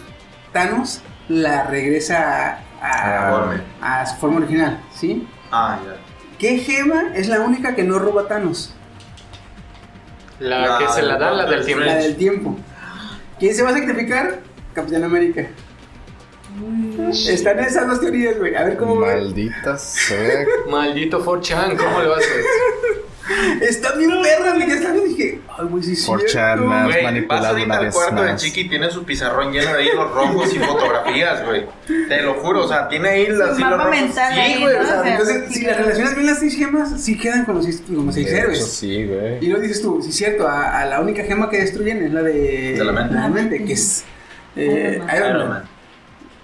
[0.53, 5.29] Thanos la regresa a, a su forma original, ¿sí?
[5.53, 5.97] Ah, ya.
[6.39, 8.75] ¿Qué gema es la única que no roba Thanos?
[10.43, 11.85] La La que se la da, la del del tiempo.
[11.85, 12.59] La del tiempo.
[13.39, 14.41] ¿Quién se va a sacrificar?
[14.75, 15.49] Capitán América.
[17.13, 18.55] Están esas dos teorías, güey.
[18.57, 19.15] A ver cómo va.
[19.15, 20.45] Maldita sea.
[20.69, 22.45] Maldito 4chan, ¿cómo lo haces?
[23.61, 24.69] Está bien perra, güey.
[24.69, 25.05] Ya está bien.
[25.09, 26.65] Dije, ay, güey, sí es 4chan, cierto.
[26.65, 26.79] man.
[26.87, 28.43] Has Güey, manipulado vas una al vez cuarto de más.
[28.43, 31.67] Chiqui y tiene su pizarrón lleno de hilos rojos y fotografías, güey.
[32.09, 33.91] Te lo juro, o sea, tiene hilos mapa rojos.
[33.91, 34.81] mental Sí, güey, ¿no?
[34.83, 37.55] o sea, O sea, Entonces, si las relacionas bien las seis gemas, sí quedan con
[37.57, 38.67] los seis, con los seis De héroes.
[38.73, 39.45] sí, güey.
[39.45, 42.13] Y lo dices tú, sí es cierto, a, a la única gema que destruyen es
[42.13, 43.65] la de, De la mente.
[43.65, 44.05] que es
[44.57, 45.17] eh, Iron Man.
[45.17, 45.49] Iron, Iron Man.
[45.49, 45.65] Man.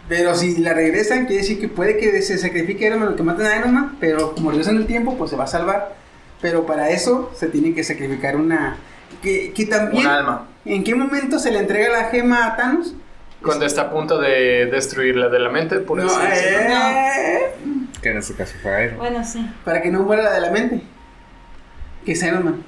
[0.08, 3.44] Pero si la regresan, quiere decir que puede que se sacrifique Iron Man, que maten
[3.46, 5.96] a Iron Man, pero como regresan el tiempo, pues se va a salvar.
[6.40, 8.76] Pero para eso se tiene que sacrificar una...
[9.22, 10.06] Que, que también...
[10.06, 10.48] Un alma.
[10.64, 12.94] ¿En qué momento se le entrega la gema a Thanos?
[13.42, 17.54] Cuando está a punto de destruirla de la mente, por No, eh,
[18.02, 18.98] Que en este caso fue Iron.
[18.98, 19.48] Bueno, sí.
[19.64, 20.82] Para que no muera la de la mente.
[22.04, 22.64] Que es Iron Man.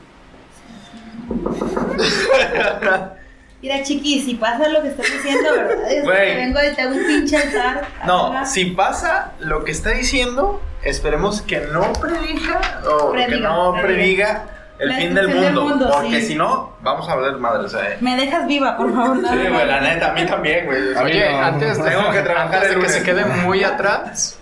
[3.63, 5.91] Mira, chiqui, si pasa lo que estás diciendo, ¿verdad?
[5.93, 7.87] Es que vengo de te hago un pinche altar.
[8.07, 12.61] No, si pasa lo que está diciendo, esperemos que no prediga
[12.91, 13.83] o que no prediga.
[13.83, 14.45] prediga
[14.79, 15.43] el La fin del mundo.
[15.43, 16.29] del mundo, porque sí.
[16.29, 17.65] si no, vamos a hablar madre.
[17.65, 19.19] O sea, Me dejas viva, por favor.
[19.19, 19.67] sí, güey, más.
[19.67, 20.81] la neta, a mí también, güey.
[20.97, 21.39] Oye, no.
[21.45, 24.39] antes, Tengo que trabajar antes de que se quede muy atrás,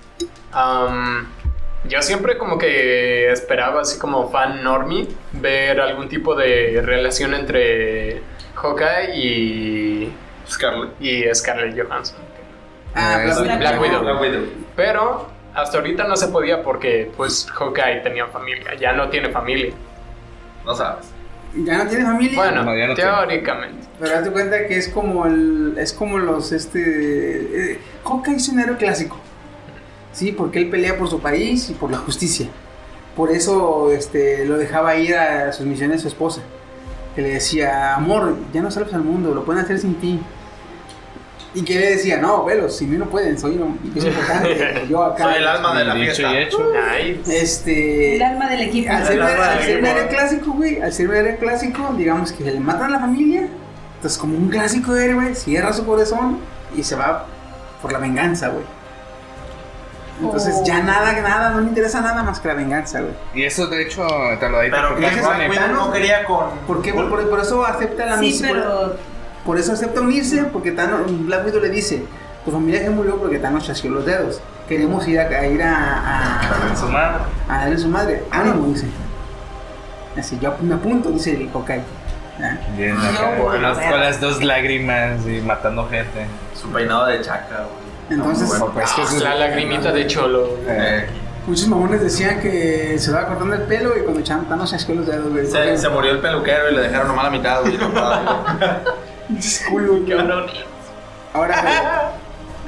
[1.89, 8.23] yo siempre como que esperaba, así como fan normie, ver algún tipo de relación entre
[8.63, 10.13] Hawkeye y,
[10.49, 10.91] Scarlett.
[11.01, 12.17] y Scarlett Johansson.
[12.95, 14.01] Ah, Es Black Black Widow.
[14.03, 14.43] Black Widow.
[14.77, 19.73] Pero hasta ahorita no se podía porque pues Hawkeye tenía familia, ya no tiene familia.
[20.65, 21.07] No sabes.
[21.65, 22.37] Ya no tiene familia.
[22.37, 22.95] Bueno, No, tiene.
[22.95, 23.87] teóricamente.
[23.99, 25.75] Pero hazte cuenta que es como el.
[25.79, 27.73] Es como los este.
[27.73, 29.17] Eh, Hawkeye es un héroe clásico.
[30.13, 32.49] Sí, porque él pelea por su país y por la justicia.
[33.17, 36.43] Por eso este, lo dejaba ir a sus misiones su esposa.
[37.19, 40.21] Que le decía, amor, ya no salves al mundo, lo pueden hacer sin ti.
[41.53, 44.87] Y que le decía, no, velos, sin mí no pueden, soy un es importante.
[44.89, 45.25] Yo acá.
[45.25, 46.33] Soy el alma de la fiesta.
[46.33, 46.73] y hecho.
[46.73, 47.43] Nice.
[47.43, 48.15] Este.
[48.15, 48.93] El alma del equipo.
[48.93, 53.01] Al ser, héroe clásico, güey, al ser héroe clásico, digamos que le matan a la
[53.01, 53.49] familia,
[53.97, 56.39] entonces como un clásico héroe, cierra su corazón
[56.77, 57.27] y se va
[57.83, 58.63] por la venganza, güey.
[60.21, 60.65] Entonces Oh.
[60.65, 63.13] ya nada, nada, no le interesa nada más que la venganza, güey.
[63.35, 64.05] Y eso, de hecho,
[64.41, 66.51] te lo di Pero porque gracias a no quería con.
[66.67, 66.93] ¿Por qué?
[66.93, 68.51] Por, por- por eso acepta la Sí, misión.
[68.53, 68.97] pero.
[69.45, 72.03] Por eso acepta unirse, porque Thanos, Black Widow le dice,
[72.45, 74.41] tu familia se murió porque Thanos chasqueó los dedos.
[74.69, 77.19] Queremos ir a, a ir a, a, en su madre.
[77.49, 78.25] a darle a su madre.
[78.31, 78.87] Ánimo, dice.
[80.19, 81.81] Así, yo me apunto, dice el Hawkeye.
[82.43, 82.57] ¿Ah?
[82.77, 83.91] Bien, No, acá, bueno, con, las, bueno.
[83.93, 86.27] con las dos lágrimas y matando gente.
[86.55, 87.88] Su peinado de chaca, güey.
[88.11, 90.57] Entonces, No, Pues es- La lagrimita de cholo.
[90.67, 91.07] Eh,
[91.47, 94.97] Muchos mamones decían que se va cortando el pelo y cuando echaban Thanos se asqueó
[94.97, 95.47] los dedos, güey.
[95.47, 97.79] Se, se murió el peluquero y le dejaron nomás la mitad, güey.
[97.79, 97.89] no,
[99.71, 100.47] Culo, Qué honor.
[101.33, 101.75] Ahora, güey,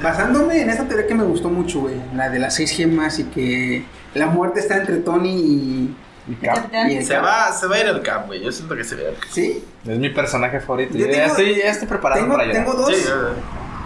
[0.03, 3.25] basándome en esta teoría que me gustó mucho, güey, la de las seis gemas y
[3.25, 3.83] que
[4.15, 5.95] la muerte está entre Tony y,
[6.27, 6.65] y Cap.
[6.89, 8.41] y el Se va, se va a ir el cap, güey.
[8.43, 9.17] Yo siento que se va a ir.
[9.29, 10.97] Sí, Es mi personaje favorito.
[10.97, 12.65] Yo ya, estoy, ya estoy preparado tengo, para llorar.
[12.65, 12.95] tengo dos.
[12.95, 13.03] Sí,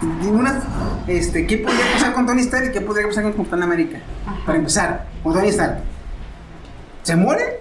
[0.02, 0.62] Y una,
[1.06, 3.98] este, ¿qué podría pasar con Tony Stark y qué podría pasar con Capitán América?
[4.44, 5.78] Para empezar, con Tony Stark.
[7.02, 7.60] ¿Se muere?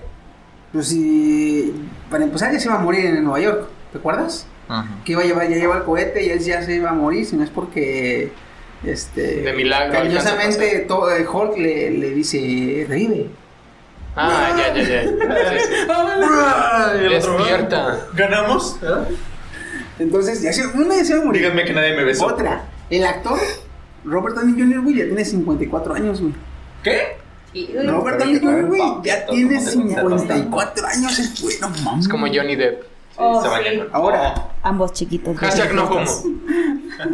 [0.73, 1.73] Pues si.
[2.09, 4.47] Para empezar, ya se iba a morir en Nueva York, ¿te acuerdas?
[4.67, 4.87] Ajá.
[5.05, 7.25] Que iba a llevar, ya lleva el cohete y él ya se iba a morir,
[7.25, 8.31] si no es porque.
[8.83, 9.41] Este.
[9.41, 13.29] De milagro Cariñosamente, todo, el Hulk le, le dice: revive.
[14.15, 15.01] Ah, ya, ya, ya.
[17.09, 18.07] Despierta.
[18.13, 18.79] ¿Ganamos?
[19.99, 21.41] Entonces, ya se, una ya se iba a morir.
[21.43, 22.25] Díganme que nadie me besó.
[22.27, 23.39] Otra, el actor,
[24.03, 26.33] Robert Downey Jr., güey, ya tiene 54 años, güey.
[26.83, 27.17] ¿Qué?
[27.87, 32.05] Robert Downey Jr., güey, ya tiene 54 años, el güey, no mames.
[32.05, 32.83] Es como Johnny Depp.
[33.17, 33.53] Oh, se sí.
[33.53, 33.87] bañan.
[33.93, 35.37] Ahora, Ambos chiquitos.
[35.37, 36.01] Hashtag no homo.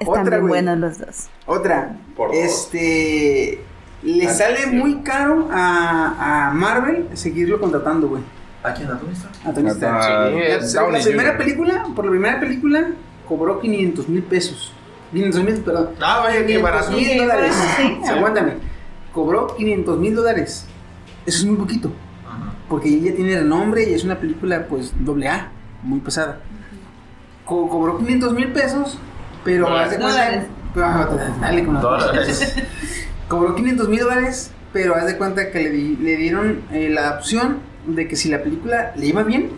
[0.00, 0.48] Están Otra, güey.
[0.48, 1.26] buenos los dos.
[1.46, 2.36] otra, Por dos.
[2.38, 3.60] este,
[4.02, 8.22] le sale muy caro a, a Marvel seguirlo contratando, güey,
[8.64, 8.90] ¿A quién?
[8.90, 9.34] ¿A Tony Stark?
[9.44, 9.94] a Tony Stark.
[10.02, 12.86] Ah, Sí, La, es la Downey primera película, por la primera película,
[13.28, 14.72] cobró 500 mil pesos.
[15.12, 15.90] 500 mil, perdón.
[16.00, 16.90] Ah, vaya, qué 500 barato.
[16.92, 17.54] mil dólares.
[17.76, 17.98] sí.
[18.02, 18.52] Sí, Aguántame.
[19.12, 20.66] Cobró 500 mil dólares.
[21.26, 21.92] Eso es muy poquito.
[22.26, 22.52] Ajá.
[22.68, 26.40] Porque ella tiene renombre y es una película, pues, doble A, muy pesada.
[27.44, 28.98] Co- cobró 500 mil pesos,
[29.44, 30.12] pero haz de cuenta.
[30.24, 30.44] Dólares.
[30.76, 31.08] Ah,
[31.40, 32.54] Dale con los Dólares.
[33.28, 37.12] Cobró 500 mil dólares, pero haz de cuenta que le, di- le dieron eh, la
[37.12, 39.50] opción de que si la película le iba bien,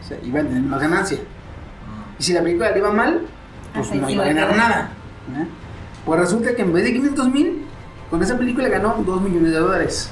[0.00, 1.18] o sea, iba a tener más ganancia.
[2.18, 3.22] Y si la película le iba mal,
[3.74, 4.90] pues no iba a ganar nada.
[5.36, 5.46] ¿eh?
[6.04, 7.64] Pues resulta que en vez de 500 mil,
[8.10, 10.10] con esa película ganó 2 millones de dólares.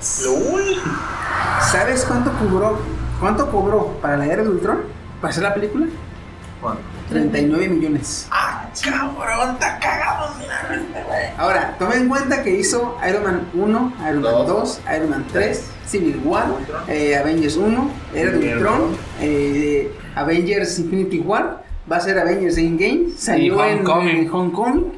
[1.70, 2.78] ¿Sabes cuánto cobró?
[3.20, 4.78] ¿Cuánto cobró para la era de Ultron?
[5.20, 5.86] ¿Para hacer la película?
[6.60, 6.82] ¿Cuánto?
[7.10, 8.26] 39 millones.
[8.30, 11.34] Ah, cabrón, está cagado, mira.
[11.36, 14.46] Ahora, toma en cuenta que hizo Iron Man 1, Iron Man Dos.
[14.46, 16.46] 2, Iron Man 3, Civil War,
[16.88, 23.08] eh, Avengers 1, Era de Ultron, eh, Avengers Infinity War, va a ser Avengers Endgame,
[23.16, 24.16] salió en, Homecoming.
[24.16, 24.92] en Homecoming.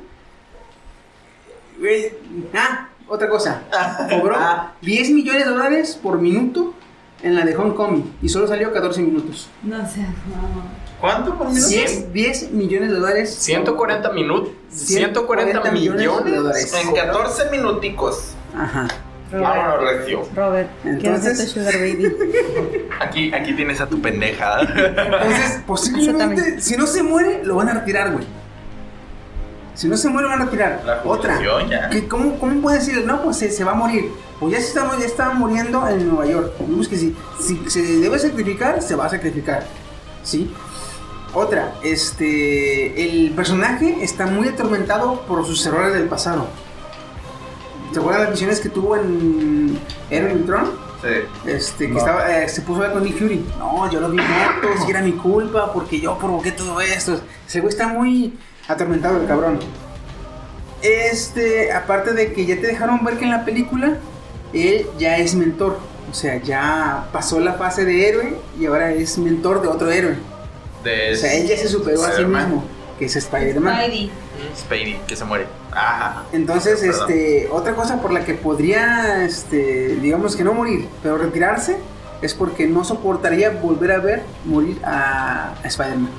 [1.79, 2.13] Güey,
[2.55, 3.63] Ah, otra cosa,
[4.11, 4.37] cobró
[4.83, 6.75] 10 millones de dólares por minuto
[7.23, 9.49] en la de Homecoming y solo salió 14 minutos.
[9.63, 10.83] No sé, no.
[11.03, 11.67] ¿Cuánto por minuto?
[11.69, 13.35] 10, 10 millones de dólares.
[13.35, 14.53] 140 minutos.
[14.71, 16.01] 140 millones.
[16.25, 16.73] de dólares.
[16.81, 18.31] En 14 minuticos.
[18.57, 18.89] Ajá.
[19.33, 20.23] Vámonos, recio.
[20.37, 22.15] Robert, Entonces- sugar baby.
[23.01, 24.61] Aquí, aquí tienes a tu pendeja.
[24.61, 28.25] Entonces, posiblemente, si no se muere, lo van a retirar, güey.
[29.75, 30.83] Si no se muere, van a retirar.
[30.85, 31.41] La Otra.
[31.69, 31.89] ya.
[31.89, 33.05] ¿Qué- cómo, ¿Cómo puede decir?
[33.07, 34.13] No, pues se, se va a morir.
[34.39, 36.53] Pues ya, se estaba, ya estaba muriendo en Nueva York.
[36.61, 39.65] Vimos que si, si se debe sacrificar, se va a sacrificar.
[40.23, 40.53] ¿Sí?
[41.35, 43.05] Otra, este.
[43.05, 46.47] El personaje está muy atormentado por sus errores del pasado.
[47.93, 49.79] ¿Te acuerdas las misiones que tuvo en
[50.11, 50.71] Héroe Ultron?
[51.03, 51.49] Sí.
[51.51, 51.99] Este, que No.
[51.99, 53.45] estaba, eh, se puso a hablar con Nick Fury.
[53.59, 57.21] No, yo lo vi muerto, si era mi culpa, porque yo provoqué todo esto.
[57.47, 58.39] Ese güey está muy
[58.69, 59.59] atormentado, el cabrón.
[60.83, 63.99] Este, aparte de que ya te dejaron ver que en la película,
[64.53, 65.79] él ya es mentor.
[66.11, 70.17] O sea, ya pasó la fase de héroe y ahora es mentor de otro héroe.
[70.83, 72.65] De O sea, él ya se superó a sí mismo,
[72.99, 73.75] que es Spider-Man.
[73.75, 74.11] Spidey.
[74.57, 75.47] Spidey, que se muere.
[75.71, 76.25] Ajá.
[76.33, 77.11] Entonces, Perdón.
[77.11, 81.79] este, otra cosa por la que podría, este, digamos que no morir, pero retirarse,
[82.21, 86.11] es porque no soportaría volver a ver morir a, a Spider-Man.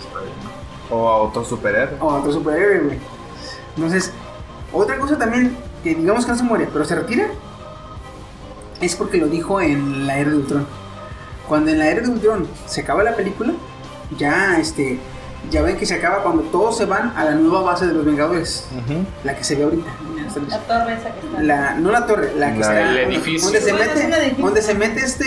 [0.90, 1.98] O a otro superhéroe.
[2.00, 2.98] O a otro superhéroe, güey.
[3.76, 4.12] Entonces,
[4.72, 7.28] otra cosa también, que digamos que no se muere, pero se retira,
[8.82, 10.68] es porque lo dijo en la era de Ultron.
[11.48, 13.54] Cuando en la era de Ultron se acaba la película,
[14.18, 15.00] ya, este,
[15.52, 18.06] ya ven que se acaba cuando todos se van a la nueva base de los
[18.06, 18.66] Vengadores,
[19.24, 19.90] la que se ve ahorita.
[20.50, 21.44] La torre esa que está.
[21.44, 23.44] La, no la torre, la que La- está el edificio.
[23.52, 25.26] Donde se mete, donde se mete este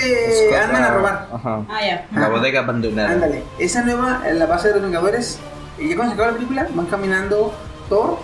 [0.48, 1.28] Pues, Ant-Man a robar.
[1.32, 1.64] Ajá.
[1.68, 2.06] Ah, ya.
[2.12, 3.10] La bodega abandonada.
[3.10, 5.38] Ándale, esa nueva, eh, la base de los Vengadores,
[5.78, 7.52] y ya cuando se acaba la película, van caminando
[7.88, 8.18] Thor,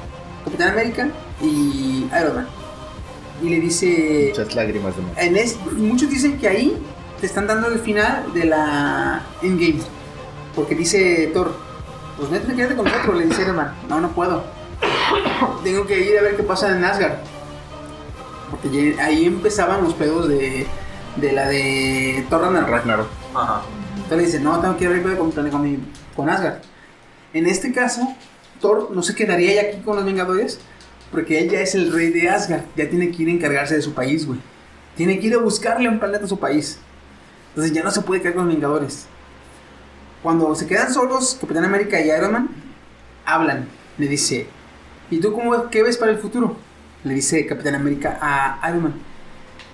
[0.44, 1.08] Capitán América
[1.40, 2.48] y Iron Man.
[3.42, 5.14] Y le dice, Muchas lágrimas de amor.
[5.18, 6.82] en es- muchos dicen que ahí
[7.20, 9.80] te están dando el final de la Endgame.
[10.54, 11.54] Porque dice Thor,
[12.18, 14.44] pues neta, quédate con nosotros, le dice Iron Man, no, no puedo.
[15.64, 17.14] Tengo que ir a ver qué pasa en Asgard.
[18.50, 20.66] Porque ahí empezaban los pedos de,
[21.16, 23.06] de la de Thor Ragnarok.
[23.34, 23.62] Ajá.
[23.96, 25.78] Entonces le dice, no, tengo que ir a ver qué con, con, mi-
[26.14, 26.56] con Asgard.
[27.32, 28.06] En este caso,
[28.60, 30.60] Thor no se quedaría ya aquí con los Vengadores,
[31.10, 33.82] porque él ya es el rey de Asgard, ya tiene que ir a encargarse de
[33.82, 34.38] su país, güey.
[34.96, 36.78] Tiene que ir a buscarle un planeta a su país.
[37.50, 39.06] Entonces ya no se puede quedar con los Vengadores.
[40.22, 42.48] Cuando se quedan solos, Capitán América y Iron Man
[43.24, 43.66] hablan.
[43.98, 44.46] Le dice,
[45.10, 46.56] ¿y tú cómo, qué ves para el futuro?
[47.04, 48.94] Le dice Capitán América a Iron Man.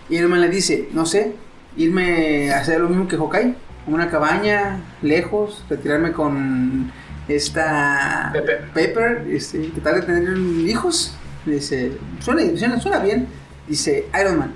[0.08, 1.34] Y Iron Man le dice, no sé,
[1.76, 3.54] irme a hacer lo mismo que Hawkeye,
[3.86, 6.90] una cabaña, lejos, retirarme con
[7.28, 8.70] esta Pepper.
[8.72, 11.14] Pepper, este, tratar de tener hijos.
[11.44, 13.28] Le dice, suena, suena, suena bien.
[13.68, 14.52] Dice Iron Man.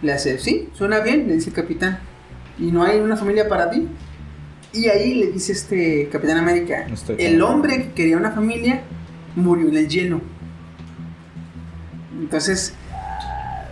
[0.00, 2.00] Le hace, sí, suena bien, le dice el capitán.
[2.58, 3.88] ¿Y no hay una familia para ti?
[4.72, 8.82] Y ahí le dice este Capitán América, Estoy el hombre que quería una familia
[9.36, 10.20] murió en el hielo.
[12.18, 12.74] Entonces,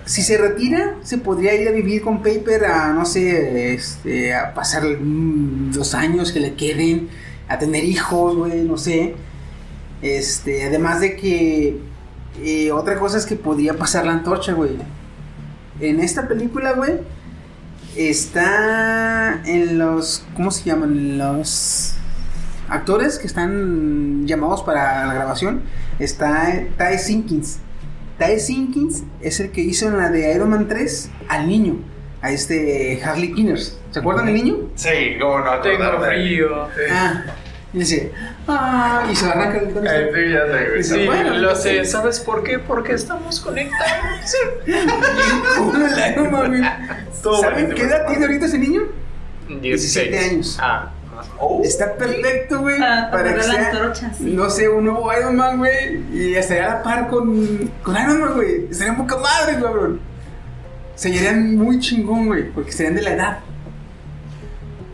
[0.05, 4.55] si se retira, se podría ir a vivir con Paper a, no sé, este, a
[4.55, 7.09] pasar mm, los años que le queden,
[7.49, 9.15] a tener hijos, güey, no sé.
[10.03, 11.79] Este, además de que
[12.43, 14.73] eh, otra cosa es que podría pasar la antorcha, güey.
[15.81, 16.95] En esta película, güey,
[17.97, 20.91] está en los, ¿cómo se llaman?
[20.93, 21.95] En Los
[22.69, 25.63] actores que están llamados para la grabación.
[25.99, 27.59] Está Ty Sinkins.
[28.19, 31.77] Ty Sinkins es el que hizo en la de Iron Man 3 al niño,
[32.23, 33.79] a este Harley Kinners.
[33.91, 34.57] ¿Se acuerdan del niño?
[34.75, 36.69] Sí, cómo no Tengo frío.
[36.93, 37.25] Ah,
[37.73, 38.13] y dice,
[38.49, 40.11] ah, y se arranca el Stark.
[40.15, 40.83] sí, ya sé, güey.
[40.83, 41.85] Sí, Bueno, lo sé.
[41.85, 42.59] ¿Sabes por qué?
[42.59, 44.35] Porque estamos conectados.
[47.41, 48.83] ¿Saben qué edad tiene ahorita ese niño?
[49.49, 50.59] 16 años.
[50.61, 50.91] Ah,
[51.39, 51.61] Oh.
[51.63, 52.79] Está perfecto, güey.
[52.79, 54.33] Para Para que sea, antorcha, sí.
[54.33, 56.03] no sé, un nuevo Iron Man, güey.
[56.13, 58.67] Y estaría a la par con, con Iron Man, güey.
[58.71, 60.01] Estarían poca madre, cabrón.
[60.95, 62.51] Serían muy chingón, güey.
[62.51, 63.39] Porque serían de la edad.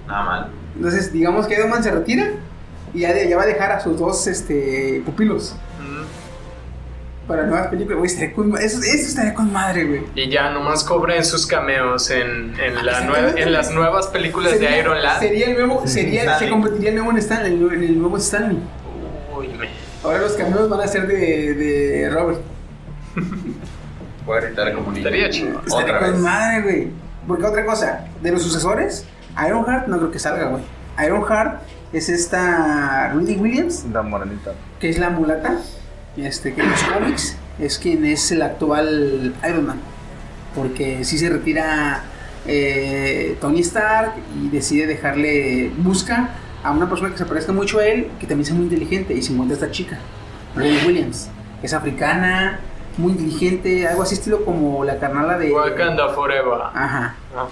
[0.08, 0.50] Nada mal.
[0.74, 2.26] Entonces, digamos que Iron Man se retira.
[2.94, 5.54] Y ya, de- ya va a dejar a sus dos este, pupilos.
[5.80, 7.26] mm.
[7.28, 8.10] Para nuevas películas, güey.
[8.10, 10.02] estaría con- Eso, eso estaría con madre, güey.
[10.14, 15.02] Y ya nomás cobren sus cameos en, en, la en las nuevas películas de Iron
[15.02, 15.18] Lad.
[15.18, 18.16] Sería el nuevo, sería, se convertiría el nuevo en Stanley, en el, en el nuevo
[18.18, 18.58] Stanley.
[19.36, 19.68] Uy, me-
[20.04, 22.40] Ahora los cameos van a ser de, de Robert.
[24.24, 24.98] Voy a gritar como niño.
[24.98, 25.60] Estaría chido.
[25.66, 26.20] Estaría con vez.
[26.20, 26.88] madre, güey.
[27.26, 29.04] Porque otra cosa, de los sucesores,
[29.44, 30.62] Ironheart no creo que salga, güey.
[31.04, 31.60] Ironheart
[31.92, 34.52] es esta Rudy Williams, La morenita.
[34.80, 35.56] que es la mulata,
[36.16, 39.80] este, que en los cómics es quien es el actual Iron Man.
[40.54, 42.02] Porque si se retira
[42.46, 46.30] eh, Tony Stark y decide dejarle, busca
[46.62, 49.22] a una persona que se parezca mucho a él, que también sea muy inteligente, y
[49.22, 49.98] se encuentra esta chica,
[50.54, 51.28] Rudy Williams,
[51.60, 52.58] que es africana,
[52.98, 55.52] muy inteligente, algo así estilo como la carnala de...
[55.52, 56.60] Wakanda Forever.
[56.74, 57.14] Ajá.
[57.36, 57.46] Ah.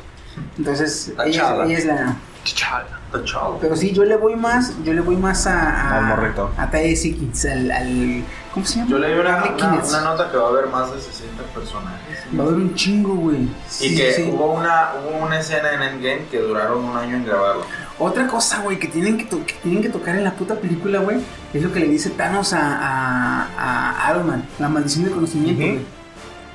[0.59, 3.01] Entonces, La ella, ella es la, T'Challa.
[3.11, 3.59] T'Challa.
[3.61, 5.71] Pero sí, yo le voy más, yo le voy más a...
[5.71, 6.51] a Al morrito.
[6.57, 8.25] A Tae Sikins, al, al...
[8.53, 8.91] ¿Cómo se llama?
[8.91, 12.19] Yo leí una, una, nota que va a haber más de 60 personajes.
[12.39, 13.49] Va a haber un chingo, güey.
[13.69, 14.31] Sí, y que sí.
[14.33, 17.65] hubo una hubo una escena en Endgame que duraron un año en grabarlo.
[17.99, 19.25] Otra cosa, güey, que tienen que,
[19.63, 21.19] tienen que tocar en la puta película, güey,
[21.53, 25.63] es lo que le dice Thanos a, a, a Iron Man, la maldición del conocimiento,
[25.63, 26.04] güey.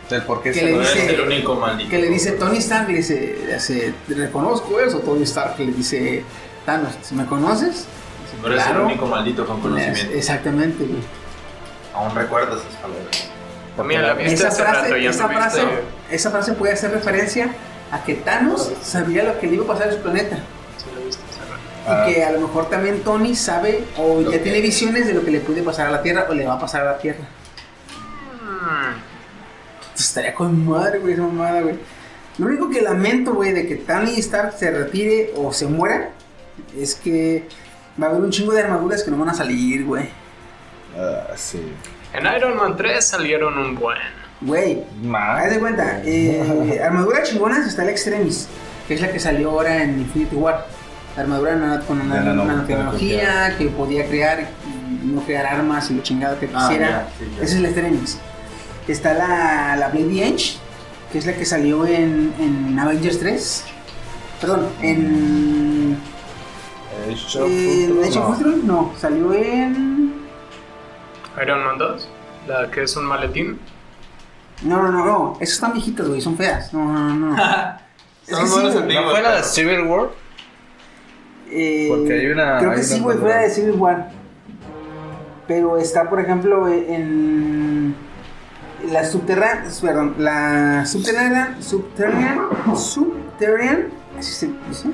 [0.10, 1.90] Del por qué Que se le No dice- es el único maldito.
[1.90, 5.72] Que le dice Tony Stark, le dice, le hace, reconozco eso, Tony Stark, que le
[5.72, 6.24] dice
[6.66, 7.86] Thanos, ¿si me conoces?
[8.26, 8.80] Dice, eres "Claro".
[8.82, 10.14] el único maldito con conocimiento.
[10.14, 11.00] Exactamente, güey.
[11.94, 13.30] Aún recuerdas esas palabras.
[13.86, 15.62] Mira, la viste Esa rato, frase, ya esa, no frase,
[16.12, 17.50] esa frase puede hacer referencia
[17.92, 20.36] a que Thanos sabía lo que le iba a pasar a su planeta.
[20.78, 21.22] Sí, la viste.
[21.88, 22.06] Ah.
[22.10, 25.14] Y que a lo mejor también Tony sabe o Lo ya que- tiene visiones de
[25.14, 26.98] lo que le puede pasar a la Tierra o le va a pasar a la
[26.98, 27.24] Tierra.
[30.00, 31.76] Entonces, estaría con madre, güey, esa mamada, güey.
[32.38, 36.12] Lo único que lamento, güey, de que Tony Stark se retire o se muera
[36.78, 37.46] es que
[38.02, 40.06] va a haber un chingo de armaduras que no van a salir, güey.
[40.98, 41.62] Ah, sí.
[42.14, 43.98] En Iron Man 3 salieron un buen.
[44.40, 48.48] Güey, haz de cuenta, eh, armadura chingonas está la Extremis,
[48.88, 50.66] que es la que salió ahora en Infinity War.
[51.18, 54.48] La armadura nano- con una nano- nanotecnología que podía crear
[55.04, 56.90] y no crear armas y lo chingado que Ah, quisiera.
[56.90, 57.44] ya, sí, ya.
[57.44, 58.18] Esa es la Extremis.
[58.92, 60.58] Está la, la Blade Edge,
[61.12, 63.64] que es la que salió en, en Avengers 3.
[64.42, 65.98] Perdón, en.
[67.08, 68.30] Age of en Age of no.
[68.30, 70.14] Ultron, no, salió en.
[71.42, 72.10] Iron Man 2,
[72.48, 73.60] la que es un maletín.
[74.64, 76.74] No, no, no, no, esos están viejitos, güey, son feas.
[76.74, 77.36] No, no, no.
[77.36, 77.36] no.
[78.28, 78.96] Es que sí, güey.
[78.96, 80.10] ¿No fue la de Civil War?
[81.50, 83.22] Eh, Porque hay una- Creo que sí, güey, armadura.
[83.22, 84.12] fuera de Civil War.
[85.48, 87.96] Pero está, por ejemplo, en.
[88.92, 89.66] La subterránea.
[89.82, 91.58] Perdón, la subterránea.
[91.60, 92.40] Subterranean.
[92.76, 93.88] Subterranean.
[94.18, 94.90] Así se dice.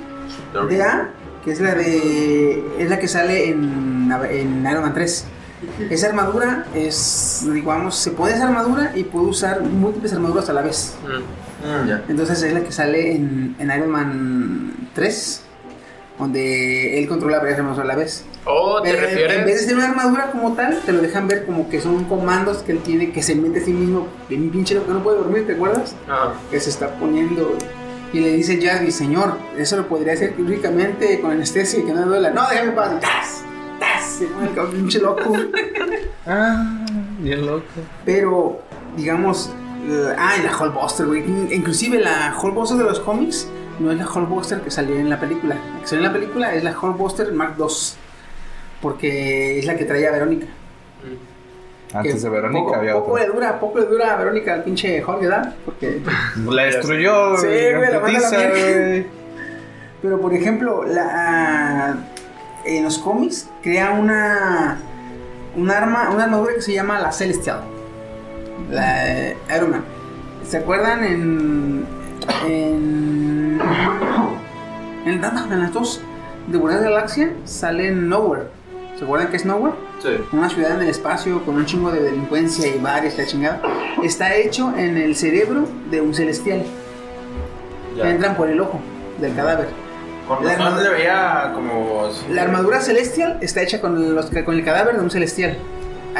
[0.54, 1.10] DA,
[1.44, 2.64] que es la de.
[2.80, 5.26] Es la que sale en, en Iron Man 3.
[5.90, 7.46] Esa armadura es.
[7.52, 10.96] Digamos, se pone esa armadura y puede usar múltiples armaduras a la vez.
[11.04, 11.46] Mm.
[11.66, 12.04] Mm, ya.
[12.08, 15.42] Entonces es la que sale en, en Iron Man 3,
[16.20, 18.26] donde él controla varias armaduras a la vez.
[18.46, 19.66] ¿O te Pero en- En vez de refieres?
[19.66, 22.80] ser una armadura como tal, te lo dejan ver como que son comandos que él
[22.80, 24.08] tiene que se mete a sí mismo.
[24.30, 25.96] En un pinche loco que no puede dormir, ¿te acuerdas?
[26.08, 27.58] Ah, Que se está poniendo.
[28.14, 32.02] Y le dice Jarvis, señor, eso lo podría hacer quirúrgicamente con anestesia y que no
[32.02, 32.30] le duela.
[32.30, 32.92] No, déjame paz.
[33.02, 33.44] ¡Tas!
[33.80, 34.10] ¡Tas!
[34.20, 35.34] Se pone el pinche loco.
[36.28, 36.86] Ah,
[37.20, 37.64] bien loco.
[38.06, 38.60] Pero,
[38.98, 39.52] digamos,
[39.88, 41.24] eh, ah, la Hulkbuster, güey.
[41.54, 43.48] Inclusive la Hulkbuster de los cómics
[43.80, 45.56] no es la Hulkbuster que salió en la película.
[45.56, 47.66] La que salió en la película es la Hulkbuster Mark II.
[48.82, 50.48] Porque es la que traía a Verónica.
[51.94, 53.26] Antes de Verónica poco, había poco otra.
[53.26, 55.56] le dura, poco le dura a Verónica al pinche Hulk, ¿verdad?
[55.64, 56.02] Porque...
[56.50, 57.38] La destruyó.
[57.38, 59.10] Sí, güey, la manda la mierda.
[60.02, 61.96] Pero, por ejemplo, la,
[62.66, 64.78] en los cómics crea una,
[65.56, 67.62] un arma, una armadura que se llama la Celestial.
[68.70, 69.84] La eh, Iron Man.
[70.48, 71.86] ¿Se acuerdan en.
[72.48, 73.35] en.
[75.06, 76.02] En, en las dos
[76.48, 77.34] de Guardianes de la Galaxia?
[77.46, 78.44] Sale Nowhere.
[78.98, 79.76] ¿Se acuerdan que es Nowhere?
[80.02, 80.10] Sí.
[80.32, 83.62] Una ciudad en el espacio con un chingo de delincuencia y bares, la chingada.
[84.04, 86.64] Está hecho en el cerebro de un celestial.
[87.96, 88.10] Ya.
[88.10, 88.80] Entran por el ojo
[89.20, 89.68] del cadáver.
[90.28, 92.10] Con La armadura- le veía como.
[92.32, 95.58] La armadura celestial está hecha con, los, con el cadáver de un celestial.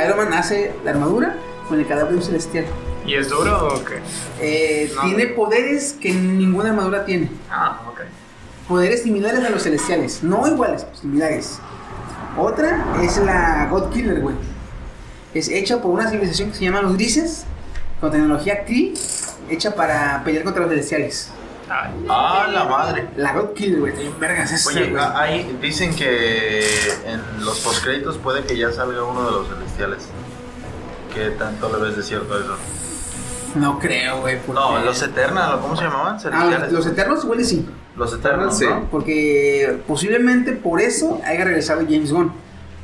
[0.06, 1.36] Iron Man hace la armadura
[1.68, 2.66] con el cadáver de un celestial.
[3.06, 4.00] ¿Y es duro o qué?
[4.42, 5.02] Eh, No.
[5.04, 7.30] Tiene poderes que ninguna armadura tiene.
[7.50, 8.02] Ah, ok.
[8.68, 10.24] Poderes similares a los celestiales.
[10.24, 11.60] No iguales, pues, similares.
[12.38, 14.36] Otra es la God Killer, güey.
[15.34, 17.46] Es hecha por una civilización que se llama los Grises,
[18.02, 18.94] con tecnología Kree,
[19.50, 21.30] hecha para pelear contra los celestiales.
[21.70, 23.08] Ay, Ah, la madre.
[23.18, 23.94] La God Killer, güey.
[24.20, 25.02] Vergas es Oye, güey.
[25.04, 26.60] a- ahí dicen que
[27.06, 30.04] en los postcréditos puede que ya salga uno de los celestiales.
[31.14, 32.56] ¿Qué tanto le ves de cierto eso?
[33.56, 34.38] No creo, güey.
[34.40, 36.18] porque- No, los Eternals, ¿cómo se llamaban?
[36.32, 37.68] Ah, los Eternos igual y sí.
[37.96, 38.66] Los Eternals, Sí.
[38.66, 38.86] ¿no?
[38.92, 42.32] Porque posiblemente por eso haya regresado James Gunn.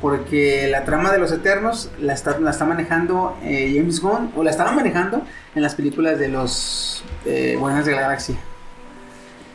[0.00, 4.42] Porque la trama de los Eternos la está, la está manejando eh, James Gunn, o
[4.42, 5.22] la estaba manejando
[5.54, 8.36] en las películas de los eh, Guardianes de la Galaxia.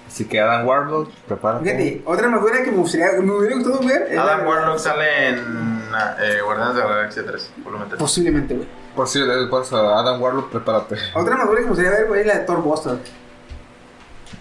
[0.08, 1.66] Así que Adam Warlock, prepárate.
[1.66, 4.08] Fíjate, otra armadura que me gustaría, me hubiera gustado ver.
[4.10, 8.00] es Adam la- Warlock sale en eh, Guardianes de la Galaxia 3, volumen 3.
[8.00, 8.68] Posiblemente, güey.
[8.98, 10.96] Por si le pasa a Adam Warlock, prepárate.
[11.14, 12.98] Otra armadura que me gustaría ver, güey, es la de Thor Buster.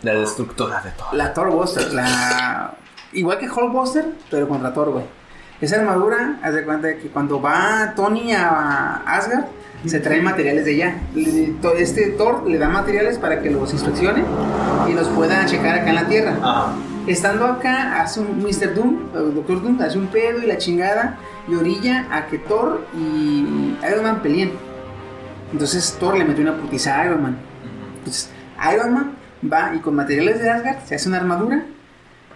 [0.03, 1.09] La destructora de todo.
[1.13, 2.75] La Thor Buster, la...
[3.13, 5.05] Igual que Hulk Buster, pero contra Thor, güey.
[5.61, 9.45] Esa armadura, haz de cuenta de que cuando va Tony a Asgard,
[9.85, 10.97] se traen materiales de allá.
[11.77, 14.25] Este Thor le da materiales para que los inspeccione
[14.89, 16.35] y los pueda checar acá en la Tierra.
[16.43, 16.73] Ajá.
[17.07, 18.75] Estando acá, hace un Mr.
[18.75, 21.19] Doom, o Doctor Doom, hace un pedo y la chingada,
[21.49, 24.53] y orilla a que Thor y Iron Man peleen.
[25.53, 27.39] Entonces Thor le metió una putiza a Iron Man.
[27.99, 28.31] Entonces
[28.73, 29.13] Iron Man
[29.53, 31.65] va y con materiales de Asgard se hace una armadura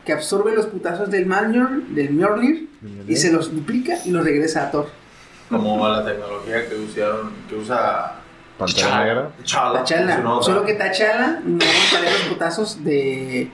[0.05, 2.69] que absorbe los putazos del Mjolnir, del Mjolnir
[3.09, 4.89] y se los duplica y los regresa a Thor.
[5.49, 8.21] Como la tecnología que usaron, que usa
[8.57, 9.31] Pantera.
[9.45, 10.17] T'Challa.
[10.17, 10.45] Su nota.
[10.45, 13.51] Solo que T'Challa no aguantaría los putazos de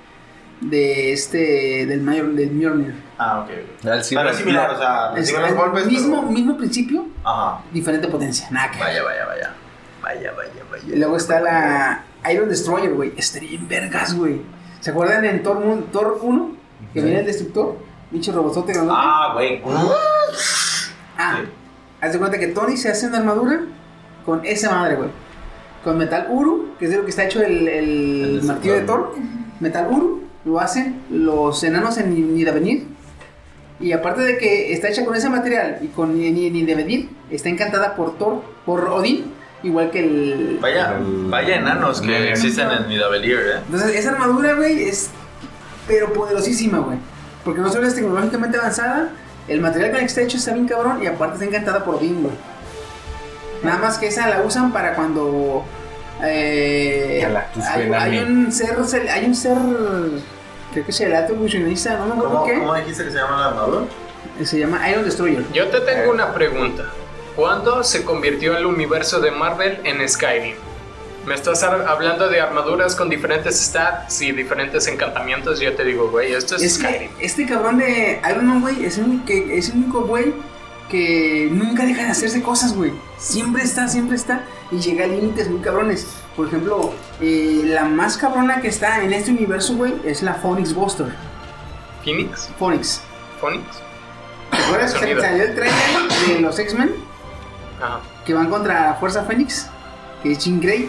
[0.61, 2.95] de este del Mjolnir, del Mjolnir.
[3.19, 3.51] Ah, ok.
[3.83, 5.87] Pero es similar, o sea, Es los el golpes.
[5.87, 7.62] mismo, pero- mismo principio, Ajá.
[7.73, 8.49] diferente potencia.
[8.51, 8.78] Nada que.
[8.81, 9.55] Vaya, vaya, vaya.
[10.03, 10.85] Vaya, vaya, vaya.
[10.95, 13.12] Y luego está la Iron Destroyer, güey.
[13.16, 14.41] Estaría en vergas, güey.
[14.81, 16.57] ¿Se acuerdan en Thor, Thor 1?
[16.93, 17.78] Que viene el destructor.
[18.11, 18.99] Pinche robotote grandote.
[19.03, 19.61] Ah, güey.
[21.19, 21.49] Ah, Sí.
[22.01, 23.61] haz de cuenta que Tony se hace una armadura
[24.24, 25.09] con esa madre, güey.
[25.83, 28.81] Con metal Uru, que es de lo que está hecho el, el El martillo de.
[28.83, 29.15] Thor.
[29.61, 32.86] Metal Uru lo hacen los enanos en Nidavenir.
[33.78, 38.16] Y aparte de que está hecha con ese material y con Nidavenir, está encantada por
[38.16, 39.24] Thor, por Odín,
[39.62, 40.59] igual que el.
[40.62, 43.59] Vaya, El- vaya enanos que el- existen en Nidavellir, eh.
[43.66, 45.10] Entonces, esa armadura, güey, es.
[45.86, 46.97] Pero poderosísima, güey.
[47.44, 49.10] Porque no solo es tecnológicamente avanzada,
[49.47, 51.97] el material con el que está hecho está bien cabrón y aparte está encantada por
[51.97, 52.35] Odín, güey.
[53.62, 55.64] Nada más que esa la usan para cuando.
[56.23, 59.09] Eh, Galactus hay, un ser.
[59.11, 59.57] Hay un ser.
[60.73, 62.59] Creo que es el alto evolucionista, no me acuerdo ¿Cómo, qué.
[62.59, 63.87] ¿Cómo dijiste que se llama la armadura?
[64.45, 65.45] Se llama Iron Destroyer.
[65.53, 66.85] Yo te tengo una pregunta.
[67.35, 70.57] ¿Cuándo se convirtió el universo de Marvel en Skyrim?
[71.27, 75.61] Me estás hablando de armaduras con diferentes stats y diferentes encantamientos.
[75.61, 77.11] y Yo te digo, güey, esto es, Es Skyrim.
[77.17, 80.33] que este cabrón de Iron Man, güey, es el que- es el único güey
[80.91, 82.93] que nunca deja de hacerse cosas, güey.
[83.19, 84.43] Siempre está, siempre está.
[84.71, 86.07] Y llega a límites muy cabrones.
[86.37, 90.75] Por ejemplo, eh, la más cabrona que está en este universo, güey, es la Phoenix
[90.75, 91.07] Buster.
[92.05, 92.49] ¿Phoenix?
[92.59, 93.01] Phoenix.
[93.41, 93.65] ¿Phoenix?
[94.51, 95.75] ¿Te acuerdas que salió el trailer
[96.29, 96.95] de los X-Men
[97.83, 98.01] Ajá.
[98.25, 99.67] que van contra la Fuerza Fénix?
[100.23, 100.89] Que es Jean Grey.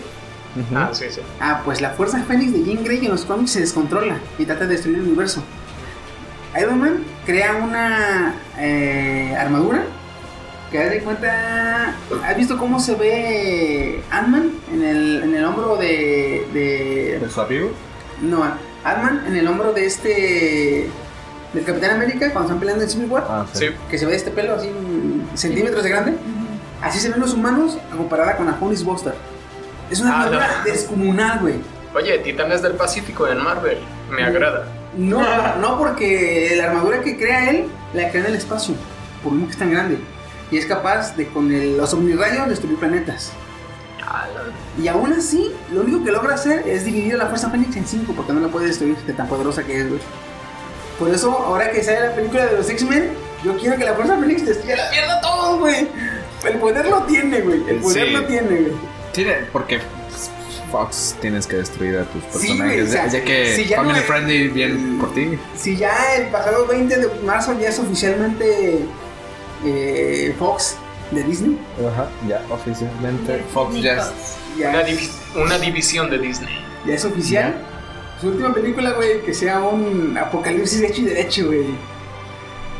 [0.56, 0.78] Ujú.
[0.78, 1.22] Ah, sí, sí.
[1.40, 4.66] Ah, pues la Fuerza Fénix de Jean Grey en los cómics se descontrola y trata
[4.66, 5.44] de destruir el universo.
[6.60, 9.84] Iron Man crea una eh, armadura
[10.72, 11.94] que haz de cuenta.
[12.26, 17.20] ¿Has visto cómo se ve Ant-Man en el, en el hombro de, de.
[17.22, 17.72] ¿De su amigo?
[18.22, 18.44] No,
[18.84, 20.90] Ant-Man en el hombro de este.
[21.54, 23.26] del Capitán América cuando están peleando en Civil War?
[23.30, 23.68] Ah, Sí.
[23.92, 24.72] Que se ve este pelo así
[25.36, 26.14] centímetros de grande.
[26.82, 29.14] Así se ven los humanos comparada con la Phoenix Buster.
[29.90, 30.64] Es una Ah, armadura no.
[30.72, 31.56] descomunal, güey.
[31.96, 33.78] Oye, Titanes del Pacífico en Marvel.
[34.12, 34.68] Me agrada.
[34.96, 35.22] No,
[35.58, 38.76] no, porque la armadura que crea él la crea en el espacio,
[39.24, 39.98] por lo que es tan grande.
[40.52, 43.32] Y es capaz de con el- los omnirrayos destruir planetas.
[44.82, 47.86] Y aún así, lo único que logra hacer es dividir a la Fuerza Fénix en
[47.86, 50.00] cinco, porque no la puede destruir de tan poderosa que es, güey.
[50.98, 53.10] Por eso, ahora que sale la película de los X-Men,
[53.44, 55.88] yo quiero que la Fuerza Fénix destruya la mierda a todos, güey.
[56.46, 57.64] El poder lo tiene, güey.
[57.68, 58.14] El poder Sí.
[58.14, 58.72] lo tiene, güey.
[59.12, 59.80] Tiene, porque
[60.72, 62.58] Fox tienes que destruir a tus personajes.
[62.76, 65.38] güey, o sea, ya, que si ya no Family es- Friendly bien por ti.
[65.56, 68.86] Si ya el pasado 20 de marzo ya es oficialmente
[69.66, 70.76] eh, Fox
[71.12, 71.58] de Disney,
[71.92, 76.50] Ajá, ya oficialmente Ya, Fox ya es- ya, Una, divi- una división de Disney.
[76.86, 77.56] ya es oficial.
[78.20, 81.66] Su última película, güey, que sea un apocalipsis hecho y derecho, güey.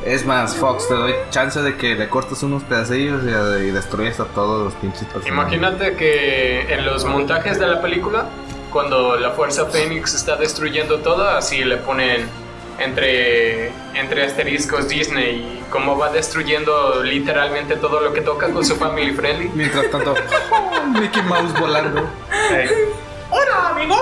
[0.06, 3.28] Es más, Fox, te doy chance de que le cortes unos pedacillos y,
[3.68, 5.32] y destruyes a todos los pinches personajes.
[5.32, 8.26] Imagínate que en los montajes de la película,
[8.72, 12.28] cuando la Fuerza Fénix está destruyendo todo, así le ponen
[12.80, 18.76] entre, entre asteriscos Disney y cómo va destruyendo literalmente todo lo que toca con su
[18.76, 19.50] family friendly.
[19.54, 20.16] Mientras tanto,
[21.00, 22.08] Mickey Mouse volando.
[23.30, 24.00] ¡Hola, amigos!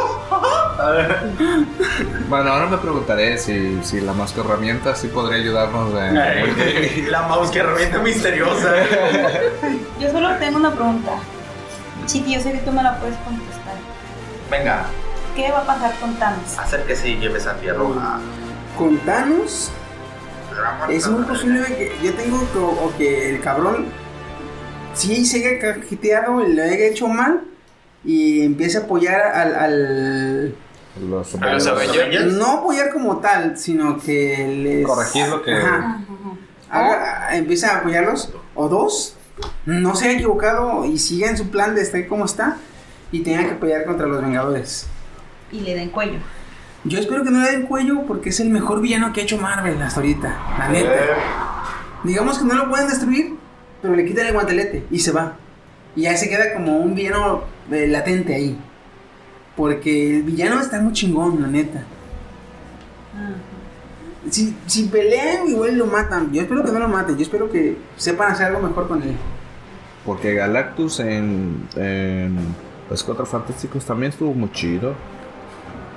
[2.29, 5.93] Bueno, ahora me preguntaré si, si la máscara herramienta sí podría ayudarnos.
[5.93, 8.73] de- la mouse herramienta misteriosa.
[9.99, 11.11] Yo solo tengo una pregunta.
[12.05, 13.73] Chiqui, yo sé que tú me la puedes contestar.
[14.51, 14.85] Venga,
[15.35, 16.57] ¿Qué va a pasar con Thanos?
[16.59, 17.79] acérquese y lleve esa tierra.
[18.77, 19.71] Con Thanos,
[20.89, 23.87] es muy posible que yo tengo que, o que el cabrón
[24.93, 27.41] sí se haya cajeteado y lo haya hecho mal
[28.05, 30.55] y empiece a apoyar al- al
[31.09, 32.33] Los, A los Avengers.
[32.33, 35.99] no apoyar como tal, sino que les Corregir lo que- Ajá.
[36.69, 39.15] Haga- empieza a apoyarlos o dos,
[39.65, 42.57] no se haya equivocado y siga en su plan de estar como está
[43.11, 44.87] y tenga que apoyar contra los Vengadores.
[45.51, 46.19] Y le den cuello.
[46.85, 49.37] Yo espero que no le den cuello porque es el mejor villano que ha hecho
[49.37, 50.89] Marvel hasta ahorita, la neta.
[52.03, 53.33] Digamos que no lo pueden destruir,
[53.81, 55.33] pero le quitan el guantelete y se va.
[55.95, 58.57] Y ya se queda como un villano eh, latente ahí.
[59.55, 61.83] Porque el villano está muy chingón, la neta.
[64.29, 66.31] Si, si pelean, igual lo matan.
[66.33, 67.15] Yo espero que no lo maten.
[67.15, 69.15] Yo espero que sepan hacer algo mejor con él.
[70.05, 72.37] Porque Galactus en, en
[72.89, 74.93] los Cuatro Fantásticos también estuvo muy chido.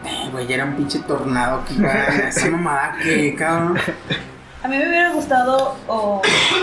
[0.04, 3.76] Eh, güey, ya era un pinche tornado que iba a esa mamada que, cabrón.
[4.62, 6.22] A mí me hubiera gustado, o.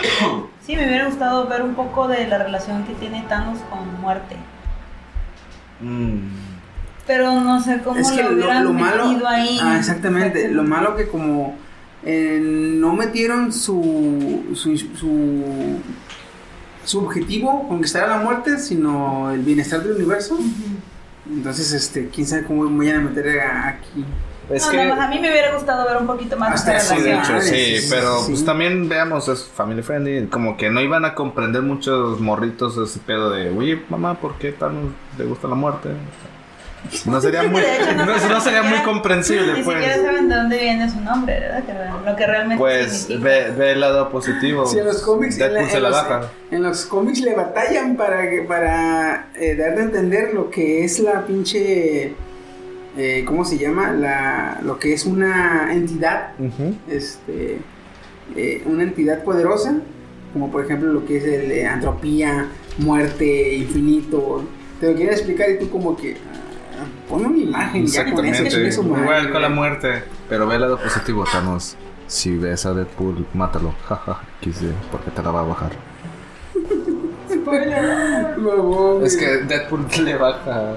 [0.66, 4.36] sí, me hubiera gustado ver un poco de la relación que tiene Thanos con muerte.
[5.80, 6.18] Mm.
[7.08, 9.28] Pero no sé cómo Es que lo hubieran lo malo.
[9.28, 9.60] ahí.
[9.62, 10.50] Ah, exactamente.
[10.50, 11.56] Lo malo que como
[12.04, 15.80] eh, no metieron su, su, su,
[16.84, 20.38] su objetivo, conquistar a la muerte, sino el bienestar del universo.
[21.30, 24.06] Entonces, este, quién sabe cómo me vayan a meter aquí.
[24.50, 24.86] Es no, que.
[24.86, 27.20] más, a mí me hubiera gustado ver un poquito más de Sí, relación.
[27.20, 28.32] hecho, sí, sí, pero sí.
[28.32, 33.00] pues también veamos, es family friendly, como que no iban a comprender muchos morritos ese
[33.00, 35.90] pedo de, oye, mamá, ¿por qué tan le gusta la muerte?
[37.06, 39.78] No sería muy, hecho, no, no no sería muy comprensible, Ni pues.
[39.80, 41.64] siquiera saben de dónde viene su nombre, ¿verdad?
[41.64, 44.68] Que lo que realmente Pues ve, ve el lado positivo.
[44.68, 46.22] Sí, en los cómics, en, la- Deadpool se en la los, baja.
[46.52, 51.00] en los cómics le batallan para, que- para eh, dar de entender lo que es
[51.00, 52.14] la pinche,
[52.98, 53.92] eh, ¿cómo se llama?
[53.92, 56.32] La, lo que es una entidad,
[56.90, 57.60] este,
[58.36, 59.76] eh, una entidad poderosa,
[60.34, 62.48] como por ejemplo lo que es el eh, antropía,
[62.78, 64.44] muerte, infinito.
[64.80, 68.44] Te lo quieren explicar y tú como que ah, pon una imagen ya con eso,
[68.46, 70.04] chingue su madre, igual con la muerte.
[70.30, 71.78] Pero ve el lado positivo, Thanos.
[72.08, 73.74] Si ves a Deadpool, mátalo.
[73.88, 75.72] Jaja, quise, porque te la va a bajar.
[79.04, 80.74] Es que Deadpool le baja.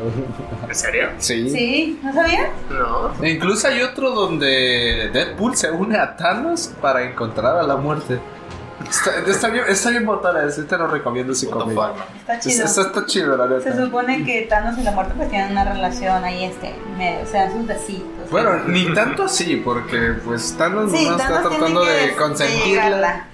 [0.69, 1.09] ¿En serio?
[1.19, 1.49] Sí.
[1.51, 2.51] Sí, ¿no sabía?
[2.71, 3.25] No.
[3.25, 8.19] E incluso hay otro donde Deadpool se une a Thanos para encontrar a la muerte.
[8.89, 11.91] Está, está bien, está bien botana, te lo recomiendo fuck, man.
[12.17, 12.65] Está Está, chido.
[12.65, 13.85] está, está chido, la Se neta.
[13.85, 17.51] supone que Thanos y la muerte pues tienen una relación ahí, este, medio, o sea,
[17.51, 18.31] sus besitos.
[18.31, 23.27] Bueno, ni tanto así, porque pues Thanos sí, nomás está tratando de consentirla.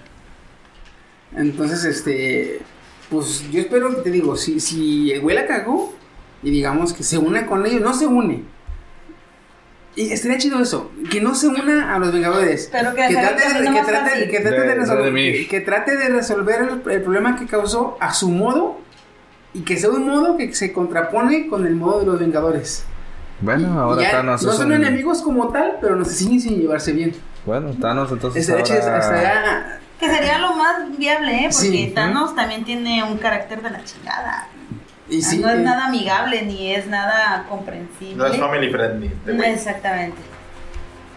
[1.36, 2.62] Entonces, este,
[3.10, 5.92] pues yo espero que te digo, si, si el güey la cagó
[6.42, 8.42] y digamos que se une con ellos, no se une.
[9.96, 12.68] Y estaría chido eso, que no se una a los Vengadores.
[12.72, 15.96] Pero que que hacer trate, de, que, trate, que trate de, De- resolver, que, trate
[15.96, 18.78] de resolver el, el problema que causó a su modo
[19.52, 22.84] y que sea un modo que se contrapone con el modo de los Vengadores.
[23.40, 26.58] Bueno, ahora Ya Thanos no son un- enemigos como tal, pero no se siguen sin
[26.60, 27.12] llevarse bien.
[27.46, 28.98] Bueno, Thanos entonces Estaría chido, ahora...
[28.98, 31.48] estaría- Que sería lo más viable, ¿eh?
[31.52, 31.92] Porque Sí.
[31.94, 34.48] Thanos también tiene un carácter de la chingada.
[35.08, 38.16] y sí, no es eh, nada amigable ni es nada comprensible.
[38.16, 39.10] No es family friendly.
[39.26, 39.50] No, güey.
[39.52, 40.16] Exactamente.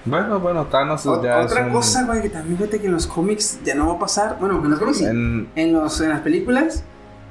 [0.05, 2.93] Bueno, bueno, Thanos Ot- ya Otra es un- cosa, güey, que también fíjate que en
[2.93, 4.38] los cómics ya no va a pasar.
[4.39, 5.05] Bueno, en los cómics sí.
[5.05, 6.84] En, En- los, en las películas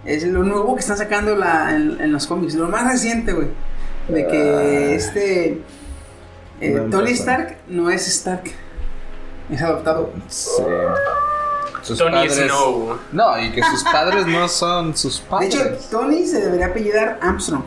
[0.04, 2.54] es lo nuevo que están sacando la, en, en los cómics.
[2.54, 3.48] Lo más reciente, güey.
[4.08, 4.94] De que Ah.
[4.94, 5.62] este.
[6.60, 7.12] eh, No Tony.
[7.12, 8.44] Stark no es Stark.
[9.50, 10.12] Es adoptado.
[10.28, 10.62] Sí.
[11.86, 12.98] Sus Tony padres- Snow.
[13.12, 15.54] No, y que sus padres no son sus De padres.
[15.54, 17.64] hecho, Tony se debería apellidar Armstrong.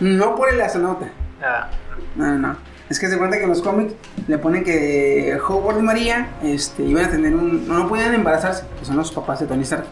[0.00, 1.08] No por el astronauta.
[1.42, 1.68] Ah,
[2.16, 2.56] No, no, no.
[2.88, 3.94] Es que se cuenta que en los cómics
[4.28, 7.66] le ponen que Howard y María este, iban a tener un.
[7.66, 9.84] No podían embarazarse, que son los papás de Tony Stark.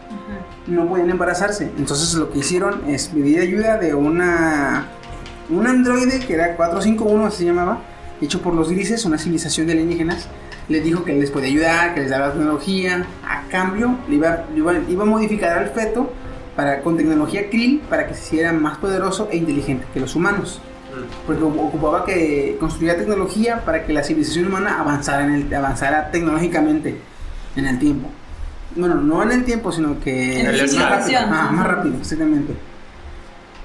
[0.67, 1.71] No podían embarazarse.
[1.77, 4.87] Entonces lo que hicieron es pedir ayuda de una.
[5.49, 7.79] Un androide que era 451, así se llamaba,
[8.21, 10.27] hecho por los grises, una civilización de alienígenas.
[10.69, 13.05] Les dijo que les podía ayudar, que les daba tecnología.
[13.23, 16.11] A cambio, le iba, le iba, iba a modificar al feto
[16.55, 20.61] para, con tecnología Krill para que se hiciera más poderoso e inteligente que los humanos
[21.25, 26.97] porque ocupaba que construía tecnología para que la civilización humana avanzara, en el, avanzara tecnológicamente
[27.55, 28.09] en el tiempo.
[28.75, 31.19] Bueno, no en el tiempo, sino que En más rápido.
[31.21, 32.53] Ah, más rápido, exactamente.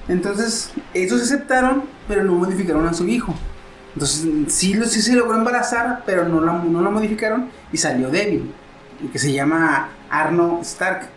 [0.07, 3.33] Entonces, ellos aceptaron, pero no modificaron a su hijo.
[3.93, 8.51] Entonces, sí, sí se logró embarazar, pero no, la- no lo modificaron y salió débil,
[9.11, 11.09] que se llama Arno Stark.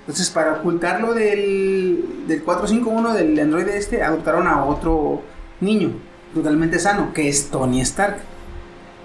[0.00, 5.22] Entonces, para ocultarlo del, del 451 del androide este, adoptaron a otro
[5.60, 5.90] niño
[6.34, 8.18] totalmente sano, que es Tony Stark.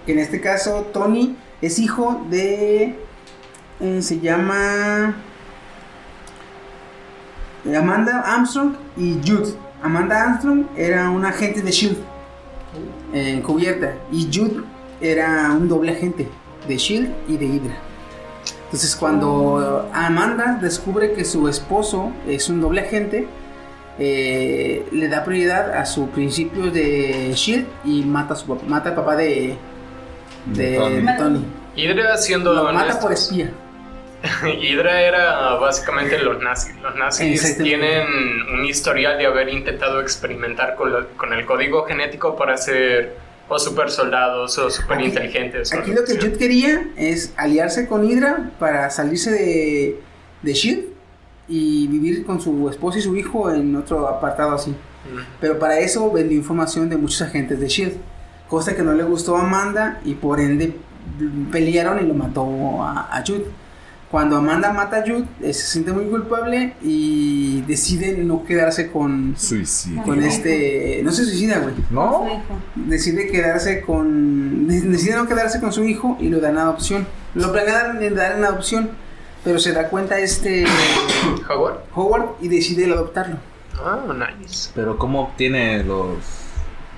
[0.06, 2.95] Que en este caso, Tony es hijo de.
[3.80, 5.15] eh, se llama.
[7.77, 9.53] Amanda Armstrong y Jude.
[9.84, 11.98] Amanda Armstrong era un agente de Shield
[13.14, 14.64] eh, encubierta y Jude
[15.02, 16.28] era un doble agente
[16.68, 17.78] de Shield y de Hydra.
[18.66, 23.28] Entonces cuando Amanda descubre que su esposo es un doble agente,
[24.00, 28.90] eh, le da prioridad a sus principios de Shield y mata a su papá, mata
[28.90, 29.58] al papá de,
[30.46, 31.18] de Tony.
[31.18, 31.46] Tony.
[31.76, 33.52] Hydra siendo Lo mata por espía.
[34.61, 36.76] Hydra era básicamente los nazis.
[36.81, 38.06] Los nazis tienen
[38.53, 43.15] un historial de haber intentado experimentar con, lo- con el código genético para hacer
[43.49, 45.73] o super soldados o super Aquí- inteligentes.
[45.73, 46.15] Aquí lo que.
[46.15, 49.99] Jude quería es aliarse con Hydra para salirse de,
[50.41, 50.85] de Shield
[51.48, 54.69] y vivir con su esposa y su hijo en otro apartado así.
[54.72, 55.19] Mm.
[55.41, 57.95] Pero para eso vendió información de muchos agentes de Shield,
[58.48, 60.73] cosa que no le gustó a Amanda y por ende
[61.52, 63.45] pelearon y lo mató a, a Jude.
[64.12, 69.36] Cuando Amanda mata a Jude, eh, se siente muy culpable y decide no quedarse con,
[69.38, 70.04] Suicidio.
[70.04, 71.00] con este...
[71.02, 71.74] No se suicida, güey.
[71.90, 72.26] ¿No?
[72.76, 74.68] Decide quedarse con...
[74.68, 77.08] de- Decide no quedarse con su hijo y lo dan a adopción.
[77.36, 78.90] Lo planean dar en adopción,
[79.46, 80.66] pero se da cuenta este
[81.50, 81.78] Howard.
[81.96, 83.38] Howard y decide adoptarlo.
[83.82, 84.02] Ah,
[84.40, 84.72] nice.
[84.76, 86.18] Pero ¿cómo obtiene los,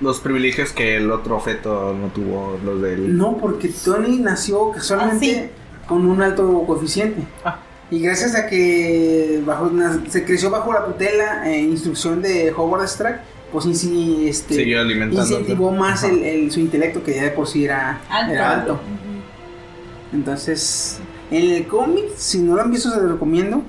[0.00, 3.16] los privilegios que el otro feto no tuvo, los del...
[3.16, 5.52] No, porque Tony nació casualmente
[5.86, 7.22] con un alto coeficiente.
[7.44, 7.58] Ah.
[7.90, 9.70] Y gracias a que bajo,
[10.08, 13.20] se creció bajo la tutela e instrucción de Howard Stark,
[13.52, 17.64] pues sí este, Siguió incentivó más el, el- su intelecto que ya de por sí
[17.66, 18.32] era Alto.
[18.32, 18.72] era alto.
[18.72, 20.16] Ujú.
[20.16, 20.98] Entonces,
[21.30, 23.62] en el cómic, si no lo han visto, se lo recomiendo.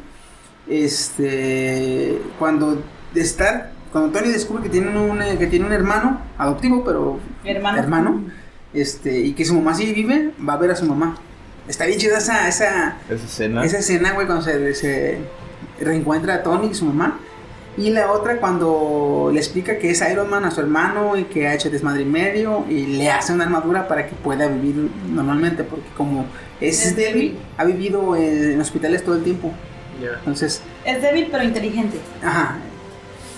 [0.68, 2.82] Este, cuando
[3.16, 7.78] Stark, cuando Tony descubre que tiene un, eh, que tiene un hermano adoptivo, pero Hermano.
[7.78, 8.24] hermano,
[8.74, 11.18] este, y que su mamá sí vive, va a ver a su mamá.
[11.68, 13.66] Está bien chida esa, esa, Esa escena.
[13.66, 15.18] esa escena, güey, cuando se, se
[15.80, 17.20] reencuentra a Tony y su mamá.
[17.78, 21.48] Y la otra cuando le explica que es Iron Man a su hermano y que
[21.48, 25.64] ha hecho desmadre y medio y le hace una armadura para que pueda vivir normalmente,
[25.66, 26.26] porque como
[26.62, 29.52] es, Es débil, ha vivido en hospitales todo el tiempo.
[30.20, 31.98] Entonces, Es débil pero inteligente.
[32.24, 32.58] ajá,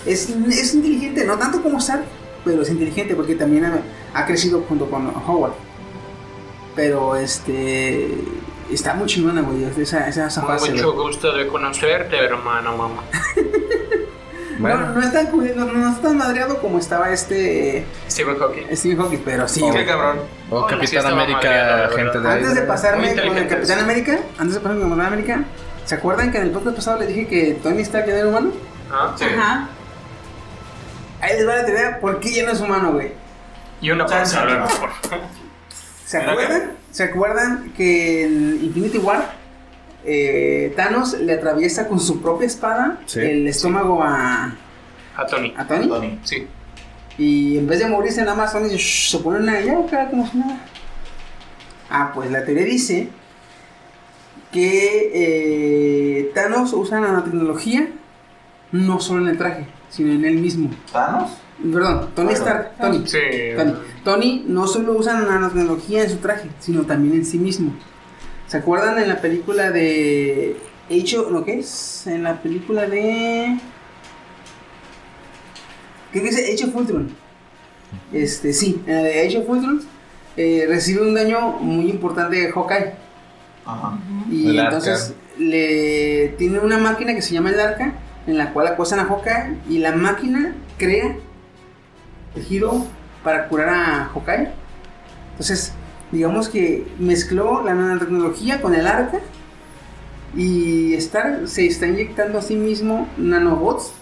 [0.06, 2.04] es, es inteligente, no tanto como Stark,
[2.44, 3.80] pero es inteligente porque también ha,
[4.14, 5.54] ha crecido junto con Howard.
[6.78, 8.08] Pero este
[8.70, 11.06] está muy chingona, güey, esa, esa, esa fase, Mucho güey.
[11.08, 13.02] gusto de conocerte, hermano, mamá.
[14.60, 14.88] Bueno.
[14.88, 18.66] No, no es tan, no, no es tan madreado como estaba este Stephen Hawking.
[18.74, 19.60] Stephen Hawking, pero sí.
[19.62, 19.72] Oh.
[19.72, 20.18] Qué cabrón.
[20.50, 22.28] O Capitán América, madreado, gente de.
[22.28, 23.46] Antes de pasarme con el.
[23.48, 25.44] Capitán América, antes de pasarme con el Capitán América,
[25.84, 28.50] ¿se acuerdan que en el podcast pasado les dije que Tony Stark ya era humano?
[28.90, 29.26] Ah, sí.
[29.26, 29.68] Ajá.
[31.20, 33.12] Ahí les va la teoría, ¿por qué ya no es humano, güey?
[33.80, 34.90] Y una pausa, por favor.
[36.08, 36.70] ¿Se ¿Era acuerdan?
[36.90, 39.30] ¿Se acuerdan que en Infinity War
[40.06, 43.20] eh, Thanos le atraviesa con su propia espada Sí.
[43.20, 44.54] el estómago a,
[45.16, 45.52] A Tony.
[45.54, 45.86] a Tony?
[45.86, 46.18] Tony.
[46.24, 46.46] Sí.
[47.18, 50.26] Y en vez de morirse nada más, Tony dice, "Shh", se pone una acá como
[50.26, 50.56] si nada.
[51.90, 53.10] Ah, pues la teoría dice
[54.50, 55.10] que
[56.22, 57.86] eh, Thanos usa nanotecnología
[58.72, 60.70] no solo en el traje, sino en él mismo.
[60.90, 61.32] ¿Thanos?
[61.60, 62.32] Perdón, Tony.
[62.32, 63.02] Stark, Tony.
[63.06, 63.18] Sí.
[63.56, 63.74] Tony.
[64.04, 67.72] Tony no solo usa nanotecnología en su traje, sino también en sí mismo.
[68.46, 70.56] ¿Se acuerdan en la película de
[70.88, 72.06] Hecho, ¿no qué es?
[72.06, 73.58] En la película de
[76.12, 77.10] ¿Qué dice Age of Ultron?
[78.12, 79.82] Este, sí, en la de Age of Ultron
[80.36, 82.94] eh, recibe un daño muy importante de Hawkeye.
[83.66, 83.98] Ajá.
[84.30, 84.76] Y El arca.
[84.76, 87.92] entonces le tiene una máquina que se llama el arca,
[88.26, 91.16] en la cual acosan a Hawkeye y la máquina crea
[92.38, 92.84] tejido
[93.24, 94.48] para curar a Hawkeye.
[95.32, 95.72] Entonces,
[96.12, 99.18] digamos que mezcló la nanotecnología con el arca
[100.34, 103.92] y Stark se está inyectando a sí mismo nanobots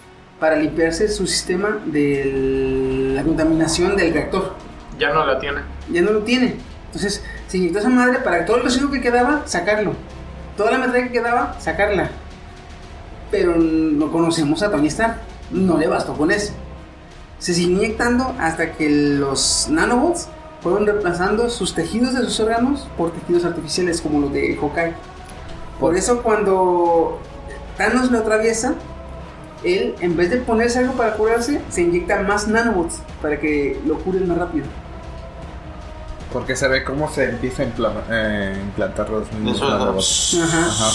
[0.40, 4.54] para limpiarse su sistema de la contaminación del reactor
[4.98, 5.60] Ya no la tiene.
[5.90, 6.56] ya no lo tiene.
[6.86, 9.92] Entonces, se inyectó esa madre para todo el residuo que quedaba, sacarlo.
[10.56, 12.10] Toda la metralla que quedaba, sacarla.
[13.30, 15.16] Pero no conocemos a Tony Stark.
[15.50, 16.52] No le bastó con eso.
[17.38, 20.28] Se siguió inyectando hasta que los nanobots
[20.62, 24.94] fueron reemplazando sus tejidos de sus órganos por tejidos artificiales como los de Hawkeye.
[25.78, 27.18] Por eso cuando
[27.76, 28.74] Thanos lo atraviesa,
[29.62, 33.98] él en vez de ponerse algo para curarse, se inyecta más nanobots para que lo
[33.98, 34.66] curen más rápido.
[36.32, 40.38] Porque se ve cómo se empieza a impla- eh, implantar los mismos nanobots.
[40.42, 40.66] Ajá.
[40.66, 40.90] Ajá.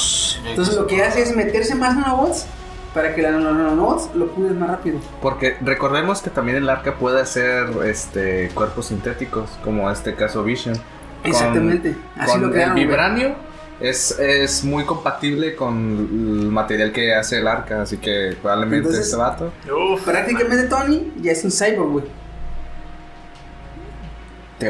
[0.50, 2.46] Entonces lo que hace es meterse más nanobots
[2.94, 5.00] para que los nanobots lo curen más rápido.
[5.22, 10.76] Porque recordemos que también el arca puede hacer este cuerpos sintéticos, como este caso Vision.
[10.76, 11.96] Con- Exactamente.
[12.18, 12.78] Así con lo crearon.
[12.78, 13.36] el vibranio
[13.80, 19.06] es, es muy compatible con el material que hace el arca, así que probablemente Entonces-
[19.06, 19.52] este vato.
[19.94, 20.04] Uf.
[20.04, 22.06] Prácticamente Tony ya es un cyborg, güey.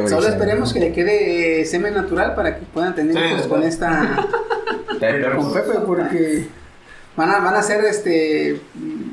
[0.08, 3.50] Solo esperemos que le quede eh, semen natural para que puedan tener Sí, hijos sí.
[3.50, 4.26] con esta.
[5.36, 6.48] Con Pepe, porque
[7.16, 8.62] van a, van a ser este.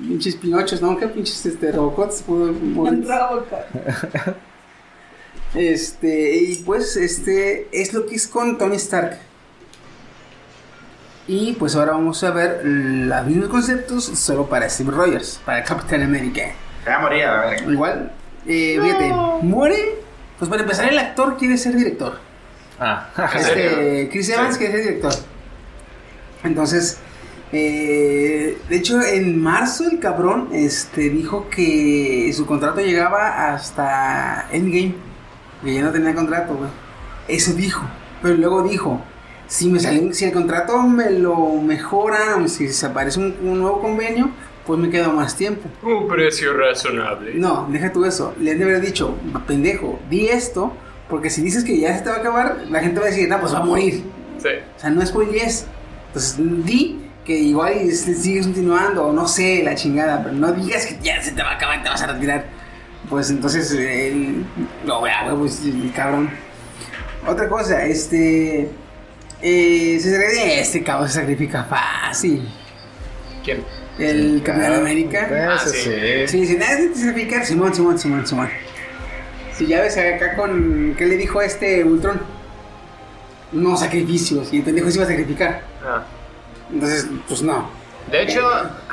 [0.07, 0.97] pinches pinochos, ¿no?
[0.99, 2.23] ¿Qué pinches este, robocots?
[2.23, 3.07] pudo morir?
[3.07, 4.37] Robocop.
[5.55, 9.19] Este, y pues este es lo que es con Tony Stark.
[11.27, 16.03] Y pues ahora vamos a ver los mismos conceptos solo para Steve Rogers, para Capitán
[16.03, 16.53] América.
[16.85, 17.71] Se va a morir a verga.
[17.71, 18.13] Igual,
[18.47, 19.13] eh, fíjate,
[19.43, 19.97] muere
[20.39, 22.19] Pues para empezar, el actor quiere ser director.
[22.81, 23.11] Ah.
[23.35, 24.59] Este, Chris Evans Sí.
[24.61, 25.13] quiere ser director.
[26.45, 26.99] Entonces,
[27.53, 34.95] eh, de hecho, en marzo el cabrón este, dijo que su contrato llegaba hasta Endgame.
[35.65, 36.71] Que ya no tenía contrato, güey.
[37.27, 37.83] Eso dijo.
[38.23, 39.01] Pero luego dijo,
[39.47, 43.81] si me sale, si el contrato me lo mejora, si se aparece un, un nuevo
[43.81, 44.31] convenio,
[44.67, 45.69] pues me quedo más tiempo.
[45.83, 47.35] Un precio razonable.
[47.35, 48.35] No, deja tú eso.
[48.39, 49.17] Le han de haber dicho,
[49.47, 50.73] pendejo, di esto,
[51.09, 53.29] porque si dices que ya se te va a acabar, la gente va a decir,
[53.29, 54.05] no, pues va a morir.
[54.39, 54.49] Sí.
[54.77, 55.67] O sea, no es spoilers.
[56.09, 60.87] Entonces, di que igual y sigues continuando, o no sé, la chingada, pero no digas
[60.87, 62.47] que ya se te va a acabar, te vas a retirar.
[63.09, 64.45] Pues entonces, él,
[64.85, 66.31] lo vea, güey, pues el cabrón.
[67.27, 68.71] Otra cosa, este.
[69.43, 72.49] Eh, se sacrifica- este cabrón se sacrifica fácil.
[73.45, 73.63] ¿Quién?
[73.99, 75.29] El Capitán América.
[75.31, 76.27] Ah, Ese sí.
[76.29, 76.47] sí.
[76.47, 78.49] Sí, si nadie te sacrificar, Simón, Simón, Simón, Simón.
[79.55, 80.95] Si ya ves acá con.
[80.97, 82.21] ¿Qué le dijo a este Ultron?
[83.53, 84.53] No sacrificios.
[84.53, 85.63] Y el pendejo se iba a sacrificar.
[85.85, 86.05] Ah.
[86.73, 87.69] Entonces, pues no.
[88.11, 88.43] De hecho,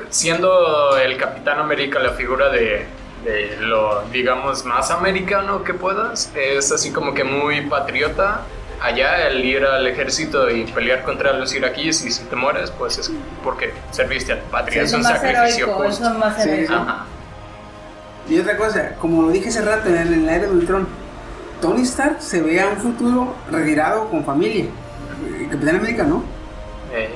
[0.10, 2.85] siendo el Capitán América la figura de,
[3.23, 8.41] de lo, digamos, más americano que puedas, es así como que muy patriota.
[8.81, 12.97] Allá el ir al ejército y pelear contra los iraquíes y si te mueres, pues
[12.97, 13.10] es
[13.41, 14.81] porque serviste a tu patria.
[14.84, 16.07] es un sacrificio heroico, justo.
[16.11, 16.73] es más Sí, heroico.
[16.73, 17.06] Ajá.
[18.30, 20.88] Y otra cosa, como lo dije hace rato en, el- en la era de Ultron,
[21.61, 24.65] Tony Stark se ve a un futuro retirado con familia.
[25.39, 26.23] El Capitán América no.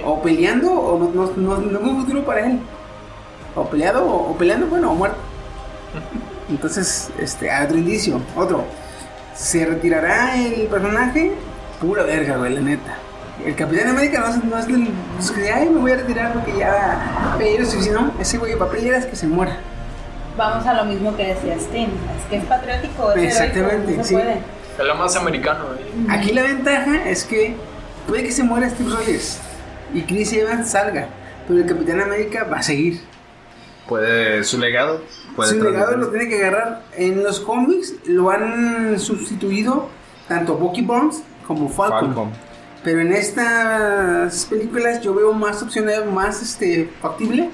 [0.06, 2.60] O peleando, o no, no, no, no futuro para él.
[3.56, 5.18] O peleado, o, o peleando, bueno, o muerto.
[6.50, 8.64] Entonces, este, otro indicio, otro.
[9.36, 11.32] ¿Se retirará el personaje?
[11.80, 12.96] Pura verga, güey, la neta.
[13.46, 14.90] El Capitán América no es, no es del.
[15.18, 17.36] es que, ay, me voy a retirar porque ya.
[17.38, 19.58] Pero si no, ese güey para pelear es que se muera.
[20.36, 21.90] Vamos a lo mismo que decía Steam.
[22.18, 24.14] Es que es patriótico, es Exactamente, heroico, no se sí.
[24.16, 24.34] puede.
[24.34, 25.66] es lo más americano.
[25.78, 26.06] eh.
[26.10, 27.56] Aquí la ventaja es que
[28.08, 29.40] puede que se muera Steve Rogers
[29.94, 31.08] y Chris Evans salga,
[31.48, 33.00] pero el Capitán América va a seguir.
[33.88, 35.02] Puede su legado.
[35.36, 36.84] Puede Su legado lo tiene que agarrar.
[36.96, 39.90] En los cómics lo han sustituido
[40.28, 42.08] tanto Bucky Barnes como Falcon.
[42.14, 42.32] Falcon.
[42.84, 47.50] Pero en estas películas yo veo más opciones, más este, factible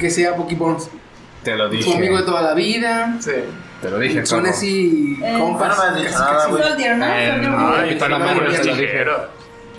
[0.00, 0.88] que sea Bucky Barnes.
[1.42, 1.96] Te lo Su dije.
[1.96, 3.16] amigo de toda la vida.
[3.20, 3.32] Sí.
[3.82, 4.24] Te lo dije.
[4.24, 5.76] Son así Eh, compas.
[5.76, 6.50] no me has dicho nada, casi.
[6.50, 6.62] güey.
[6.62, 7.06] Soldier, ¿no?
[7.06, 7.74] Eh, Soldier no, Boy.
[7.76, 9.28] Ay, Capitán pero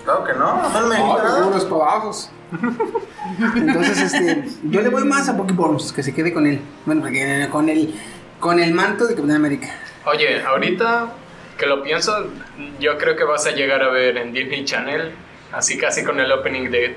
[0.03, 2.29] Claro que no, no me No, para bajos.
[3.55, 6.59] Entonces, este, yo le voy más a Barnes, que se quede con él.
[6.85, 7.95] Bueno, porque con el,
[8.39, 9.69] con el manto de Capitán América.
[10.05, 11.13] Oye, ahorita
[11.57, 12.27] que lo pienso,
[12.79, 15.13] yo creo que vas a llegar a ver en Disney Channel,
[15.51, 16.89] así casi con el opening de...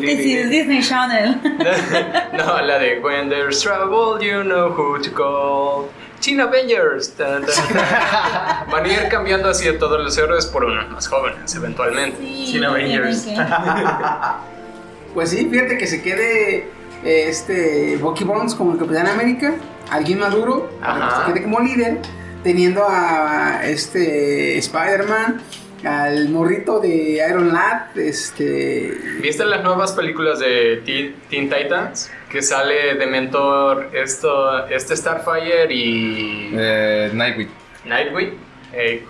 [0.00, 1.36] This is Disney Channel.
[2.32, 5.90] No, la de When there's trouble, you know who to call.
[6.20, 7.10] Teen Avengers.
[7.14, 8.70] Tan, tan, tan.
[8.70, 12.18] Van a ir cambiando así a todos los héroes por unos más jóvenes, eventualmente.
[12.18, 13.22] Sí, Avengers.
[13.22, 13.36] que-
[15.14, 16.56] Pues sí, fíjate que se quede
[17.04, 19.54] eh, este Bucky Barnes como el Capitán América,
[19.90, 21.98] alguien maduro, para que se quede como líder,
[22.44, 25.40] teniendo a este Spider-Man,
[25.84, 28.92] al morrito de Iron Lad, este
[29.22, 32.10] ¿Viste las nuevas películas de Teen, Teen Titans?
[32.30, 37.48] Que sale de mentor esto, este Starfire y Eh, Nightwing.
[37.84, 38.34] Nightwing
[38.72, 39.04] eh,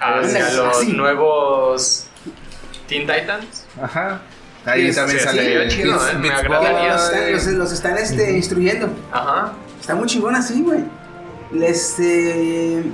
[0.00, 0.92] hacia los sí.
[0.92, 2.06] nuevos
[2.88, 3.66] Teen Titans.
[3.80, 4.20] Ajá.
[4.64, 5.68] Ahí también sí, sale.
[5.68, 6.92] chido, Beats- eh, me agradaría.
[6.94, 8.88] los están, los, los están, este, instruyendo.
[9.10, 9.54] Ajá.
[9.80, 10.84] Está muy chingón así, güey.
[11.60, 12.84] Este.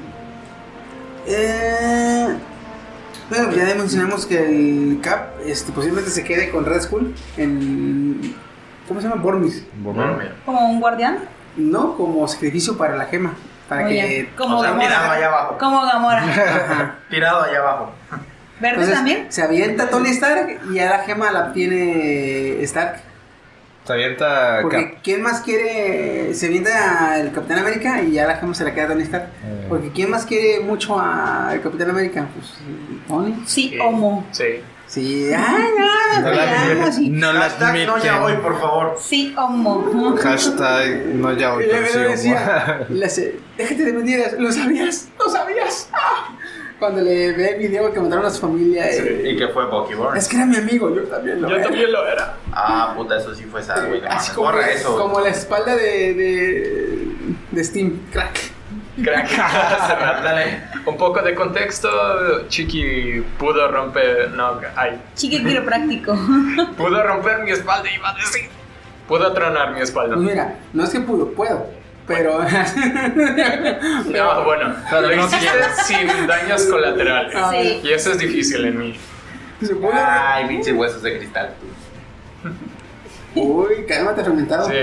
[1.26, 2.28] Eh,
[3.28, 8.34] bueno, ya mencionamos que el Cap este, posiblemente se quede con Red Skull en.
[8.86, 9.20] ¿Cómo se llama?
[9.22, 9.64] Bormis.
[10.44, 11.18] Como un guardián.
[11.56, 13.34] No, como sacrificio para la gema.
[13.68, 14.30] Para que.
[14.36, 15.26] como o sea, tirado allá Gamora.
[15.26, 15.59] abajo.
[15.59, 16.96] Como Gamora.
[17.10, 17.92] Tirado allá abajo.
[18.60, 19.26] ¿Verde Entonces, también?
[19.28, 23.00] Se avienta Tony Stark y ya la gema la tiene Stark.
[23.89, 25.01] Se avienta Porque Cap.
[25.02, 26.35] ¿quién más quiere?
[26.35, 29.24] Se avienta el Capitán América y ya la gema se la queda a Tony Stark.
[29.47, 29.65] Eh.
[29.66, 32.27] Porque ¿quién más quiere mucho al Capitán América?
[32.35, 32.52] Pues
[33.09, 33.35] Tony.
[33.47, 33.78] Sí, Sí.
[33.78, 34.27] homo.
[34.31, 34.44] Sí.
[34.86, 36.44] Sí, ay, no, No la,
[36.85, 37.09] ya, sí.
[37.10, 37.86] no la Hashtag admiten.
[37.89, 38.97] no ya hoy, por favor.
[39.01, 40.16] Sí, homo.
[40.23, 41.65] Hashtag no ya hoy.
[41.70, 42.86] pero sí, decía,
[43.59, 45.89] déjate de mentiras, lo sabías, lo sabías.
[45.93, 46.35] Ah.
[46.78, 49.94] Cuando le ve el video que mandaron a su familia, eh, Y que fue Bucky
[49.94, 50.22] Barnes.
[50.24, 51.64] es que era mi amigo, yo también lo Yo era.
[51.64, 52.36] también lo era.
[52.52, 54.00] Ah, puta, eso sí fue sad, güey.
[54.09, 54.96] Así como, Borra eso.
[54.96, 57.09] como la espalda de, de,
[57.50, 58.38] de Steam, crack.
[59.02, 59.28] Crack.
[60.22, 60.62] Dale.
[60.86, 66.16] Un poco de contexto, Chiqui pudo romper, no, ay, Chique quiropráctico.
[66.76, 68.48] pudo romper mi espalda, iba a decir.
[69.06, 70.16] Pudo tronar mi Pues espalda.
[70.16, 71.66] mira, no es que pudo, puedo.
[72.09, 72.40] Pero.
[74.06, 75.48] No, bueno, lo hiciste
[75.85, 77.35] sin daños colaterales.
[77.51, 77.80] Sí.
[77.85, 78.98] Y eso es difícil en mí.
[79.93, 81.55] Ay, pinches huesos de cristal.
[83.35, 84.68] Uy, cálmate, fermentado.
[84.68, 84.74] Sí.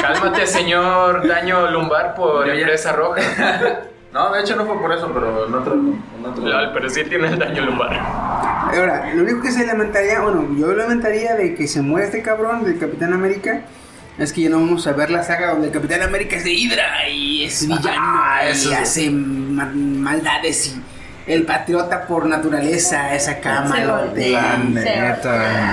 [0.00, 2.60] Cálmate, señor daño lumbar por Ya, ya.
[2.60, 3.20] empresa roja.
[4.10, 5.74] No, de hecho no fue por eso, pero en otro.
[5.74, 7.92] En otro Lol, pero sí tiene el daño lumbar.
[7.92, 12.64] Ahora, lo único que se lamentaría, bueno, yo lamentaría de que se muera este cabrón
[12.64, 13.60] del Capitán América.
[14.18, 16.52] Es que ya no vamos a ver la saga donde el Capitán América es de
[16.52, 20.82] Hydra y es villano Ah, y eso es- hace ma- maldades y
[21.32, 24.36] el patriota por naturaleza es acá malote.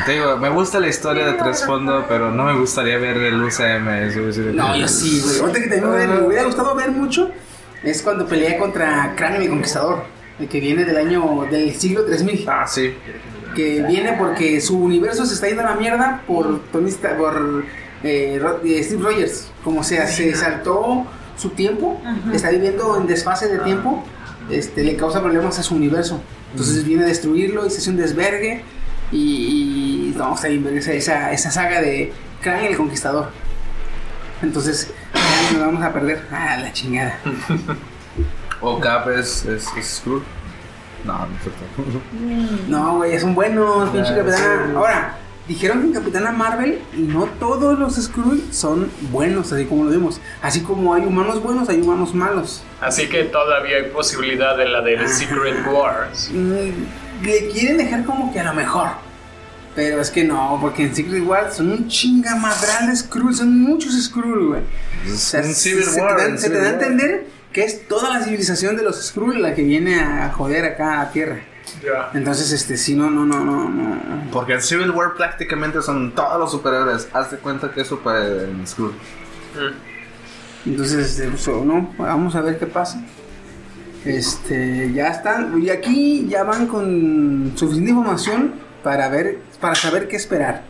[0.05, 3.87] Te digo, me gusta la historia de Trasfondo, pero no me gustaría ver el UCM.
[4.09, 5.39] eso, eso de- No, yo sí, güey.
[5.39, 7.31] Otra que también me, me hubiera gustado ver mucho
[7.83, 10.03] es cuando pelea contra Cráneo el Conquistador,
[10.39, 12.45] el que viene del año del siglo 3000.
[12.47, 12.93] Ah, sí.
[13.55, 17.63] que viene porque su universo se está yendo a la mierda por Tony por
[18.03, 19.47] eh, eh, Steve Rogers.
[19.63, 21.05] Como sea, se saltó
[21.37, 22.01] su tiempo,
[22.33, 24.03] está viviendo en desfase de tiempo,
[24.49, 26.21] este, le causa problemas a su universo.
[26.51, 28.63] Entonces viene a destruirlo y se hace un desvergue.
[29.11, 32.11] Y, y vamos a ver esa, esa, esa saga de
[32.41, 33.29] Krang el Conquistador.
[34.41, 34.91] Entonces,
[35.53, 36.25] nos vamos a perder.
[36.31, 37.19] Ah, la chingada.
[38.61, 39.67] O Cap es, es.
[41.03, 42.01] No, no es cierto.
[42.67, 44.67] No, güey, son buenos, pinche Ah.
[44.75, 45.17] Ahora,
[45.47, 50.19] dijeron que en Capitana Marvel no todos los Skrull son buenos, así como lo vimos.
[50.41, 52.63] Así como hay humanos buenos, hay humanos malos.
[52.81, 56.29] Así que todavía hay posibilidad de la del Secret Wars.
[56.33, 58.89] Mm, le quieren dejar como que a lo mejor.
[59.75, 63.93] Pero es que no, porque en Secret Wars son un chingamadral de Skrull, son muchos
[64.01, 64.61] Skrull, güey.
[65.13, 67.85] O sea, se- Civil se, War, te da, se te da a entender que es
[67.87, 71.39] toda la civilización de los Skrull la que viene a joder acá a Tierra.
[72.13, 74.31] Entonces, este, sí, no, no, no, no, no.
[74.31, 77.07] Porque en Civil War prácticamente son todos los superhéroes.
[77.13, 78.61] Haz de cuenta que es super en.
[78.61, 79.75] Mm.
[80.65, 83.03] Entonces, este, pues, no, vamos a ver qué pasa.
[84.03, 88.53] Este, ya están, y aquí ya van con suficiente información
[88.83, 90.63] para ver, para saber qué esperar.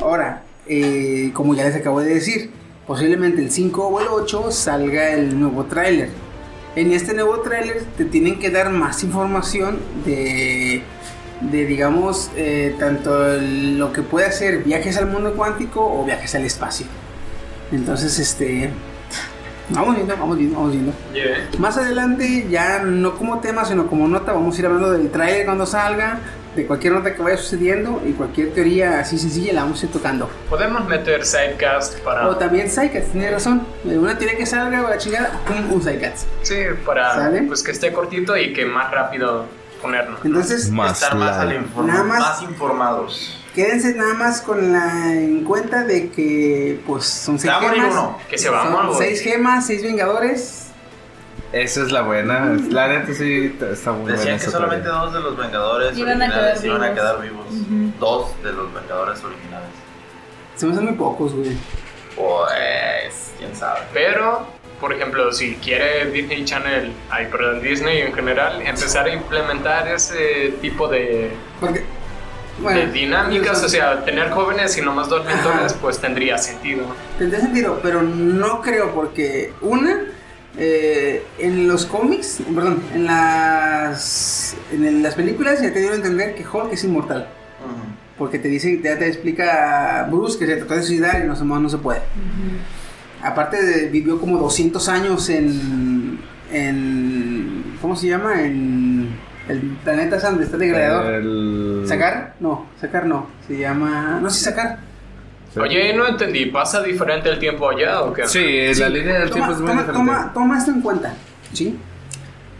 [0.00, 2.50] Ahora, eh, como ya les acabo de decir,
[2.86, 6.10] posiblemente el 5 o el 8 salga el nuevo tráiler.
[6.76, 10.82] En este nuevo tráiler te tienen que dar más información de,
[11.40, 16.44] de digamos, eh, tanto lo que puede hacer viajes al mundo cuántico o viajes al
[16.44, 16.86] espacio.
[17.72, 18.70] Entonces, este,
[19.70, 20.92] vamos viendo, vamos viendo, vamos viendo.
[21.12, 21.48] Yeah.
[21.58, 25.44] Más adelante, ya no como tema, sino como nota, vamos a ir hablando del trailer
[25.46, 26.18] cuando salga,
[26.56, 29.92] de cualquier nota que vaya sucediendo y cualquier teoría así sencilla la vamos a ir
[29.92, 30.28] tocando.
[30.50, 32.26] Podemos meter sidecast para.
[32.28, 33.62] O también Psycats, tiene razón.
[33.84, 36.26] Una teoría que salga o la chingada, pum, un Psycats.
[36.42, 37.42] Sí, para ¿Sale?
[37.42, 39.44] pues que esté cortito y que más rápido
[39.80, 40.18] ponernos.
[40.24, 41.36] Entonces, Más Estar más,
[41.86, 43.34] Nada más- más informados.
[43.58, 47.92] Quédense nada más con la en cuenta de que, pues, son Se seis a gemas.
[47.92, 48.18] uno.
[48.30, 48.92] Que se va a Son morir.
[48.98, 50.66] seis gemas, seis vengadores.
[51.50, 52.56] Esa es la buena.
[52.70, 54.16] La neta sí está muy buena.
[54.18, 56.98] Decían que esa solamente dos de los Vengadores Iban a originales quedar iban a vivos.
[57.00, 57.98] quedar vivos.
[57.98, 59.68] Dos de los Vengadores originales.
[60.54, 61.56] Se me hacen muy pocos, güey.
[62.14, 63.80] Pues, quién sabe.
[63.92, 64.46] Pero,
[64.80, 70.54] por ejemplo, si quiere Disney Channel, ay, perdón, Disney en general, empezar a implementar ese
[70.60, 71.30] tipo de,
[71.60, 71.84] Porque,
[72.62, 76.84] de dinámicas, o sea, tener jóvenes y no más dos mentores, pues tendría sentido.
[77.18, 80.00] Tendría sentido, pero no creo porque una
[80.60, 85.96] eh, en los cómics, perdón, en las en el- las películas ya te dieron a
[85.96, 87.28] entender que Hulk es inmortal,
[88.16, 91.44] porque te dice, ya te explica Bruce que se trató de suicidar y no, se-
[91.44, 92.00] no se puede.
[93.22, 96.18] Aparte de, vivió como 200 años en
[96.50, 98.42] en ¿cómo se llama?
[98.42, 99.10] En
[99.48, 101.14] el planeta San donde está el gladiador.
[101.14, 101.84] El...
[101.86, 102.34] ¿Sacar?
[102.40, 103.26] No, sacar no.
[103.46, 104.18] Se llama.
[104.22, 104.78] No sé, sacar.
[105.52, 105.60] Sí.
[105.60, 108.26] Oye, no entendí, ¿pasa diferente el tiempo allá o qué?
[108.28, 109.92] Sí, la Sí, línea del toma, tiempo es muy toma, diferente.
[110.12, 111.14] toma- toma esto en cuenta,
[111.54, 111.78] ¿sí?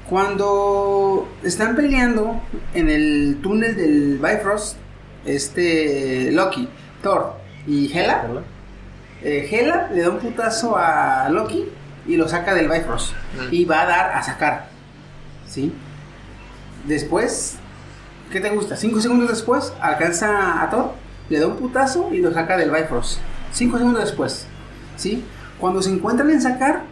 [0.09, 2.40] Cuando están peleando
[2.74, 4.78] en el túnel del Bifrost,
[5.27, 6.66] este Loki,
[7.02, 7.35] Thor
[7.66, 8.24] y Hela,
[9.23, 11.66] eh, Hela le da un putazo a Loki
[12.06, 13.48] y lo saca del Bifrost Mm.
[13.55, 14.69] y va a dar a sacar,
[15.47, 15.73] ¿sí?
[16.89, 17.56] Después,
[18.32, 18.77] ¿qué te gusta?
[18.77, 20.93] Cinco segundos después alcanza a Thor,
[21.28, 23.19] le da un putazo y lo saca del Bifrost.
[23.52, 24.47] Cinco segundos después,
[24.97, 25.23] ¿sí?
[25.60, 26.82] Cuando se encuentran en sacar,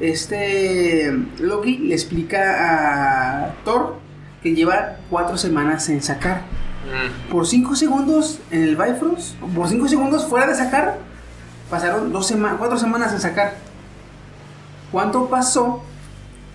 [0.00, 3.96] este Loki le explica a Thor
[4.42, 6.42] que lleva cuatro semanas en sacar.
[6.86, 10.98] Mm, Por cinco segundos en el Bifrost, por cinco segundos fuera de sacar,
[11.68, 13.54] pasaron dos sema- cuatro semanas en sacar.
[14.90, 15.82] ¿Cuánto pasó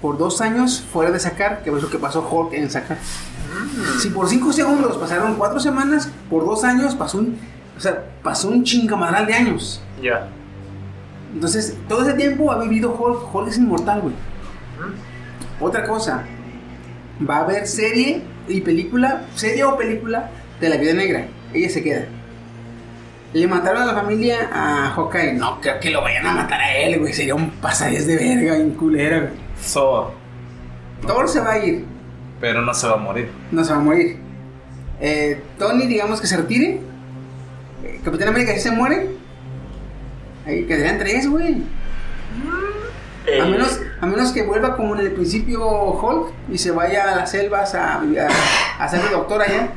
[0.01, 1.63] por dos años fuera de sacar?
[1.63, 2.97] Que es lo que pasó Hulk en sacar.
[3.99, 7.37] Si por cinco segundos pasaron cuatro semanas, por dos años pasó un,
[7.77, 9.81] o sea, pasó un chingamadral de años.
[10.01, 10.27] ya.
[11.33, 13.35] Entonces, todo ese tiempo ha vivido Hulk.
[13.35, 14.15] Hulk es inmortal, güey.
[15.59, 16.23] Otra cosa,
[17.27, 20.29] va a haber serie y película, serie o película
[20.61, 21.27] de la vida negra.
[21.53, 22.05] Ella se queda.
[23.33, 25.33] Le mataron a la familia a Hawkeye.
[25.33, 27.11] No creo que lo vayan a matar a él, güey.
[27.11, 29.44] Sería un pasadez de verga, un culera, güey.
[29.73, 30.11] Thor.
[31.05, 31.85] Thor se va a ir.
[32.41, 33.29] Pero no se va a morir.
[33.51, 34.17] No se va a morir.
[34.99, 36.81] Eh, Tony, digamos que se retire.
[37.83, 39.09] Eh, Capitán América sí se muere.
[40.45, 41.63] Ahí quedarían tres, güey.
[43.27, 47.11] Eh, A menos, a menos que vuelva como en el principio Hulk y se vaya
[47.11, 49.69] a las selvas a, a, a ser doctor allá.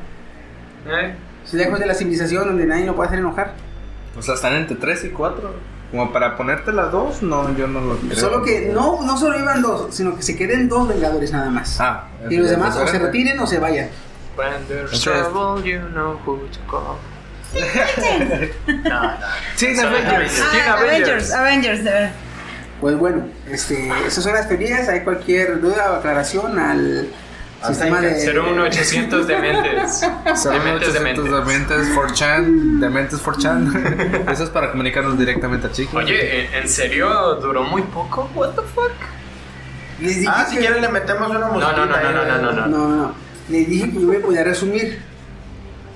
[0.87, 1.15] eh,
[1.47, 3.55] Se lejos de la civilización donde nadie lo puede hacer enojar.
[4.19, 5.51] O sea, están entre 3 y 4.
[5.91, 8.15] Como para ponerte las dos, no, yo no lo creo.
[8.17, 11.81] Solo que no, no solo iban dos, sino que se queden dos vengadores nada más.
[11.81, 13.89] Ah, y los demás o se retiren o se vayan.
[14.37, 16.97] When there's Entonces- trouble, you know who to call.
[18.67, 19.17] No, no.
[19.57, 20.41] Sí, de Avengers.
[20.41, 20.41] Avengers.
[20.43, 20.79] Ah, Avengers.
[20.79, 22.13] Avengers, Avengers, de verdad.
[22.81, 24.89] Pues bueno, este, esas son las teorías.
[24.89, 27.09] Hay cualquier duda o aclaración al
[27.67, 28.11] sistema de.
[28.33, 30.01] 01800 de mentes.
[30.01, 31.25] De mentes de mentes.
[31.25, 34.31] Dementes 4chan, Dementes 4chan.
[34.33, 35.95] Eso es para comunicarnos directamente a chicos.
[36.05, 38.31] Oye, ¿en- ¿en serio duró muy poco?
[38.35, 38.93] What the fuck?
[40.01, 41.77] Les dije Ah, si que- quieren le metemos una No, musiquita.
[41.77, 43.15] no, no, no, no, no, no, No, no, no.
[43.49, 45.01] Les dije que yo me podía resumir.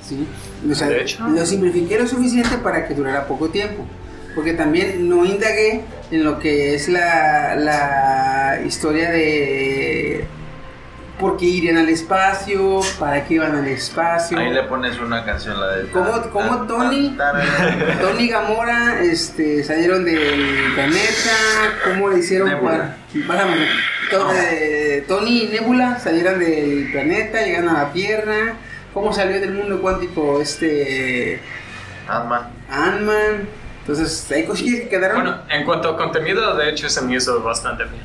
[0.07, 0.27] Sí.
[0.69, 1.27] O sea, De hecho.
[1.29, 3.87] lo simplifiqué lo suficiente para que durara poco tiempo.
[4.35, 10.25] Porque también no indagué en lo que es la, la historia de
[11.23, 14.37] por qué irían al espacio, para qué iban al espacio.
[14.37, 15.89] Ahí le pones una canción, la de...
[15.91, 17.17] ¿Cómo- cómo Tony?
[18.01, 21.31] Tony y Gamora este, salieron del planeta,
[21.85, 22.71] cómo le hicieron Nebula.
[22.73, 22.97] para...
[23.27, 23.67] Bájame.
[24.11, 28.55] To- eh, Tony y Nebula salieron del planeta, llegaron a la Tierra,
[28.93, 31.41] cómo salió del mundo cuántico este
[32.09, 32.49] Ant-Man.
[32.69, 33.49] Ant-Man.
[33.83, 35.23] Entonces, hay cosillas que quedaron...
[35.23, 38.03] Bueno, en cuanto a contenido, de hecho se me hizo bastante bien.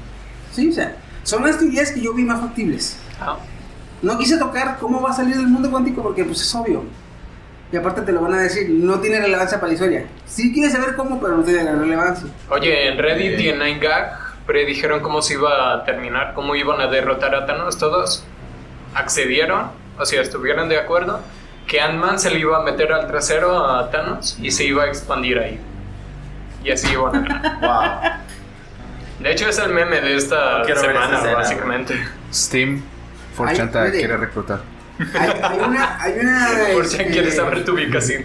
[0.53, 2.97] Sí, o sea, son las teorías que yo vi más factibles.
[4.01, 6.83] No quise tocar cómo va a salir del mundo cuántico porque pues es obvio.
[7.71, 10.05] Y aparte te lo van a decir, no tiene relevancia para la historia.
[10.25, 12.27] Sí quieres saber cómo, pero no tiene la relevancia.
[12.49, 14.11] Oye, en Reddit y en 9gag
[14.45, 17.77] predijeron cómo se iba a terminar, cómo iban a derrotar a Thanos.
[17.77, 18.23] Todos
[18.93, 21.19] accedieron, o sea, estuvieron de acuerdo
[21.67, 24.87] que Ant-Man se le iba a meter al trasero a Thanos y se iba a
[24.87, 25.59] expandir ahí.
[26.63, 27.59] Y así iban a.
[27.59, 28.11] Wow.
[29.19, 32.07] De hecho, es el meme de esta semana, escena, básicamente.
[32.31, 32.83] Steam
[33.37, 33.97] 4chan Ay, te mire.
[33.99, 34.61] quiere reclutar.
[35.13, 38.23] Hay, hay una, hay una, Por si este, quieres saber tu ubicación.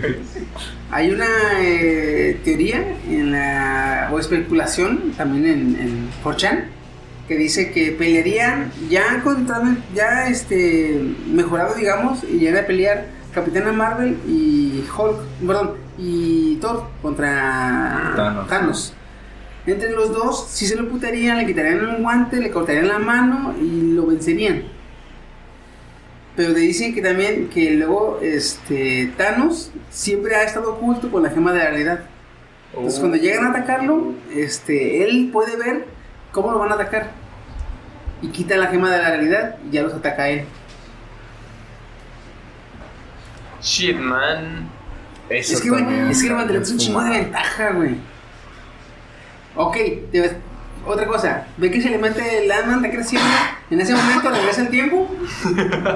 [0.91, 1.27] hay una
[1.61, 6.65] eh, teoría en la, o especulación también en, en 4chan
[7.29, 9.63] que dice que pelearían ya contra,
[9.95, 16.89] ya este, mejorado digamos, y llegan a pelear Capitana Marvel y Hulk, perdón, y Thor
[17.01, 18.49] contra Thanos.
[18.49, 18.95] Thanos.
[19.67, 23.55] Entre los dos, si se lo putarían, le quitarían un guante, le cortarían la mano
[23.61, 24.65] y lo vencerían.
[26.37, 31.31] Pero te dicen que también que luego este Thanos siempre ha estado oculto con la
[31.31, 32.01] gema de la realidad.
[32.75, 35.85] Entonces cuando llegan a atacarlo, este él puede ver
[36.33, 37.11] cómo lo van a atacar.
[38.23, 40.45] Y quita la gema de la realidad y ya los ataca a él.
[43.61, 44.69] Shit, man.
[45.29, 47.97] Eso es que, güey, es que el es un chingo de ventaja, güey.
[49.55, 49.77] Ok,
[50.11, 50.37] te ves-
[50.87, 51.47] otra cosa.
[51.57, 53.29] Ve que se le mete el Ant-Man, está creciendo.
[53.73, 55.11] En ese momento regresa el tiempo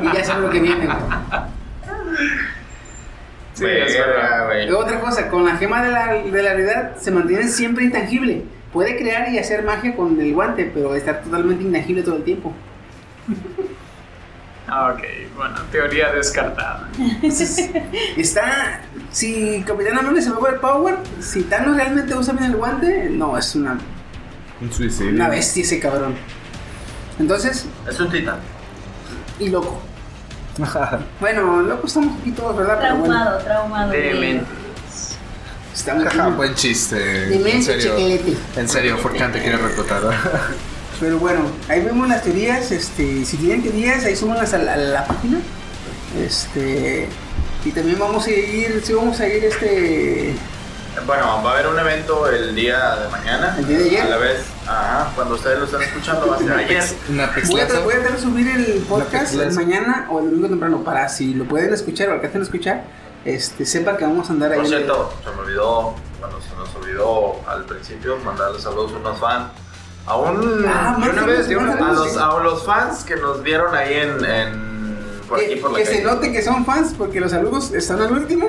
[0.02, 0.96] y ya sabe lo que viene, güey.
[3.52, 4.46] Sí, es verdad.
[4.46, 4.70] güey.
[4.72, 8.44] Otra cosa, con la gema de la, de la realidad se mantiene siempre intangible.
[8.72, 12.54] Puede crear y hacer magia con el guante, pero estar totalmente intangible todo el tiempo.
[14.68, 15.02] Ah, ok,
[15.36, 16.88] bueno, teoría descartada.
[18.16, 18.80] Está.
[19.10, 23.38] Si Capitán Marvel se mueve el power, si Thanos realmente usa bien el guante, no,
[23.38, 23.78] es una,
[24.60, 25.12] Un suicidio.
[25.12, 26.14] una bestia ese cabrón.
[27.18, 28.38] Entonces, Es un titán.
[29.38, 29.80] y loco.
[31.20, 32.78] Bueno, loco estamos aquí todos, ¿verdad?
[32.80, 33.90] Pero bueno, Traumado, traumado.
[33.92, 34.46] Demente.
[35.74, 37.24] estamos Jaja, buen chiste.
[37.24, 37.96] En Demente, serio.
[37.96, 38.36] chiquilete.
[38.56, 40.00] En serio, 4chan te quiere reclutar.
[41.00, 42.70] Pero bueno, ahí vemos las teorías.
[42.72, 45.38] Este, si tienen teorías, ahí súbanlas a la, a la página.
[46.18, 47.08] Este.
[47.66, 50.34] Y también vamos a ir, sí vamos a ir este.
[51.06, 53.56] Bueno, va a haber un evento el día de mañana.
[53.58, 54.00] ¿El día de ayer?
[54.02, 54.38] A la vez,
[54.68, 56.84] ajá, cuando ustedes lo están escuchando va a ser ayer.
[57.08, 60.82] Una Voy a, voy a tratar de subir el podcast mañana o el domingo temprano
[60.84, 62.84] para si lo pueden escuchar o alcancen a escuchar,
[63.24, 64.58] este, sepa que vamos a andar ahí.
[64.58, 68.96] Por el- cierto, se me olvidó, bueno, se nos olvidó al principio mandarle saludos a
[68.98, 69.46] unos fans.
[70.08, 71.52] A un, Ah, una vez, a,
[71.92, 72.18] los, sí.
[72.20, 74.65] a los fans que nos vieron ahí en, en
[75.28, 76.04] por aquí Que, por la que se calle.
[76.04, 78.46] note que son fans porque los saludos están al último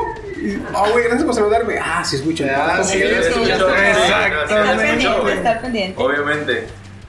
[0.73, 1.77] Oh, güey, gracias por saludarme.
[1.81, 2.45] Ah, sí, escucha.
[2.77, 3.05] Ah, sí, Sí, sí.
[3.05, 3.93] Exactamente.
[4.47, 5.29] Sí, pendiente, escucho.
[5.29, 6.01] estar pendiente.
[6.03, 6.67] Obviamente.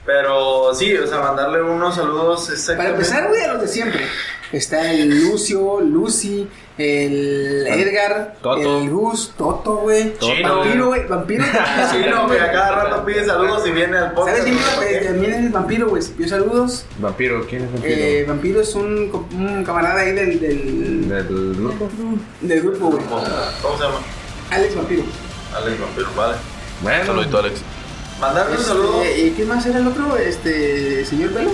[0.09, 4.01] Pero sí, o sea, mandarle unos saludos Para empezar, güey, a los de siempre.
[4.51, 6.47] Está el Lucio, Lucy,
[6.79, 8.79] el Edgar, Toto.
[8.81, 10.17] el Gus, Toto, güey.
[10.17, 10.57] Chino.
[10.57, 11.43] Vampiro, güey, vampiro.
[11.91, 14.37] Sí, no, que a cada rato pide saludos y viene al podcast.
[14.39, 14.91] ¿Sabes quién es?
[15.03, 16.03] Eh, También el vampiro, güey.
[16.03, 16.85] Pidió saludos.
[16.97, 17.95] Vampiro, ¿quién es vampiro?
[17.95, 21.87] Eh, vampiro es un, un camarada ahí del, del, Del grupo.
[22.41, 23.03] del grupo, güey.
[23.05, 23.21] ¿Cómo
[23.61, 23.97] cómo se llama?
[24.49, 25.03] Alex Vampiro.
[25.55, 26.35] Alex Vampiro, vale.
[26.81, 27.61] Bueno, Saludito, Alex.
[28.19, 29.01] Mandarle un saludo.
[29.01, 30.17] Este, ¿Y qué más era el otro?
[30.17, 31.51] Este, señor Pelo.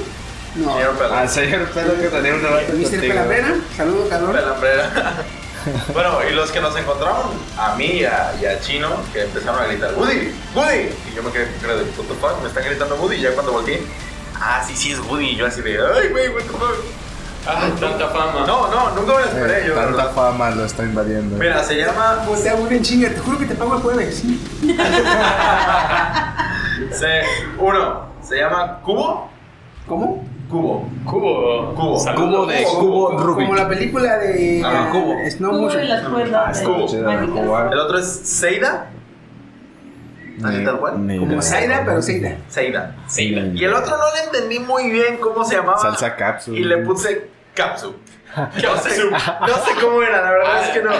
[0.55, 0.73] No.
[0.73, 1.29] Señor al Pelón.
[1.29, 2.99] señor Pedro que tenía un debate Mr.
[3.01, 3.53] Pelambrera.
[3.75, 4.31] Saludos, cabrón.
[4.33, 5.13] Pelambrera.
[5.93, 9.61] bueno, y los que nos encontraron, a mí y a, y a Chino, que empezaron
[9.61, 10.89] a gritar, Woody, Woody.
[11.11, 13.15] Y yo me quedé con de, what the fuck, me están gritando Woody.
[13.17, 13.83] Y ya cuando volteé,
[14.39, 15.31] ah, sí, sí es Woody.
[15.31, 16.75] Y yo así de, ay, güey, what the fuck.
[17.47, 18.43] Ah, tanta fama.
[18.47, 19.73] No, no, nunca me lo esperé Eh, yo.
[19.75, 20.15] tanta verdad.
[20.15, 21.35] fama lo está invadiendo.
[21.37, 23.09] Mira, se llama, Pues te hago bien chinga.
[23.09, 24.23] Te juro que te pago el jueves.
[26.91, 27.21] se,
[27.59, 29.29] uno, se llama Cubo.
[29.87, 30.23] ¿Cómo?
[30.49, 30.87] Cubo.
[31.05, 31.73] Cubo.
[31.75, 31.99] Cubo.
[31.99, 32.29] Saludos.
[32.29, 33.47] Cubo de cubo Rubik.
[33.47, 35.15] Como la película de Ah, ah, Cubo.
[35.29, 35.83] Snow Cubo Motion.
[35.83, 36.61] y las cuerdas.
[36.61, 36.87] Cubo.
[36.87, 37.45] de- mágicas.
[37.45, 37.73] jugar.
[37.73, 38.89] El otro es Seida.
[40.43, 41.07] Así tal cual.
[41.07, 41.41] Ni Como idea.
[41.41, 42.37] Zaira, pero Zaira.
[42.49, 42.95] Seida.
[43.07, 43.33] Sí.
[43.55, 45.77] Y el otro no le entendí muy bien cómo se llamaba.
[45.79, 46.59] Salsa cápsula.
[46.59, 47.95] Y le puse Capsu.
[48.63, 50.91] No sé, no sé cómo era, la verdad es que no.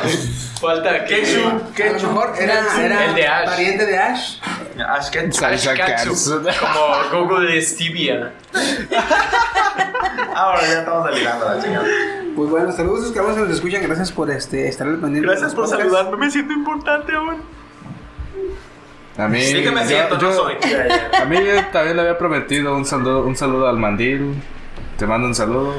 [0.62, 2.07] Falta Ketchup, A lo ketchup.
[2.10, 3.45] mejor era, era El de Ash.
[3.45, 4.38] pariente de Ash.
[4.88, 5.44] Ash ketchup.
[5.44, 6.53] Ashkatsu, cápsula.
[7.12, 8.32] Como Google Stevia.
[10.36, 11.86] Ahora ya estamos delirando la chingada.
[12.36, 13.82] Pues bueno, saludos a los que vamos nos escuchan.
[13.84, 15.28] Gracias por este, estar al pendiente.
[15.30, 15.91] Gracias por podcasts.
[15.91, 17.41] saludarme, me siento importante aún.
[19.18, 20.53] A mí, Sí que me yo- siento, no yo- soy.
[21.22, 21.38] A mí
[21.72, 24.41] también le había prometido un saludo, un saludo al mandil.
[24.98, 25.74] Te mando un saludo.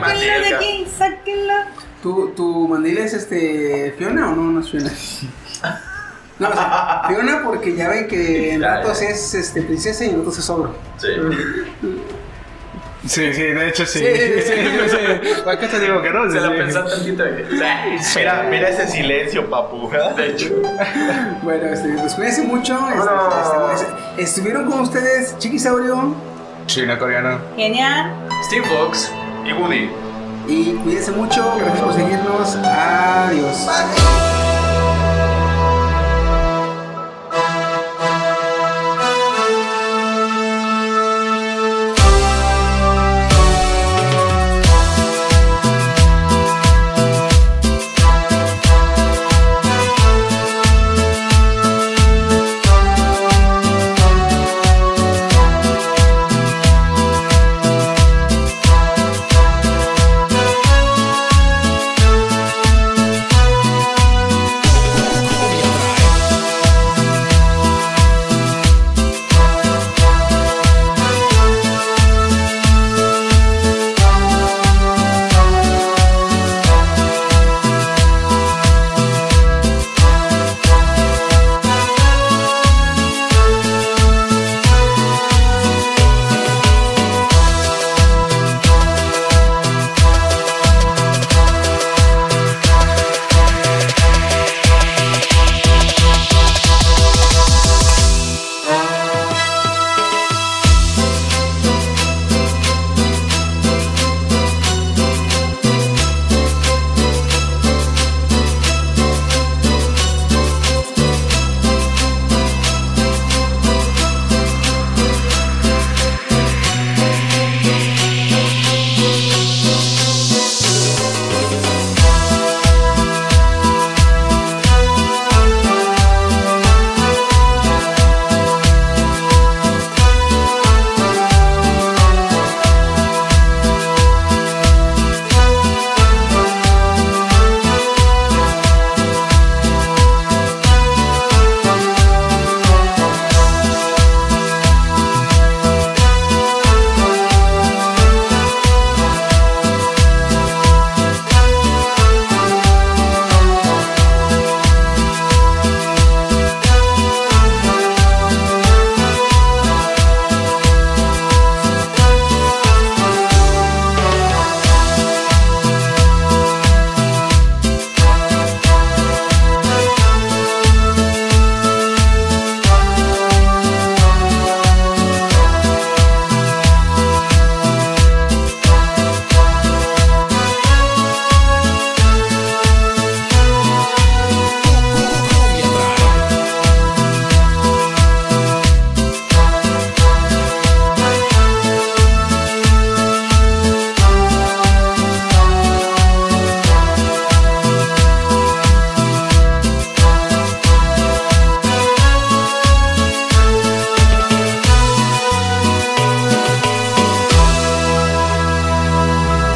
[0.00, 1.54] Mandil, de aquí, sáquenlo.
[2.02, 4.44] ¿Tu, ¿Tu mandil es este Fiona o no?
[4.52, 4.90] No es Fiona.
[6.38, 10.18] No, o sea, Fiona porque ya ven que en ratos es este, princesa y en
[10.18, 10.74] ratos es ogro.
[10.96, 11.08] Sí.
[13.06, 14.00] Sí, sí, de hecho sí.
[14.04, 14.52] Sí, sí,
[14.90, 15.42] sí.
[15.44, 16.30] ¿Para qué te digo que no?
[16.30, 17.24] Se la pensaste tantito.
[18.16, 20.12] Mira, mira ese silencio, papuja.
[20.14, 20.54] De hecho.
[21.42, 22.78] Bueno, este, pues cuídense mucho.
[22.88, 26.14] este, este, este, estuvieron con ustedes Chiquisaurio
[26.68, 27.40] China coreana.
[27.56, 28.12] Genial.
[28.44, 29.10] Steve Fox.
[29.44, 29.90] Y Woody.
[30.46, 31.56] y cuídense mucho.
[31.58, 32.56] Gracias por seguirnos.
[32.56, 33.66] Adiós.
[33.66, 34.47] Bye.